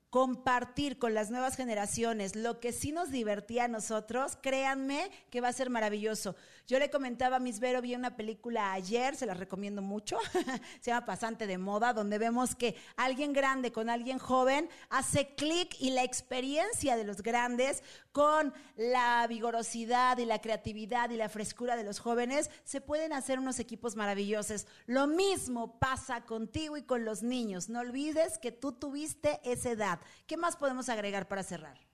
compartir 0.09 0.99
con 0.99 1.13
las 1.13 1.31
nuevas 1.31 1.55
generaciones 1.55 2.35
lo 2.35 2.59
que 2.59 2.71
sí 2.71 2.91
nos 2.91 3.11
divertía 3.11 3.65
a 3.65 3.67
nosotros, 3.67 4.37
créanme 4.41 5.11
que 5.29 5.41
va 5.41 5.49
a 5.49 5.53
ser 5.53 5.69
maravilloso. 5.69 6.35
Yo 6.67 6.79
le 6.79 6.89
comentaba 6.89 7.37
a 7.37 7.39
Miss 7.39 7.61
Vero, 7.61 7.81
vi 7.81 7.95
una 7.95 8.17
película 8.17 8.73
ayer, 8.73 9.15
se 9.15 9.25
la 9.25 9.33
recomiendo 9.33 9.81
mucho, 9.81 10.17
se 10.81 10.91
llama 10.91 11.05
Pasante 11.05 11.47
de 11.47 11.57
Moda, 11.57 11.93
donde 11.93 12.17
vemos 12.17 12.55
que 12.55 12.75
alguien 12.97 13.31
grande 13.31 13.71
con 13.71 13.89
alguien 13.89 14.19
joven 14.19 14.69
hace 14.89 15.33
clic 15.35 15.77
y 15.79 15.91
la 15.91 16.03
experiencia 16.03 16.97
de 16.97 17.05
los 17.05 17.21
grandes 17.21 17.83
con 18.11 18.53
la 18.75 19.25
vigorosidad 19.27 20.17
y 20.17 20.25
la 20.25 20.41
creatividad 20.41 21.09
y 21.09 21.15
la 21.15 21.29
frescura 21.29 21.77
de 21.77 21.85
los 21.85 21.99
jóvenes, 21.99 22.49
se 22.65 22.81
pueden 22.81 23.13
hacer 23.13 23.39
unos 23.39 23.59
equipos 23.59 23.95
maravillosos. 23.95 24.67
Lo 24.87 25.07
mismo 25.07 25.79
pasa 25.79 26.25
contigo 26.25 26.75
y 26.75 26.83
con 26.83 27.05
los 27.05 27.23
niños. 27.23 27.69
No 27.69 27.79
olvides 27.79 28.39
que 28.39 28.51
tú 28.51 28.73
tuviste 28.73 29.39
esa 29.45 29.71
edad. 29.71 29.99
¿Qué 30.25 30.35
más 30.35 30.57
podemos 30.57 30.89
agregar 30.89 31.29
para 31.29 31.43
cerrar? 31.43 31.86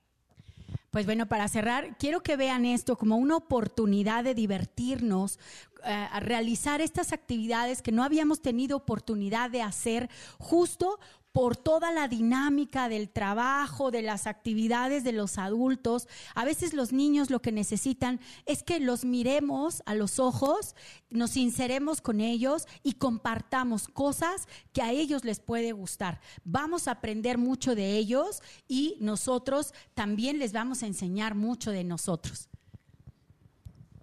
Pues 0.94 1.06
bueno, 1.06 1.26
para 1.26 1.48
cerrar, 1.48 1.96
quiero 1.98 2.22
que 2.22 2.36
vean 2.36 2.64
esto 2.64 2.96
como 2.96 3.16
una 3.16 3.34
oportunidad 3.34 4.22
de 4.22 4.32
divertirnos, 4.32 5.40
eh, 5.84 6.06
realizar 6.20 6.80
estas 6.80 7.12
actividades 7.12 7.82
que 7.82 7.90
no 7.90 8.04
habíamos 8.04 8.40
tenido 8.40 8.76
oportunidad 8.76 9.50
de 9.50 9.60
hacer 9.60 10.08
justo 10.38 11.00
por 11.34 11.56
toda 11.56 11.90
la 11.90 12.06
dinámica 12.06 12.88
del 12.88 13.08
trabajo, 13.08 13.90
de 13.90 14.02
las 14.02 14.28
actividades 14.28 15.02
de 15.02 15.10
los 15.10 15.36
adultos. 15.36 16.06
A 16.36 16.44
veces 16.44 16.74
los 16.74 16.92
niños 16.92 17.28
lo 17.28 17.42
que 17.42 17.50
necesitan 17.50 18.20
es 18.46 18.62
que 18.62 18.78
los 18.78 19.04
miremos 19.04 19.82
a 19.84 19.96
los 19.96 20.20
ojos, 20.20 20.76
nos 21.10 21.32
sinceremos 21.32 22.00
con 22.00 22.20
ellos 22.20 22.68
y 22.84 22.92
compartamos 22.92 23.88
cosas 23.88 24.46
que 24.72 24.80
a 24.80 24.92
ellos 24.92 25.24
les 25.24 25.40
puede 25.40 25.72
gustar. 25.72 26.20
Vamos 26.44 26.86
a 26.86 26.92
aprender 26.92 27.36
mucho 27.36 27.74
de 27.74 27.96
ellos 27.96 28.40
y 28.68 28.96
nosotros 29.00 29.74
también 29.94 30.38
les 30.38 30.52
vamos 30.52 30.84
a 30.84 30.86
enseñar 30.86 31.34
mucho 31.34 31.72
de 31.72 31.82
nosotros. 31.82 32.48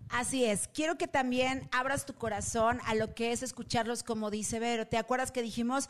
Así 0.10 0.44
es, 0.44 0.68
quiero 0.68 0.98
que 0.98 1.08
también 1.08 1.70
abras 1.72 2.06
tu 2.06 2.14
corazón 2.14 2.82
a 2.86 2.94
lo 2.94 3.16
que 3.16 3.32
es 3.32 3.42
escucharlos 3.42 4.04
como 4.04 4.30
dice 4.32 4.60
Vero. 4.60 4.86
¿Te 4.86 4.98
acuerdas 4.98 5.32
que 5.32 5.42
dijimos 5.42 5.88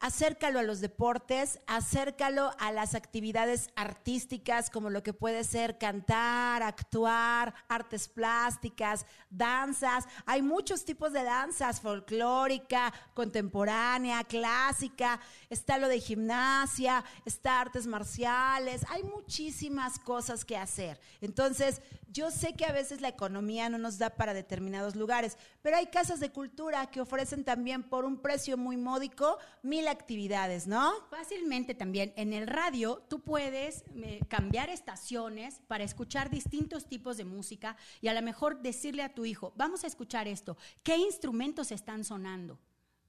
acércalo 0.00 0.58
a 0.58 0.62
los 0.62 0.80
deportes, 0.80 1.60
acércalo 1.66 2.50
a 2.58 2.72
las 2.72 2.94
actividades 2.94 3.68
artísticas 3.76 4.70
como 4.70 4.88
lo 4.88 5.02
que 5.02 5.12
puede 5.12 5.44
ser 5.44 5.78
cantar, 5.78 6.62
actuar, 6.62 7.54
artes 7.68 8.08
plásticas, 8.08 9.04
danzas. 9.28 10.06
Hay 10.24 10.40
muchos 10.42 10.84
tipos 10.84 11.12
de 11.12 11.22
danzas, 11.22 11.80
folclórica, 11.80 12.92
contemporánea, 13.14 14.24
clásica, 14.24 15.20
está 15.50 15.76
lo 15.78 15.88
de 15.88 16.00
gimnasia, 16.00 17.04
está 17.26 17.60
artes 17.60 17.86
marciales, 17.86 18.86
hay 18.88 19.02
muchísimas 19.04 19.98
cosas 19.98 20.44
que 20.44 20.56
hacer. 20.56 20.98
Entonces, 21.20 21.82
yo 22.12 22.30
sé 22.30 22.54
que 22.54 22.64
a 22.64 22.72
veces 22.72 23.00
la 23.00 23.08
economía 23.08 23.68
no 23.68 23.78
nos 23.78 23.98
da 23.98 24.10
para 24.10 24.34
determinados 24.34 24.96
lugares, 24.96 25.36
pero 25.62 25.76
hay 25.76 25.86
casas 25.86 26.20
de 26.20 26.30
cultura 26.30 26.90
que 26.90 27.00
ofrecen 27.00 27.44
también 27.44 27.82
por 27.82 28.04
un 28.04 28.18
precio 28.18 28.56
muy 28.56 28.76
módico 28.76 29.38
mil 29.62 29.88
actividades, 29.88 30.66
¿no? 30.66 30.92
Fácilmente 31.10 31.74
también. 31.74 32.12
En 32.16 32.32
el 32.32 32.46
radio 32.46 33.02
tú 33.08 33.20
puedes 33.20 33.84
cambiar 34.28 34.70
estaciones 34.70 35.60
para 35.66 35.84
escuchar 35.84 36.30
distintos 36.30 36.86
tipos 36.86 37.16
de 37.16 37.24
música 37.24 37.76
y 38.00 38.08
a 38.08 38.14
lo 38.14 38.22
mejor 38.22 38.60
decirle 38.60 39.02
a 39.02 39.14
tu 39.14 39.24
hijo, 39.24 39.52
vamos 39.56 39.84
a 39.84 39.86
escuchar 39.86 40.28
esto, 40.28 40.56
¿qué 40.82 40.96
instrumentos 40.96 41.70
están 41.72 42.04
sonando? 42.04 42.58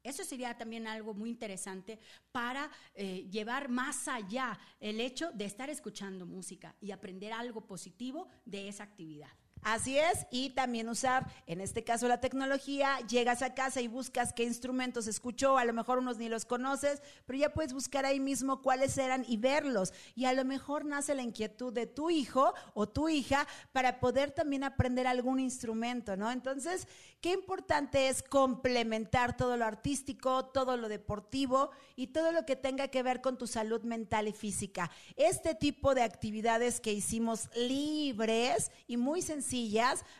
Eso 0.03 0.23
sería 0.23 0.57
también 0.57 0.87
algo 0.87 1.13
muy 1.13 1.29
interesante 1.29 1.99
para 2.31 2.69
eh, 2.95 3.27
llevar 3.29 3.69
más 3.69 4.07
allá 4.07 4.59
el 4.79 4.99
hecho 4.99 5.31
de 5.31 5.45
estar 5.45 5.69
escuchando 5.69 6.25
música 6.25 6.75
y 6.81 6.91
aprender 6.91 7.33
algo 7.33 7.61
positivo 7.61 8.27
de 8.45 8.67
esa 8.67 8.83
actividad. 8.83 9.29
Así 9.63 9.99
es, 9.99 10.25
y 10.31 10.51
también 10.51 10.89
usar, 10.89 11.31
en 11.45 11.61
este 11.61 11.83
caso, 11.83 12.07
la 12.07 12.19
tecnología. 12.19 12.99
Llegas 13.07 13.41
a 13.41 13.53
casa 13.53 13.79
y 13.79 13.87
buscas 13.87 14.33
qué 14.33 14.43
instrumentos 14.43 15.07
escuchó, 15.07 15.57
a 15.57 15.65
lo 15.65 15.73
mejor 15.73 15.99
unos 15.99 16.17
ni 16.17 16.29
los 16.29 16.45
conoces, 16.45 17.01
pero 17.25 17.37
ya 17.37 17.53
puedes 17.53 17.73
buscar 17.73 18.05
ahí 18.05 18.19
mismo 18.19 18.61
cuáles 18.61 18.97
eran 18.97 19.23
y 19.27 19.37
verlos. 19.37 19.93
Y 20.15 20.25
a 20.25 20.33
lo 20.33 20.45
mejor 20.45 20.85
nace 20.85 21.13
la 21.13 21.21
inquietud 21.21 21.71
de 21.71 21.85
tu 21.85 22.09
hijo 22.09 22.53
o 22.73 22.89
tu 22.89 23.07
hija 23.07 23.47
para 23.71 23.99
poder 23.99 24.31
también 24.31 24.63
aprender 24.63 25.05
algún 25.05 25.39
instrumento, 25.39 26.17
¿no? 26.17 26.31
Entonces, 26.31 26.87
qué 27.21 27.31
importante 27.33 28.09
es 28.09 28.23
complementar 28.23 29.37
todo 29.37 29.57
lo 29.57 29.65
artístico, 29.65 30.45
todo 30.45 30.75
lo 30.75 30.89
deportivo 30.89 31.69
y 31.95 32.07
todo 32.07 32.31
lo 32.31 32.45
que 32.47 32.55
tenga 32.55 32.87
que 32.87 33.03
ver 33.03 33.21
con 33.21 33.37
tu 33.37 33.45
salud 33.45 33.83
mental 33.83 34.27
y 34.27 34.33
física. 34.33 34.89
Este 35.15 35.53
tipo 35.53 35.93
de 35.93 36.01
actividades 36.01 36.79
que 36.79 36.93
hicimos 36.93 37.49
libres 37.55 38.71
y 38.87 38.97
muy 38.97 39.21
sencillas, 39.21 39.50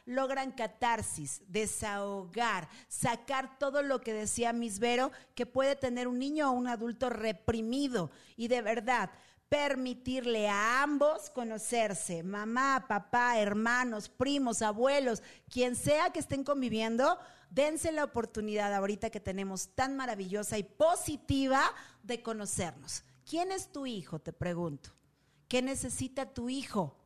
logran 0.06 0.52
catarsis, 0.52 1.42
desahogar, 1.48 2.68
sacar 2.88 3.58
todo 3.58 3.82
lo 3.82 4.02
que 4.02 4.14
decía 4.14 4.54
Miss 4.54 4.80
Vero 4.80 5.12
que 5.36 5.46
puede 5.46 5.76
tener 5.76 6.08
un 6.08 6.20
niño 6.20 6.50
o 6.50 6.54
un 6.54 6.68
adulto 6.68 7.10
reprimido. 7.10 8.12
Y 8.36 8.48
de 8.48 8.62
verdad, 8.62 9.12
permitirle 9.50 10.48
a 10.48 10.82
ambos 10.82 11.30
conocerse, 11.30 12.24
mamá, 12.24 12.86
papá, 12.88 13.38
hermanos, 13.40 14.08
primos, 14.08 14.62
abuelos, 14.62 15.22
quien 15.50 15.76
sea 15.76 16.12
que 16.12 16.20
estén 16.20 16.44
conviviendo, 16.46 17.18
dense 17.50 17.92
la 17.92 18.06
oportunidad 18.06 18.74
ahorita 18.74 19.10
que 19.10 19.20
tenemos 19.20 19.76
tan 19.76 19.98
maravillosa 19.98 20.58
y 20.58 20.64
positiva 20.64 21.62
de 22.02 22.22
conocernos. 22.22 23.04
¿Quién 23.30 23.52
es 23.52 23.72
tu 23.72 23.86
hijo? 23.86 24.20
Te 24.20 24.32
pregunto. 24.32 24.92
¿Qué 25.50 25.62
necesita 25.62 26.34
tu 26.34 26.48
hijo? 26.48 27.01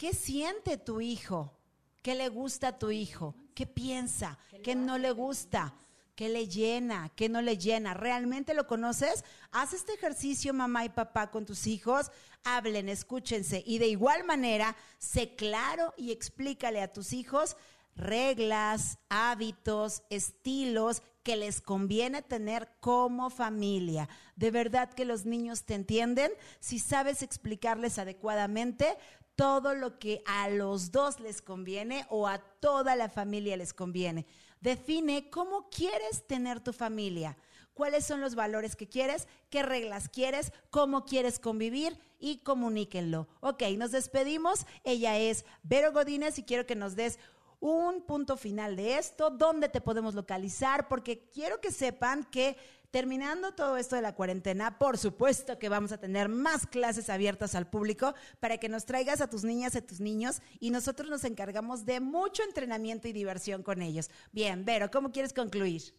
¿Qué 0.00 0.14
siente 0.14 0.78
tu 0.78 1.02
hijo? 1.02 1.52
¿Qué 2.00 2.14
le 2.14 2.30
gusta 2.30 2.68
a 2.68 2.78
tu 2.78 2.90
hijo? 2.90 3.34
¿Qué 3.54 3.66
piensa? 3.66 4.38
¿Qué 4.64 4.74
no 4.74 4.96
le 4.96 5.10
gusta? 5.10 5.74
¿Qué 6.14 6.30
le 6.30 6.48
llena? 6.48 7.12
¿Qué 7.14 7.28
no 7.28 7.42
le 7.42 7.58
llena? 7.58 7.92
¿Realmente 7.92 8.54
lo 8.54 8.66
conoces? 8.66 9.26
Haz 9.52 9.74
este 9.74 9.92
ejercicio, 9.92 10.54
mamá 10.54 10.86
y 10.86 10.88
papá, 10.88 11.30
con 11.30 11.44
tus 11.44 11.66
hijos. 11.66 12.10
Hablen, 12.44 12.88
escúchense. 12.88 13.62
Y 13.66 13.76
de 13.76 13.88
igual 13.88 14.24
manera, 14.24 14.74
sé 14.96 15.34
claro 15.34 15.92
y 15.98 16.12
explícale 16.12 16.80
a 16.80 16.90
tus 16.90 17.12
hijos 17.12 17.58
reglas, 18.00 18.98
hábitos, 19.08 20.02
estilos 20.10 21.02
que 21.22 21.36
les 21.36 21.60
conviene 21.60 22.22
tener 22.22 22.70
como 22.80 23.28
familia. 23.28 24.08
De 24.36 24.50
verdad 24.50 24.90
que 24.90 25.04
los 25.04 25.26
niños 25.26 25.64
te 25.64 25.74
entienden 25.74 26.32
si 26.60 26.78
sabes 26.78 27.22
explicarles 27.22 27.98
adecuadamente 27.98 28.96
todo 29.40 29.74
lo 29.74 29.98
que 29.98 30.22
a 30.26 30.50
los 30.50 30.92
dos 30.92 31.18
les 31.18 31.40
conviene 31.40 32.04
o 32.10 32.28
a 32.28 32.36
toda 32.36 32.94
la 32.94 33.08
familia 33.08 33.56
les 33.56 33.72
conviene. 33.72 34.26
Define 34.60 35.30
cómo 35.30 35.70
quieres 35.70 36.26
tener 36.26 36.60
tu 36.60 36.74
familia, 36.74 37.38
cuáles 37.72 38.04
son 38.04 38.20
los 38.20 38.34
valores 38.34 38.76
que 38.76 38.86
quieres, 38.86 39.28
qué 39.48 39.62
reglas 39.62 40.10
quieres, 40.10 40.52
cómo 40.68 41.06
quieres 41.06 41.38
convivir 41.38 41.98
y 42.18 42.40
comuníquenlo. 42.40 43.28
Ok, 43.40 43.62
nos 43.78 43.92
despedimos. 43.92 44.66
Ella 44.84 45.16
es 45.16 45.46
Vero 45.62 45.90
Godínez 45.94 46.38
y 46.38 46.42
quiero 46.42 46.66
que 46.66 46.76
nos 46.76 46.94
des 46.94 47.18
un 47.60 48.02
punto 48.02 48.36
final 48.36 48.76
de 48.76 48.98
esto, 48.98 49.30
dónde 49.30 49.70
te 49.70 49.80
podemos 49.80 50.14
localizar, 50.14 50.86
porque 50.86 51.30
quiero 51.32 51.62
que 51.62 51.72
sepan 51.72 52.24
que 52.24 52.58
Terminando 52.90 53.52
todo 53.52 53.76
esto 53.76 53.94
de 53.94 54.02
la 54.02 54.16
cuarentena, 54.16 54.76
por 54.76 54.98
supuesto 54.98 55.60
que 55.60 55.68
vamos 55.68 55.92
a 55.92 55.98
tener 55.98 56.28
más 56.28 56.66
clases 56.66 57.08
abiertas 57.08 57.54
al 57.54 57.70
público 57.70 58.14
para 58.40 58.58
que 58.58 58.68
nos 58.68 58.84
traigas 58.84 59.20
a 59.20 59.30
tus 59.30 59.44
niñas 59.44 59.76
y 59.76 59.78
a 59.78 59.86
tus 59.86 60.00
niños 60.00 60.42
y 60.58 60.70
nosotros 60.70 61.08
nos 61.08 61.22
encargamos 61.22 61.84
de 61.84 62.00
mucho 62.00 62.42
entrenamiento 62.42 63.06
y 63.06 63.12
diversión 63.12 63.62
con 63.62 63.80
ellos. 63.80 64.10
Bien, 64.32 64.64
Vero, 64.64 64.90
¿cómo 64.90 65.12
quieres 65.12 65.32
concluir? 65.32 65.94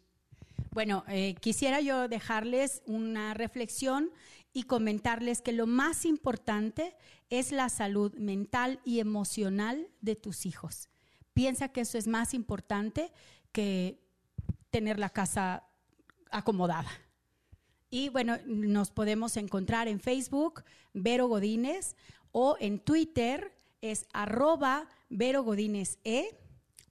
Bueno, 0.72 1.06
eh, 1.08 1.36
quisiera 1.36 1.80
yo 1.80 2.10
dejarles 2.10 2.82
una 2.86 3.34
reflexión 3.34 4.12
y 4.52 4.64
comentarles 4.64 5.42
que 5.42 5.54
lo 5.54 5.68
más 5.68 6.04
importante 6.04 6.98
es 7.30 7.54
la 7.54 7.70
salud 7.70 8.14
mental 8.16 8.82
y 8.84 9.00
emocional 9.00 9.88
de 10.02 10.18
tus 10.18 10.46
hijos. 10.46 10.90
Piensa 11.34 11.70
que 11.70 11.82
eso 11.82 11.98
es 11.98 12.08
más 12.08 12.34
importante 12.34 13.14
que 13.54 14.02
tener 14.72 15.00
la 15.00 15.10
casa 15.10 15.71
acomodada. 16.32 16.90
Y 17.90 18.10
bueno, 18.10 18.38
nos 18.46 18.90
podemos 18.90 19.36
encontrar 19.38 19.88
en 19.88 20.00
Facebook, 20.00 20.64
Vero 20.94 21.28
Godínez, 21.28 21.96
o 22.32 22.56
en 22.60 22.80
Twitter 22.80 23.54
es 23.82 24.06
arroba 24.14 24.88
Vero 25.10 25.44
Godínez 25.44 26.00
E, 26.04 26.38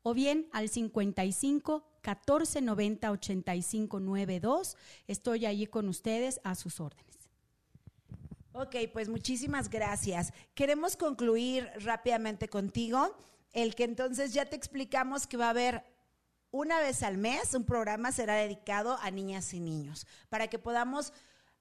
o 0.02 0.14
bien 0.14 0.48
al 0.52 0.68
55 0.68 1.86
14 2.02 2.60
90 2.60 3.10
85 3.10 4.00
92. 4.00 4.76
Estoy 5.06 5.46
allí 5.46 5.66
con 5.66 5.88
ustedes 5.88 6.40
a 6.44 6.54
sus 6.54 6.80
órdenes. 6.80 7.10
Ok, 8.52 8.76
pues 8.92 9.08
muchísimas 9.08 9.70
gracias. 9.70 10.32
Queremos 10.54 10.96
concluir 10.96 11.70
rápidamente 11.76 12.48
contigo 12.48 13.16
el 13.52 13.74
que 13.74 13.84
entonces 13.84 14.32
ya 14.32 14.44
te 14.46 14.56
explicamos 14.56 15.26
que 15.26 15.36
va 15.36 15.46
a 15.46 15.50
haber 15.50 15.84
una 16.50 16.80
vez 16.80 17.02
al 17.02 17.16
mes 17.16 17.54
un 17.54 17.64
programa 17.64 18.12
será 18.12 18.34
dedicado 18.34 18.98
a 19.02 19.10
niñas 19.10 19.54
y 19.54 19.60
niños 19.60 20.06
para 20.28 20.48
que 20.48 20.58
podamos 20.58 21.12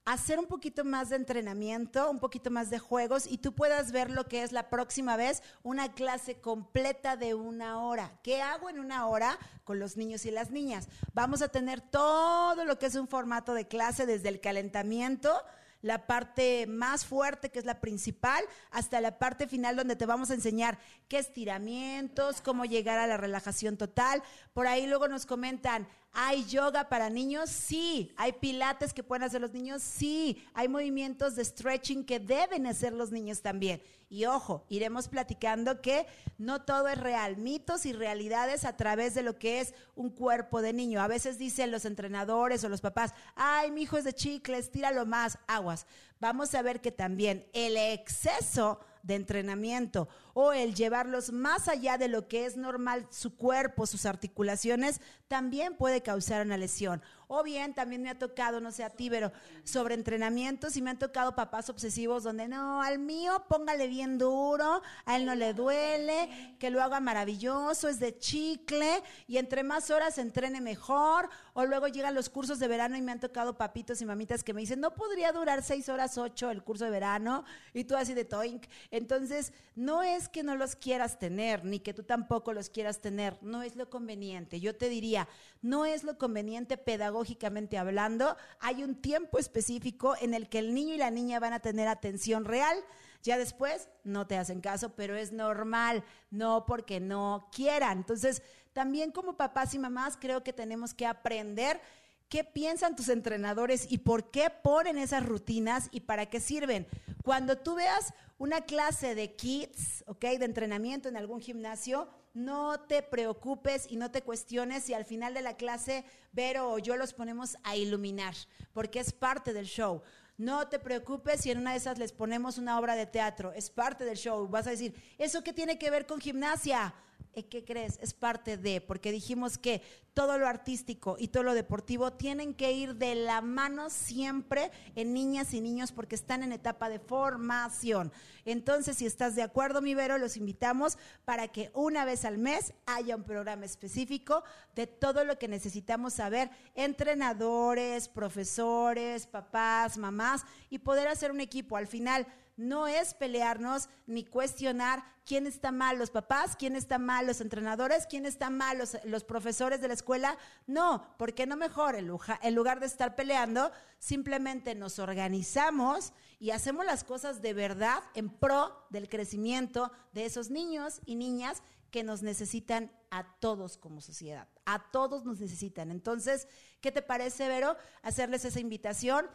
hacer 0.05 0.39
un 0.39 0.47
poquito 0.47 0.83
más 0.83 1.09
de 1.09 1.17
entrenamiento, 1.17 2.09
un 2.09 2.19
poquito 2.19 2.49
más 2.49 2.71
de 2.71 2.79
juegos 2.79 3.27
y 3.27 3.37
tú 3.37 3.53
puedas 3.53 3.91
ver 3.91 4.09
lo 4.09 4.27
que 4.27 4.41
es 4.41 4.51
la 4.51 4.69
próxima 4.69 5.17
vez 5.17 5.43
una 5.61 5.93
clase 5.93 6.41
completa 6.41 7.15
de 7.15 7.35
una 7.35 7.79
hora. 7.83 8.19
¿Qué 8.23 8.41
hago 8.41 8.69
en 8.69 8.79
una 8.79 9.07
hora 9.07 9.37
con 9.63 9.77
los 9.77 9.97
niños 9.97 10.25
y 10.25 10.31
las 10.31 10.49
niñas? 10.49 10.87
Vamos 11.13 11.43
a 11.43 11.49
tener 11.49 11.81
todo 11.81 12.65
lo 12.65 12.79
que 12.79 12.87
es 12.87 12.95
un 12.95 13.07
formato 13.07 13.53
de 13.53 13.67
clase 13.67 14.07
desde 14.07 14.29
el 14.29 14.41
calentamiento 14.41 15.43
la 15.81 16.07
parte 16.07 16.67
más 16.67 17.05
fuerte, 17.05 17.49
que 17.49 17.59
es 17.59 17.65
la 17.65 17.79
principal, 17.79 18.43
hasta 18.71 19.01
la 19.01 19.17
parte 19.17 19.47
final 19.47 19.75
donde 19.75 19.95
te 19.95 20.05
vamos 20.05 20.29
a 20.29 20.33
enseñar 20.33 20.79
qué 21.07 21.19
estiramientos, 21.19 22.41
cómo 22.41 22.65
llegar 22.65 22.99
a 22.99 23.07
la 23.07 23.17
relajación 23.17 23.77
total. 23.77 24.21
Por 24.53 24.67
ahí 24.67 24.87
luego 24.87 25.07
nos 25.07 25.25
comentan, 25.25 25.87
¿Hay 26.11 26.45
yoga 26.45 26.89
para 26.89 27.09
niños? 27.09 27.49
Sí. 27.49 28.11
¿Hay 28.17 28.33
pilates 28.33 28.93
que 28.93 29.03
pueden 29.03 29.23
hacer 29.23 29.41
los 29.41 29.53
niños? 29.53 29.81
Sí. 29.81 30.43
Hay 30.53 30.67
movimientos 30.67 31.35
de 31.35 31.45
stretching 31.45 32.03
que 32.03 32.19
deben 32.19 32.65
hacer 32.67 32.93
los 32.93 33.11
niños 33.11 33.41
también. 33.41 33.81
Y 34.11 34.25
ojo, 34.25 34.65
iremos 34.69 35.07
platicando 35.07 35.81
que 35.81 36.07
no 36.39 36.63
todo 36.63 36.87
es 36.87 36.99
real, 36.99 37.37
mitos 37.37 37.85
y 37.85 37.93
realidades 37.93 38.65
a 38.65 38.75
través 38.75 39.13
de 39.13 39.21
lo 39.21 39.37
que 39.37 39.59
es 39.59 39.75
un 39.95 40.09
cuerpo 40.09 40.63
de 40.63 40.73
niño. 40.73 40.99
A 40.99 41.07
veces 41.07 41.37
dicen 41.37 41.69
los 41.69 41.85
entrenadores 41.85 42.63
o 42.63 42.69
los 42.69 42.81
papás, 42.81 43.13
ay, 43.35 43.69
mi 43.69 43.83
hijo 43.83 43.97
es 43.97 44.05
de 44.05 44.13
chicles, 44.13 44.71
tíralo 44.71 45.05
más, 45.05 45.37
aguas. 45.47 45.85
Vamos 46.19 46.55
a 46.55 46.63
ver 46.63 46.81
que 46.81 46.91
también 46.91 47.45
el 47.53 47.77
exceso 47.77 48.79
de 49.03 49.15
entrenamiento 49.15 50.09
o 50.33 50.53
el 50.53 50.73
llevarlos 50.73 51.31
más 51.31 51.67
allá 51.67 51.97
de 51.97 52.07
lo 52.07 52.27
que 52.27 52.45
es 52.45 52.57
normal 52.57 53.07
su 53.11 53.35
cuerpo, 53.35 53.85
sus 53.85 54.05
articulaciones, 54.05 55.01
también 55.29 55.75
puede 55.75 56.01
causar 56.01 56.45
una 56.45 56.57
lesión. 56.57 57.01
O 57.31 57.43
bien 57.43 57.75
también 57.75 58.01
me 58.01 58.09
ha 58.09 58.17
tocado, 58.17 58.59
no 58.59 58.71
sé 58.71 58.83
a 58.83 58.89
ti, 58.89 59.07
pero 59.07 59.31
sobre 59.63 59.93
entrenamientos 59.93 60.75
y 60.75 60.81
me 60.81 60.89
han 60.89 60.97
tocado 60.97 61.35
papás 61.35 61.69
obsesivos 61.69 62.23
donde 62.23 62.47
no, 62.47 62.81
al 62.81 62.97
mío 62.97 63.45
póngale 63.47 63.87
bien 63.87 64.17
duro, 64.17 64.81
a 65.05 65.15
él 65.15 65.27
no 65.27 65.35
le 65.35 65.53
duele, 65.53 66.55
que 66.57 66.71
lo 66.71 66.81
haga 66.81 66.99
maravilloso, 66.99 67.87
es 67.87 67.99
de 67.99 68.17
chicle 68.17 69.03
y 69.27 69.37
entre 69.37 69.61
más 69.61 69.91
horas 69.91 70.17
entrene 70.17 70.59
mejor. 70.59 71.29
O 71.53 71.65
luego 71.65 71.87
llegan 71.87 72.15
los 72.15 72.29
cursos 72.29 72.57
de 72.57 72.67
verano 72.67 72.97
y 72.97 73.01
me 73.03 73.11
han 73.11 73.19
tocado 73.19 73.57
papitos 73.57 74.01
y 74.01 74.05
mamitas 74.05 74.43
que 74.43 74.53
me 74.55 74.61
dicen, 74.61 74.79
no 74.79 74.95
podría 74.95 75.31
durar 75.31 75.61
seis 75.61 75.87
horas, 75.87 76.17
ocho 76.17 76.49
el 76.49 76.63
curso 76.63 76.85
de 76.85 76.91
verano 76.91 77.43
y 77.75 77.83
tú 77.83 77.95
así 77.95 78.15
de 78.15 78.25
toink. 78.25 78.65
Entonces, 78.89 79.53
no 79.75 80.01
es 80.01 80.29
que 80.29 80.41
no 80.41 80.55
los 80.55 80.75
quieras 80.75 81.19
tener, 81.19 81.63
ni 81.63 81.79
que 81.79 81.93
tú 81.93 82.01
tampoco 82.01 82.53
los 82.53 82.69
quieras 82.69 83.01
tener, 83.01 83.37
no 83.43 83.61
es 83.61 83.75
lo 83.75 83.89
conveniente. 83.89 84.59
Yo 84.59 84.75
te 84.75 84.89
diría, 84.89 85.18
no 85.61 85.85
es 85.85 86.03
lo 86.03 86.17
conveniente 86.17 86.77
pedagógicamente 86.77 87.77
hablando, 87.77 88.37
hay 88.59 88.83
un 88.83 88.95
tiempo 88.95 89.39
específico 89.39 90.15
en 90.21 90.33
el 90.33 90.47
que 90.49 90.59
el 90.59 90.73
niño 90.73 90.93
y 90.93 90.97
la 90.97 91.11
niña 91.11 91.39
van 91.39 91.53
a 91.53 91.59
tener 91.59 91.87
atención 91.87 92.45
real. 92.45 92.77
Ya 93.21 93.37
después 93.37 93.89
no 94.05 94.27
te 94.27 94.37
hacen 94.37 94.61
caso, 94.61 94.95
pero 94.95 95.15
es 95.15 95.33
normal, 95.33 96.03
no 96.31 96.65
porque 96.65 96.99
no 97.01 97.49
quieran. 97.51 97.97
Entonces, 97.97 98.41
también 98.71 99.11
como 99.11 99.35
papás 99.35 99.73
y 99.73 99.79
mamás 99.79 100.15
creo 100.17 100.43
que 100.43 100.53
tenemos 100.53 100.93
que 100.93 101.05
aprender 101.05 101.81
qué 102.29 102.43
piensan 102.43 102.95
tus 102.95 103.09
entrenadores 103.09 103.91
y 103.91 103.97
por 103.97 104.31
qué 104.31 104.49
ponen 104.49 104.97
esas 104.97 105.25
rutinas 105.25 105.89
y 105.91 106.01
para 106.01 106.27
qué 106.27 106.39
sirven. 106.39 106.87
Cuando 107.23 107.57
tú 107.57 107.75
veas 107.75 108.13
una 108.37 108.61
clase 108.61 109.15
de 109.15 109.35
kids, 109.35 110.05
¿ok? 110.07 110.21
De 110.21 110.45
entrenamiento 110.45 111.09
en 111.09 111.17
algún 111.17 111.41
gimnasio, 111.41 112.07
no 112.33 112.79
te 112.81 113.01
preocupes 113.01 113.85
y 113.89 113.97
no 113.97 114.11
te 114.11 114.21
cuestiones 114.21 114.83
si 114.83 114.93
al 114.93 115.05
final 115.05 115.33
de 115.33 115.41
la 115.41 115.57
clase 115.57 116.05
Vero 116.31 116.71
o 116.71 116.79
yo 116.79 116.95
los 116.95 117.13
ponemos 117.13 117.57
a 117.63 117.75
iluminar, 117.75 118.35
porque 118.73 118.99
es 118.99 119.11
parte 119.11 119.53
del 119.53 119.65
show. 119.65 120.01
No 120.37 120.69
te 120.69 120.79
preocupes 120.79 121.41
si 121.41 121.51
en 121.51 121.57
una 121.57 121.71
de 121.71 121.77
esas 121.77 121.97
les 121.97 122.13
ponemos 122.13 122.57
una 122.57 122.79
obra 122.79 122.95
de 122.95 123.05
teatro, 123.05 123.51
es 123.51 123.69
parte 123.69 124.05
del 124.05 124.17
show. 124.17 124.47
Vas 124.47 124.67
a 124.67 124.71
decir, 124.71 124.95
¿eso 125.17 125.43
qué 125.43 125.51
tiene 125.51 125.77
que 125.77 125.89
ver 125.89 126.05
con 126.05 126.21
gimnasia? 126.21 126.93
¿Eh, 127.33 127.45
¿Qué 127.45 127.63
crees? 127.63 127.99
Es 128.01 128.13
parte 128.13 128.57
de, 128.57 128.81
porque 128.81 129.11
dijimos 129.11 129.57
que 129.57 129.81
todo 130.13 130.37
lo 130.37 130.47
artístico 130.47 131.15
y 131.19 131.29
todo 131.29 131.43
lo 131.43 131.53
deportivo 131.53 132.11
tienen 132.11 132.53
que 132.53 132.71
ir 132.71 132.95
de 132.95 133.15
la 133.15 133.41
mano 133.41 133.89
siempre 133.89 134.71
en 134.95 135.13
niñas 135.13 135.53
y 135.53 135.61
niños 135.61 135.91
porque 135.91 136.15
están 136.15 136.43
en 136.43 136.51
etapa 136.51 136.89
de 136.89 136.99
formación. 136.99 138.11
Entonces, 138.45 138.97
si 138.97 139.05
estás 139.05 139.35
de 139.35 139.43
acuerdo, 139.43 139.81
mi 139.81 139.93
Vero, 139.93 140.17
los 140.17 140.37
invitamos 140.37 140.97
para 141.23 141.47
que 141.47 141.71
una 141.73 142.03
vez 142.03 142.25
al 142.25 142.37
mes 142.39 142.73
haya 142.85 143.15
un 143.15 143.23
programa 143.23 143.65
específico 143.65 144.43
de 144.75 144.87
todo 144.87 145.23
lo 145.23 145.37
que 145.37 145.47
necesitamos 145.47 146.13
saber, 146.13 146.49
entrenadores, 146.75 148.09
profesores, 148.09 149.27
papás, 149.27 149.97
mamás, 149.97 150.43
y 150.69 150.79
poder 150.79 151.07
hacer 151.07 151.31
un 151.31 151.41
equipo. 151.41 151.77
Al 151.77 151.87
final, 151.87 152.27
no 152.59 152.87
es 152.87 153.13
pelearnos 153.13 153.87
ni 154.05 154.25
cuestionar 154.25 155.01
quién 155.25 155.47
está 155.47 155.71
mal, 155.71 155.97
los 155.97 156.11
papás, 156.11 156.57
quién 156.57 156.75
está 156.75 156.99
mal, 156.99 157.25
los 157.25 157.39
entrenadores, 157.39 158.05
quién 158.05 158.25
está 158.25 158.49
mal, 158.49 158.77
los, 159.05 159.23
profesores 159.23 159.79
de 159.79 159.87
la 159.87 159.93
escuela. 159.93 160.37
No, 160.67 161.15
porque 161.17 161.47
no 161.47 161.55
mejor, 161.55 161.95
en 161.95 162.55
lugar 162.55 162.81
de 162.81 162.85
estar 162.85 163.15
peleando, 163.15 163.71
simplemente 163.97 164.75
nos 164.75 164.99
organizamos 164.99 166.11
y 166.37 166.51
hacemos 166.51 166.85
las 166.85 167.05
cosas 167.05 167.41
de 167.41 167.53
verdad 167.53 168.03
en 168.13 168.29
pro 168.29 168.85
del 168.89 169.07
crecimiento 169.07 169.93
de 170.11 170.25
esos 170.25 170.49
niños 170.49 170.99
y 171.05 171.15
niñas 171.15 171.63
que 171.91 172.03
nos 172.03 172.23
necesitan 172.23 172.91
a 173.09 173.39
todos 173.39 173.77
como 173.77 174.01
sociedad. 174.01 174.49
A 174.65 174.91
todos 174.91 175.23
nos 175.23 175.39
necesitan. 175.39 175.91
Entonces, 175.91 176.49
¿qué 176.81 176.91
te 176.91 177.01
parece, 177.01 177.47
Vero? 177.47 177.77
Hacerles 178.03 178.43
esa 178.43 178.59
invitación. 178.59 179.27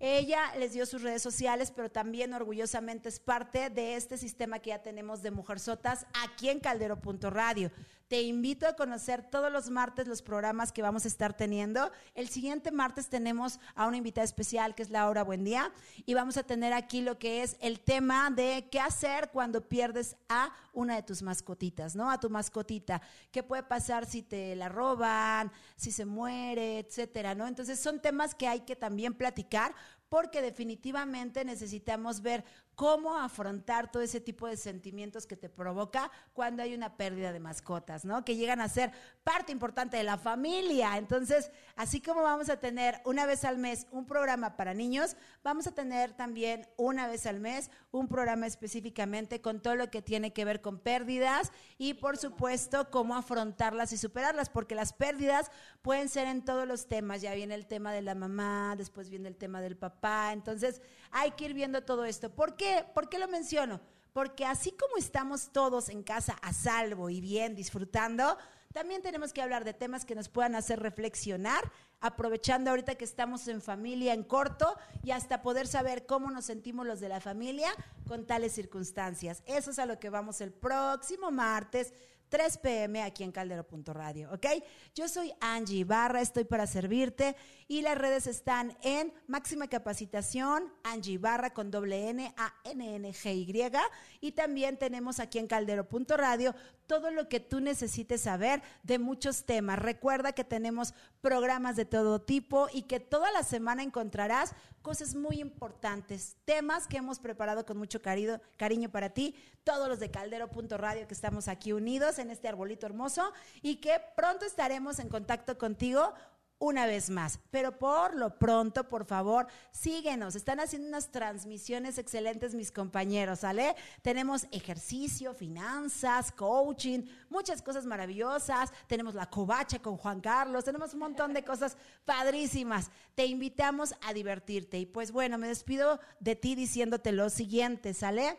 Ella 0.00 0.54
les 0.58 0.72
dio 0.72 0.86
sus 0.86 1.02
redes 1.02 1.20
sociales, 1.20 1.70
pero 1.70 1.90
también 1.90 2.32
orgullosamente 2.32 3.10
es 3.10 3.20
parte 3.20 3.68
de 3.68 3.96
este 3.96 4.16
sistema 4.16 4.58
que 4.58 4.70
ya 4.70 4.82
tenemos 4.82 5.20
de 5.20 5.30
Mujer 5.30 5.60
Sotas 5.60 6.06
aquí 6.24 6.48
en 6.48 6.58
Caldero.radio. 6.58 7.70
Te 8.10 8.22
invito 8.22 8.66
a 8.66 8.74
conocer 8.74 9.22
todos 9.22 9.52
los 9.52 9.70
martes 9.70 10.08
los 10.08 10.20
programas 10.20 10.72
que 10.72 10.82
vamos 10.82 11.04
a 11.04 11.08
estar 11.08 11.32
teniendo. 11.36 11.92
El 12.16 12.28
siguiente 12.28 12.72
martes 12.72 13.08
tenemos 13.08 13.60
a 13.76 13.86
una 13.86 13.98
invitada 13.98 14.24
especial 14.24 14.74
que 14.74 14.82
es 14.82 14.90
Laura 14.90 15.22
Buendía 15.22 15.72
y 16.06 16.14
vamos 16.14 16.36
a 16.36 16.42
tener 16.42 16.72
aquí 16.72 17.02
lo 17.02 17.20
que 17.20 17.44
es 17.44 17.56
el 17.60 17.78
tema 17.78 18.28
de 18.30 18.66
qué 18.68 18.80
hacer 18.80 19.30
cuando 19.30 19.68
pierdes 19.68 20.16
a 20.28 20.52
una 20.72 20.96
de 20.96 21.04
tus 21.04 21.22
mascotitas, 21.22 21.94
¿no? 21.94 22.10
A 22.10 22.18
tu 22.18 22.28
mascotita. 22.30 23.00
¿Qué 23.30 23.44
puede 23.44 23.62
pasar 23.62 24.06
si 24.06 24.22
te 24.24 24.56
la 24.56 24.68
roban, 24.68 25.52
si 25.76 25.92
se 25.92 26.04
muere, 26.04 26.80
etcétera, 26.80 27.36
¿no? 27.36 27.46
Entonces 27.46 27.78
son 27.78 28.00
temas 28.00 28.34
que 28.34 28.48
hay 28.48 28.62
que 28.62 28.74
también 28.74 29.14
platicar 29.14 29.72
porque 30.08 30.42
definitivamente 30.42 31.44
necesitamos 31.44 32.22
ver 32.22 32.44
cómo 32.80 33.14
afrontar 33.14 33.92
todo 33.92 34.02
ese 34.02 34.22
tipo 34.22 34.46
de 34.46 34.56
sentimientos 34.56 35.26
que 35.26 35.36
te 35.36 35.50
provoca 35.50 36.10
cuando 36.32 36.62
hay 36.62 36.72
una 36.72 36.96
pérdida 36.96 37.30
de 37.30 37.38
mascotas, 37.38 38.06
¿no? 38.06 38.24
Que 38.24 38.36
llegan 38.36 38.62
a 38.62 38.70
ser 38.70 38.90
parte 39.22 39.52
importante 39.52 39.98
de 39.98 40.02
la 40.02 40.16
familia. 40.16 40.96
Entonces, 40.96 41.50
así 41.76 42.00
como 42.00 42.22
vamos 42.22 42.48
a 42.48 42.58
tener 42.58 43.02
una 43.04 43.26
vez 43.26 43.44
al 43.44 43.58
mes 43.58 43.86
un 43.90 44.06
programa 44.06 44.56
para 44.56 44.72
niños, 44.72 45.14
vamos 45.42 45.66
a 45.66 45.72
tener 45.72 46.14
también 46.14 46.66
una 46.78 47.06
vez 47.06 47.26
al 47.26 47.38
mes 47.38 47.70
un 47.90 48.08
programa 48.08 48.46
específicamente 48.46 49.42
con 49.42 49.60
todo 49.60 49.74
lo 49.74 49.90
que 49.90 50.00
tiene 50.00 50.32
que 50.32 50.46
ver 50.46 50.62
con 50.62 50.78
pérdidas 50.78 51.52
y, 51.76 51.92
por 51.92 52.16
supuesto, 52.16 52.90
cómo 52.90 53.14
afrontarlas 53.14 53.92
y 53.92 53.98
superarlas, 53.98 54.48
porque 54.48 54.74
las 54.74 54.94
pérdidas 54.94 55.50
pueden 55.82 56.08
ser 56.08 56.26
en 56.28 56.46
todos 56.46 56.66
los 56.66 56.88
temas. 56.88 57.20
Ya 57.20 57.34
viene 57.34 57.56
el 57.56 57.66
tema 57.66 57.92
de 57.92 58.00
la 58.00 58.14
mamá, 58.14 58.74
después 58.78 59.10
viene 59.10 59.28
el 59.28 59.36
tema 59.36 59.60
del 59.60 59.76
papá 59.76 60.32
entonces, 60.32 60.80
hay 61.10 61.32
que 61.32 61.46
ir 61.46 61.54
viendo 61.54 61.82
todo 61.82 62.04
esto. 62.04 62.30
¿Por 62.30 62.56
qué? 62.56 62.84
¿Por 62.94 63.08
qué 63.08 63.18
lo 63.18 63.28
menciono? 63.28 63.80
Porque 64.12 64.44
así 64.44 64.72
como 64.72 64.96
estamos 64.96 65.52
todos 65.52 65.88
en 65.88 66.02
casa 66.02 66.36
a 66.42 66.52
salvo 66.52 67.10
y 67.10 67.20
bien 67.20 67.54
disfrutando, 67.54 68.36
también 68.72 69.02
tenemos 69.02 69.32
que 69.32 69.42
hablar 69.42 69.64
de 69.64 69.74
temas 69.74 70.04
que 70.04 70.14
nos 70.14 70.28
puedan 70.28 70.54
hacer 70.54 70.80
reflexionar, 70.80 71.72
aprovechando 72.00 72.70
ahorita 72.70 72.94
que 72.94 73.04
estamos 73.04 73.48
en 73.48 73.60
familia 73.60 74.14
en 74.14 74.22
corto 74.22 74.76
y 75.02 75.10
hasta 75.10 75.42
poder 75.42 75.66
saber 75.66 76.06
cómo 76.06 76.30
nos 76.30 76.44
sentimos 76.44 76.86
los 76.86 77.00
de 77.00 77.08
la 77.08 77.20
familia 77.20 77.68
con 78.06 78.26
tales 78.26 78.52
circunstancias. 78.52 79.42
Eso 79.46 79.72
es 79.72 79.78
a 79.78 79.86
lo 79.86 79.98
que 79.98 80.08
vamos 80.08 80.40
el 80.40 80.52
próximo 80.52 81.30
martes 81.30 81.92
3 82.30 82.58
pm 82.58 83.02
aquí 83.02 83.24
en 83.24 83.32
caldero.radio, 83.32 84.30
¿ok? 84.32 84.46
Yo 84.94 85.08
soy 85.08 85.32
Angie 85.40 85.84
Barra, 85.84 86.20
estoy 86.20 86.44
para 86.44 86.66
servirte 86.66 87.36
y 87.70 87.82
las 87.82 87.96
redes 87.96 88.26
están 88.26 88.76
en 88.82 89.12
Máxima 89.28 89.68
Capacitación, 89.68 90.74
Angie 90.82 91.18
Barra 91.18 91.50
con 91.50 91.70
doble 91.70 92.08
N, 92.08 92.34
A, 92.36 92.52
N, 92.64 92.96
N, 92.96 93.12
G, 93.12 93.32
Y. 93.32 93.72
Y 94.20 94.32
también 94.32 94.76
tenemos 94.76 95.20
aquí 95.20 95.38
en 95.38 95.46
caldero.radio 95.46 96.52
todo 96.88 97.12
lo 97.12 97.28
que 97.28 97.38
tú 97.38 97.60
necesites 97.60 98.22
saber 98.22 98.60
de 98.82 98.98
muchos 98.98 99.44
temas. 99.44 99.78
Recuerda 99.78 100.32
que 100.32 100.42
tenemos 100.42 100.94
programas 101.20 101.76
de 101.76 101.84
todo 101.84 102.20
tipo 102.20 102.66
y 102.72 102.82
que 102.82 102.98
toda 102.98 103.30
la 103.30 103.44
semana 103.44 103.84
encontrarás 103.84 104.52
cosas 104.82 105.14
muy 105.14 105.40
importantes, 105.40 106.36
temas 106.44 106.88
que 106.88 106.96
hemos 106.96 107.20
preparado 107.20 107.66
con 107.66 107.76
mucho 107.76 108.00
cariño, 108.02 108.90
para 108.90 109.10
ti, 109.10 109.36
todos 109.62 109.88
los 109.88 110.00
de 110.00 110.10
caldero.radio 110.10 111.06
que 111.06 111.14
estamos 111.14 111.48
aquí 111.48 111.72
unidos 111.72 112.18
en 112.18 112.30
este 112.30 112.48
arbolito 112.48 112.86
hermoso 112.86 113.32
y 113.62 113.76
que 113.76 114.00
pronto 114.16 114.44
estaremos 114.46 114.98
en 114.98 115.08
contacto 115.08 115.58
contigo 115.58 116.14
una 116.60 116.86
vez 116.86 117.10
más. 117.10 117.40
Pero 117.50 117.76
por 117.76 118.14
lo 118.14 118.38
pronto, 118.38 118.88
por 118.88 119.04
favor, 119.04 119.48
síguenos. 119.72 120.36
Están 120.36 120.60
haciendo 120.60 120.86
unas 120.86 121.10
transmisiones 121.10 121.98
excelentes 121.98 122.54
mis 122.54 122.70
compañeros, 122.70 123.40
¿sale? 123.40 123.74
Tenemos 124.02 124.46
ejercicio, 124.52 125.34
finanzas, 125.34 126.30
coaching, 126.30 127.00
muchas 127.28 127.62
cosas 127.62 127.86
maravillosas. 127.86 128.70
Tenemos 128.86 129.14
la 129.14 129.28
covacha 129.28 129.80
con 129.80 129.96
Juan 129.96 130.20
Carlos, 130.20 130.64
tenemos 130.64 130.92
un 130.92 131.00
montón 131.00 131.32
de 131.32 131.42
cosas 131.42 131.76
padrísimas. 132.04 132.90
Te 133.16 133.26
invitamos 133.26 133.94
a 134.02 134.12
divertirte. 134.12 134.78
Y 134.78 134.86
pues 134.86 135.10
bueno, 135.10 135.38
me 135.38 135.48
despido 135.48 135.98
de 136.20 136.36
ti 136.36 136.54
diciéndote 136.54 137.10
lo 137.10 137.30
siguiente, 137.30 137.94
¿sale? 137.94 138.38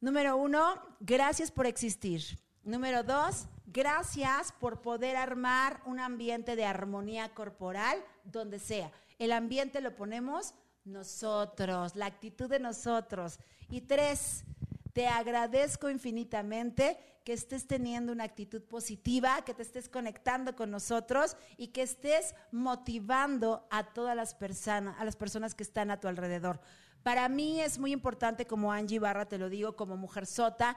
Número 0.00 0.36
uno, 0.36 0.82
gracias 0.98 1.52
por 1.52 1.66
existir. 1.66 2.22
Número 2.64 3.04
dos, 3.04 3.46
gracias 3.72 4.52
por 4.52 4.80
poder 4.82 5.16
armar 5.16 5.80
un 5.86 5.98
ambiente 5.98 6.56
de 6.56 6.64
armonía 6.64 7.34
corporal 7.34 7.98
donde 8.24 8.58
sea. 8.58 8.90
El 9.18 9.32
ambiente 9.32 9.80
lo 9.80 9.94
ponemos 9.96 10.54
nosotros, 10.84 11.94
la 11.96 12.06
actitud 12.06 12.48
de 12.48 12.58
nosotros. 12.58 13.38
Y 13.70 13.82
tres, 13.82 14.44
te 14.92 15.06
agradezco 15.06 15.88
infinitamente 15.88 16.98
que 17.24 17.32
estés 17.32 17.66
teniendo 17.66 18.12
una 18.12 18.24
actitud 18.24 18.62
positiva, 18.62 19.42
que 19.44 19.54
te 19.54 19.62
estés 19.62 19.88
conectando 19.88 20.56
con 20.56 20.70
nosotros 20.70 21.36
y 21.56 21.68
que 21.68 21.82
estés 21.82 22.34
motivando 22.50 23.66
a 23.70 23.92
todas 23.92 24.16
las 24.16 24.34
personas, 24.34 24.96
a 24.98 25.04
las 25.04 25.16
personas 25.16 25.54
que 25.54 25.62
están 25.62 25.90
a 25.90 26.00
tu 26.00 26.08
alrededor. 26.08 26.60
Para 27.02 27.28
mí 27.28 27.60
es 27.60 27.78
muy 27.78 27.92
importante, 27.92 28.46
como 28.46 28.72
Angie 28.72 28.98
Barra 28.98 29.26
te 29.26 29.38
lo 29.38 29.48
digo, 29.48 29.76
como 29.76 29.96
mujer 29.96 30.26
sota, 30.26 30.76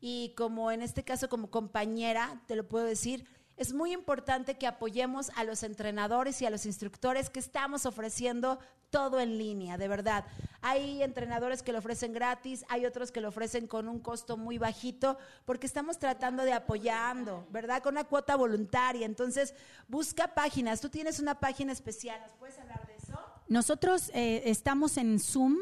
y 0.00 0.34
como 0.36 0.70
en 0.70 0.82
este 0.82 1.04
caso 1.04 1.28
como 1.28 1.50
compañera, 1.50 2.42
te 2.46 2.56
lo 2.56 2.68
puedo 2.68 2.84
decir, 2.84 3.26
es 3.56 3.72
muy 3.72 3.92
importante 3.92 4.58
que 4.58 4.66
apoyemos 4.66 5.30
a 5.34 5.44
los 5.44 5.62
entrenadores 5.62 6.42
y 6.42 6.46
a 6.46 6.50
los 6.50 6.66
instructores 6.66 7.30
que 7.30 7.40
estamos 7.40 7.86
ofreciendo 7.86 8.58
todo 8.90 9.18
en 9.18 9.38
línea, 9.38 9.78
de 9.78 9.88
verdad. 9.88 10.26
Hay 10.60 11.02
entrenadores 11.02 11.62
que 11.62 11.72
lo 11.72 11.78
ofrecen 11.78 12.12
gratis, 12.12 12.64
hay 12.68 12.84
otros 12.84 13.10
que 13.10 13.20
lo 13.20 13.28
ofrecen 13.28 13.66
con 13.66 13.88
un 13.88 13.98
costo 13.98 14.36
muy 14.36 14.58
bajito, 14.58 15.18
porque 15.44 15.66
estamos 15.66 15.98
tratando 15.98 16.44
de 16.44 16.52
apoyando, 16.52 17.46
¿verdad? 17.50 17.82
Con 17.82 17.94
una 17.94 18.04
cuota 18.04 18.36
voluntaria. 18.36 19.06
Entonces, 19.06 19.54
busca 19.88 20.34
páginas. 20.34 20.80
Tú 20.80 20.90
tienes 20.90 21.18
una 21.18 21.40
página 21.40 21.72
especial, 21.72 22.20
¿nos 22.20 22.32
puedes 22.32 22.58
hablar 22.58 22.86
de 22.86 22.96
eso? 22.96 23.18
Nosotros 23.48 24.10
eh, 24.12 24.42
estamos 24.46 24.98
en 24.98 25.18
Zoom 25.18 25.56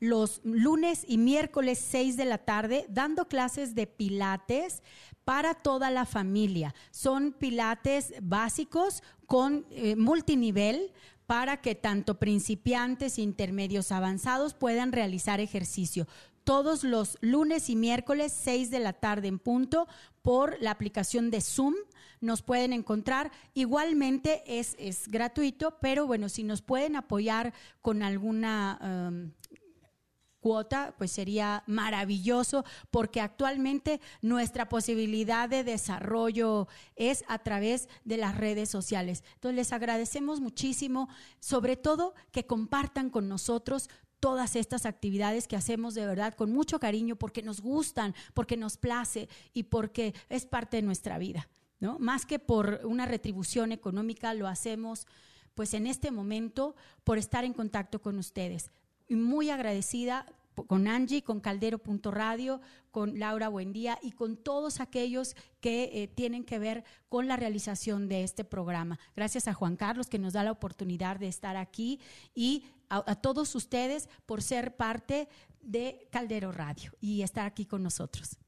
los 0.00 0.40
lunes 0.44 1.04
y 1.06 1.18
miércoles 1.18 1.78
6 1.78 2.16
de 2.16 2.24
la 2.24 2.38
tarde 2.38 2.86
dando 2.88 3.28
clases 3.28 3.74
de 3.74 3.86
pilates 3.86 4.82
para 5.24 5.54
toda 5.54 5.90
la 5.90 6.06
familia. 6.06 6.74
Son 6.90 7.32
pilates 7.32 8.14
básicos 8.22 9.02
con 9.26 9.66
eh, 9.70 9.96
multinivel 9.96 10.92
para 11.26 11.60
que 11.60 11.74
tanto 11.74 12.18
principiantes, 12.18 13.18
intermedios, 13.18 13.92
avanzados 13.92 14.54
puedan 14.54 14.92
realizar 14.92 15.40
ejercicio. 15.40 16.06
Todos 16.44 16.82
los 16.82 17.18
lunes 17.20 17.68
y 17.68 17.76
miércoles, 17.76 18.32
6 18.32 18.70
de 18.70 18.78
la 18.78 18.94
tarde 18.94 19.28
en 19.28 19.38
punto, 19.38 19.86
por 20.22 20.56
la 20.62 20.70
aplicación 20.70 21.30
de 21.30 21.42
Zoom 21.42 21.74
nos 22.20 22.42
pueden 22.42 22.72
encontrar. 22.72 23.30
Igualmente 23.54 24.42
es, 24.46 24.74
es 24.78 25.08
gratuito, 25.08 25.76
pero 25.80 26.06
bueno, 26.06 26.28
si 26.28 26.42
nos 26.42 26.62
pueden 26.62 26.96
apoyar 26.96 27.52
con 27.82 28.02
alguna... 28.02 28.78
Um, 29.10 29.32
cuota, 30.40 30.94
pues 30.98 31.12
sería 31.12 31.62
maravilloso 31.66 32.64
porque 32.90 33.20
actualmente 33.20 34.00
nuestra 34.22 34.68
posibilidad 34.68 35.48
de 35.48 35.64
desarrollo 35.64 36.68
es 36.96 37.24
a 37.28 37.38
través 37.38 37.88
de 38.04 38.16
las 38.16 38.36
redes 38.36 38.68
sociales. 38.68 39.24
Entonces 39.34 39.56
les 39.56 39.72
agradecemos 39.72 40.40
muchísimo, 40.40 41.08
sobre 41.40 41.76
todo 41.76 42.14
que 42.32 42.46
compartan 42.46 43.10
con 43.10 43.28
nosotros 43.28 43.88
todas 44.20 44.56
estas 44.56 44.86
actividades 44.86 45.46
que 45.46 45.56
hacemos 45.56 45.94
de 45.94 46.06
verdad 46.06 46.34
con 46.34 46.52
mucho 46.52 46.80
cariño 46.80 47.16
porque 47.16 47.42
nos 47.42 47.60
gustan, 47.60 48.14
porque 48.34 48.56
nos 48.56 48.76
place 48.76 49.28
y 49.52 49.64
porque 49.64 50.14
es 50.28 50.46
parte 50.46 50.78
de 50.78 50.82
nuestra 50.82 51.18
vida. 51.18 51.48
¿no? 51.80 51.98
Más 51.98 52.26
que 52.26 52.38
por 52.38 52.80
una 52.84 53.06
retribución 53.06 53.72
económica, 53.72 54.34
lo 54.34 54.48
hacemos 54.48 55.06
pues 55.54 55.74
en 55.74 55.86
este 55.86 56.10
momento 56.10 56.76
por 57.04 57.18
estar 57.18 57.44
en 57.44 57.52
contacto 57.52 58.00
con 58.00 58.18
ustedes. 58.18 58.70
Muy 59.08 59.50
agradecida 59.50 60.26
con 60.66 60.88
Angie, 60.88 61.22
con 61.22 61.40
Caldero.radio, 61.40 62.60
con 62.90 63.18
Laura 63.18 63.48
Buendía 63.48 63.98
y 64.02 64.12
con 64.12 64.36
todos 64.36 64.80
aquellos 64.80 65.36
que 65.60 65.90
eh, 65.92 66.08
tienen 66.08 66.44
que 66.44 66.58
ver 66.58 66.84
con 67.08 67.28
la 67.28 67.36
realización 67.36 68.08
de 68.08 68.24
este 68.24 68.44
programa. 68.44 68.98
Gracias 69.14 69.46
a 69.46 69.54
Juan 69.54 69.76
Carlos 69.76 70.08
que 70.08 70.18
nos 70.18 70.32
da 70.32 70.42
la 70.42 70.52
oportunidad 70.52 71.18
de 71.18 71.28
estar 71.28 71.56
aquí 71.56 72.00
y 72.34 72.64
a 72.90 73.16
todos 73.16 73.54
ustedes 73.54 74.08
por 74.24 74.40
ser 74.40 74.74
parte 74.74 75.28
de 75.60 76.08
Caldero 76.10 76.52
Radio 76.52 76.92
y 77.02 77.20
estar 77.20 77.44
aquí 77.44 77.66
con 77.66 77.82
nosotros. 77.82 78.38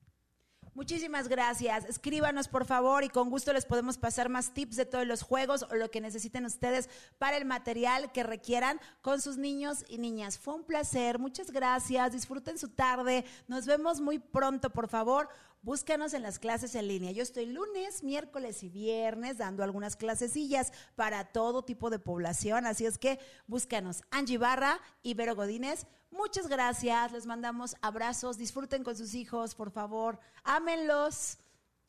Muchísimas 0.75 1.27
gracias. 1.27 1.85
Escríbanos, 1.85 2.47
por 2.47 2.64
favor, 2.64 3.03
y 3.03 3.09
con 3.09 3.29
gusto 3.29 3.53
les 3.53 3.66
podemos 3.66 3.99
pasar 3.99 4.29
más 4.29 4.55
tips 4.55 4.77
de 4.77 4.87
todos 4.87 5.07
los 5.07 5.23
juegos 5.23 5.64
o 5.64 5.75
lo 5.75 5.91
que 5.91 6.01
necesiten 6.01 6.45
ustedes 6.45 6.89
para 7.18 7.37
el 7.37 7.45
material 7.45 8.12
que 8.12 8.23
requieran 8.23 8.81
con 9.03 9.21
sus 9.21 9.37
niños 9.37 9.85
y 9.89 9.99
niñas. 9.99 10.39
Fue 10.39 10.55
un 10.55 10.64
placer. 10.64 11.18
Muchas 11.18 11.51
gracias. 11.51 12.12
Disfruten 12.12 12.57
su 12.57 12.68
tarde. 12.68 13.25
Nos 13.49 13.66
vemos 13.66 14.01
muy 14.01 14.21
pronto, 14.21 14.71
por 14.71 14.89
favor. 14.89 15.29
Búscanos 15.62 16.14
en 16.14 16.23
las 16.23 16.39
clases 16.39 16.75
en 16.75 16.89
línea. 16.89 17.11
Yo 17.11 17.23
estoy 17.23 17.47
lunes, 17.47 18.03
miércoles 18.03 18.62
y 18.62 18.68
viernes 18.71 19.39
dando 19.39 19.62
algunas 19.62 19.97
clasecillas 19.97 20.73
para 20.95 21.25
todo 21.25 21.64
tipo 21.64 21.91
de 21.91 21.99
población. 21.99 22.64
Así 22.64 22.87
es 22.87 22.97
que 22.97 23.18
búscanos. 23.47 24.03
Angie 24.11 24.39
Barra 24.39 24.81
y 25.03 25.14
Vero 25.14 25.35
Godínez. 25.35 25.87
Muchas 26.11 26.49
gracias. 26.49 27.13
Les 27.13 27.27
mandamos 27.27 27.77
abrazos. 27.81 28.37
Disfruten 28.37 28.83
con 28.85 28.97
sus 28.97 29.15
hijos, 29.15 29.55
por 29.55 29.71
favor. 29.71 30.19
Ámenlos. 30.45 31.39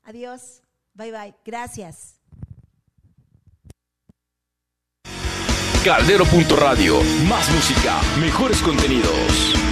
Adiós. 0.04 0.62
Bye 0.94 1.12
bye. 1.12 1.36
Gracias. 1.46 2.22
Caldero.radio. 5.84 7.02
Más 7.28 7.50
música, 7.50 8.00
mejores 8.20 8.62
contenidos. 8.62 9.71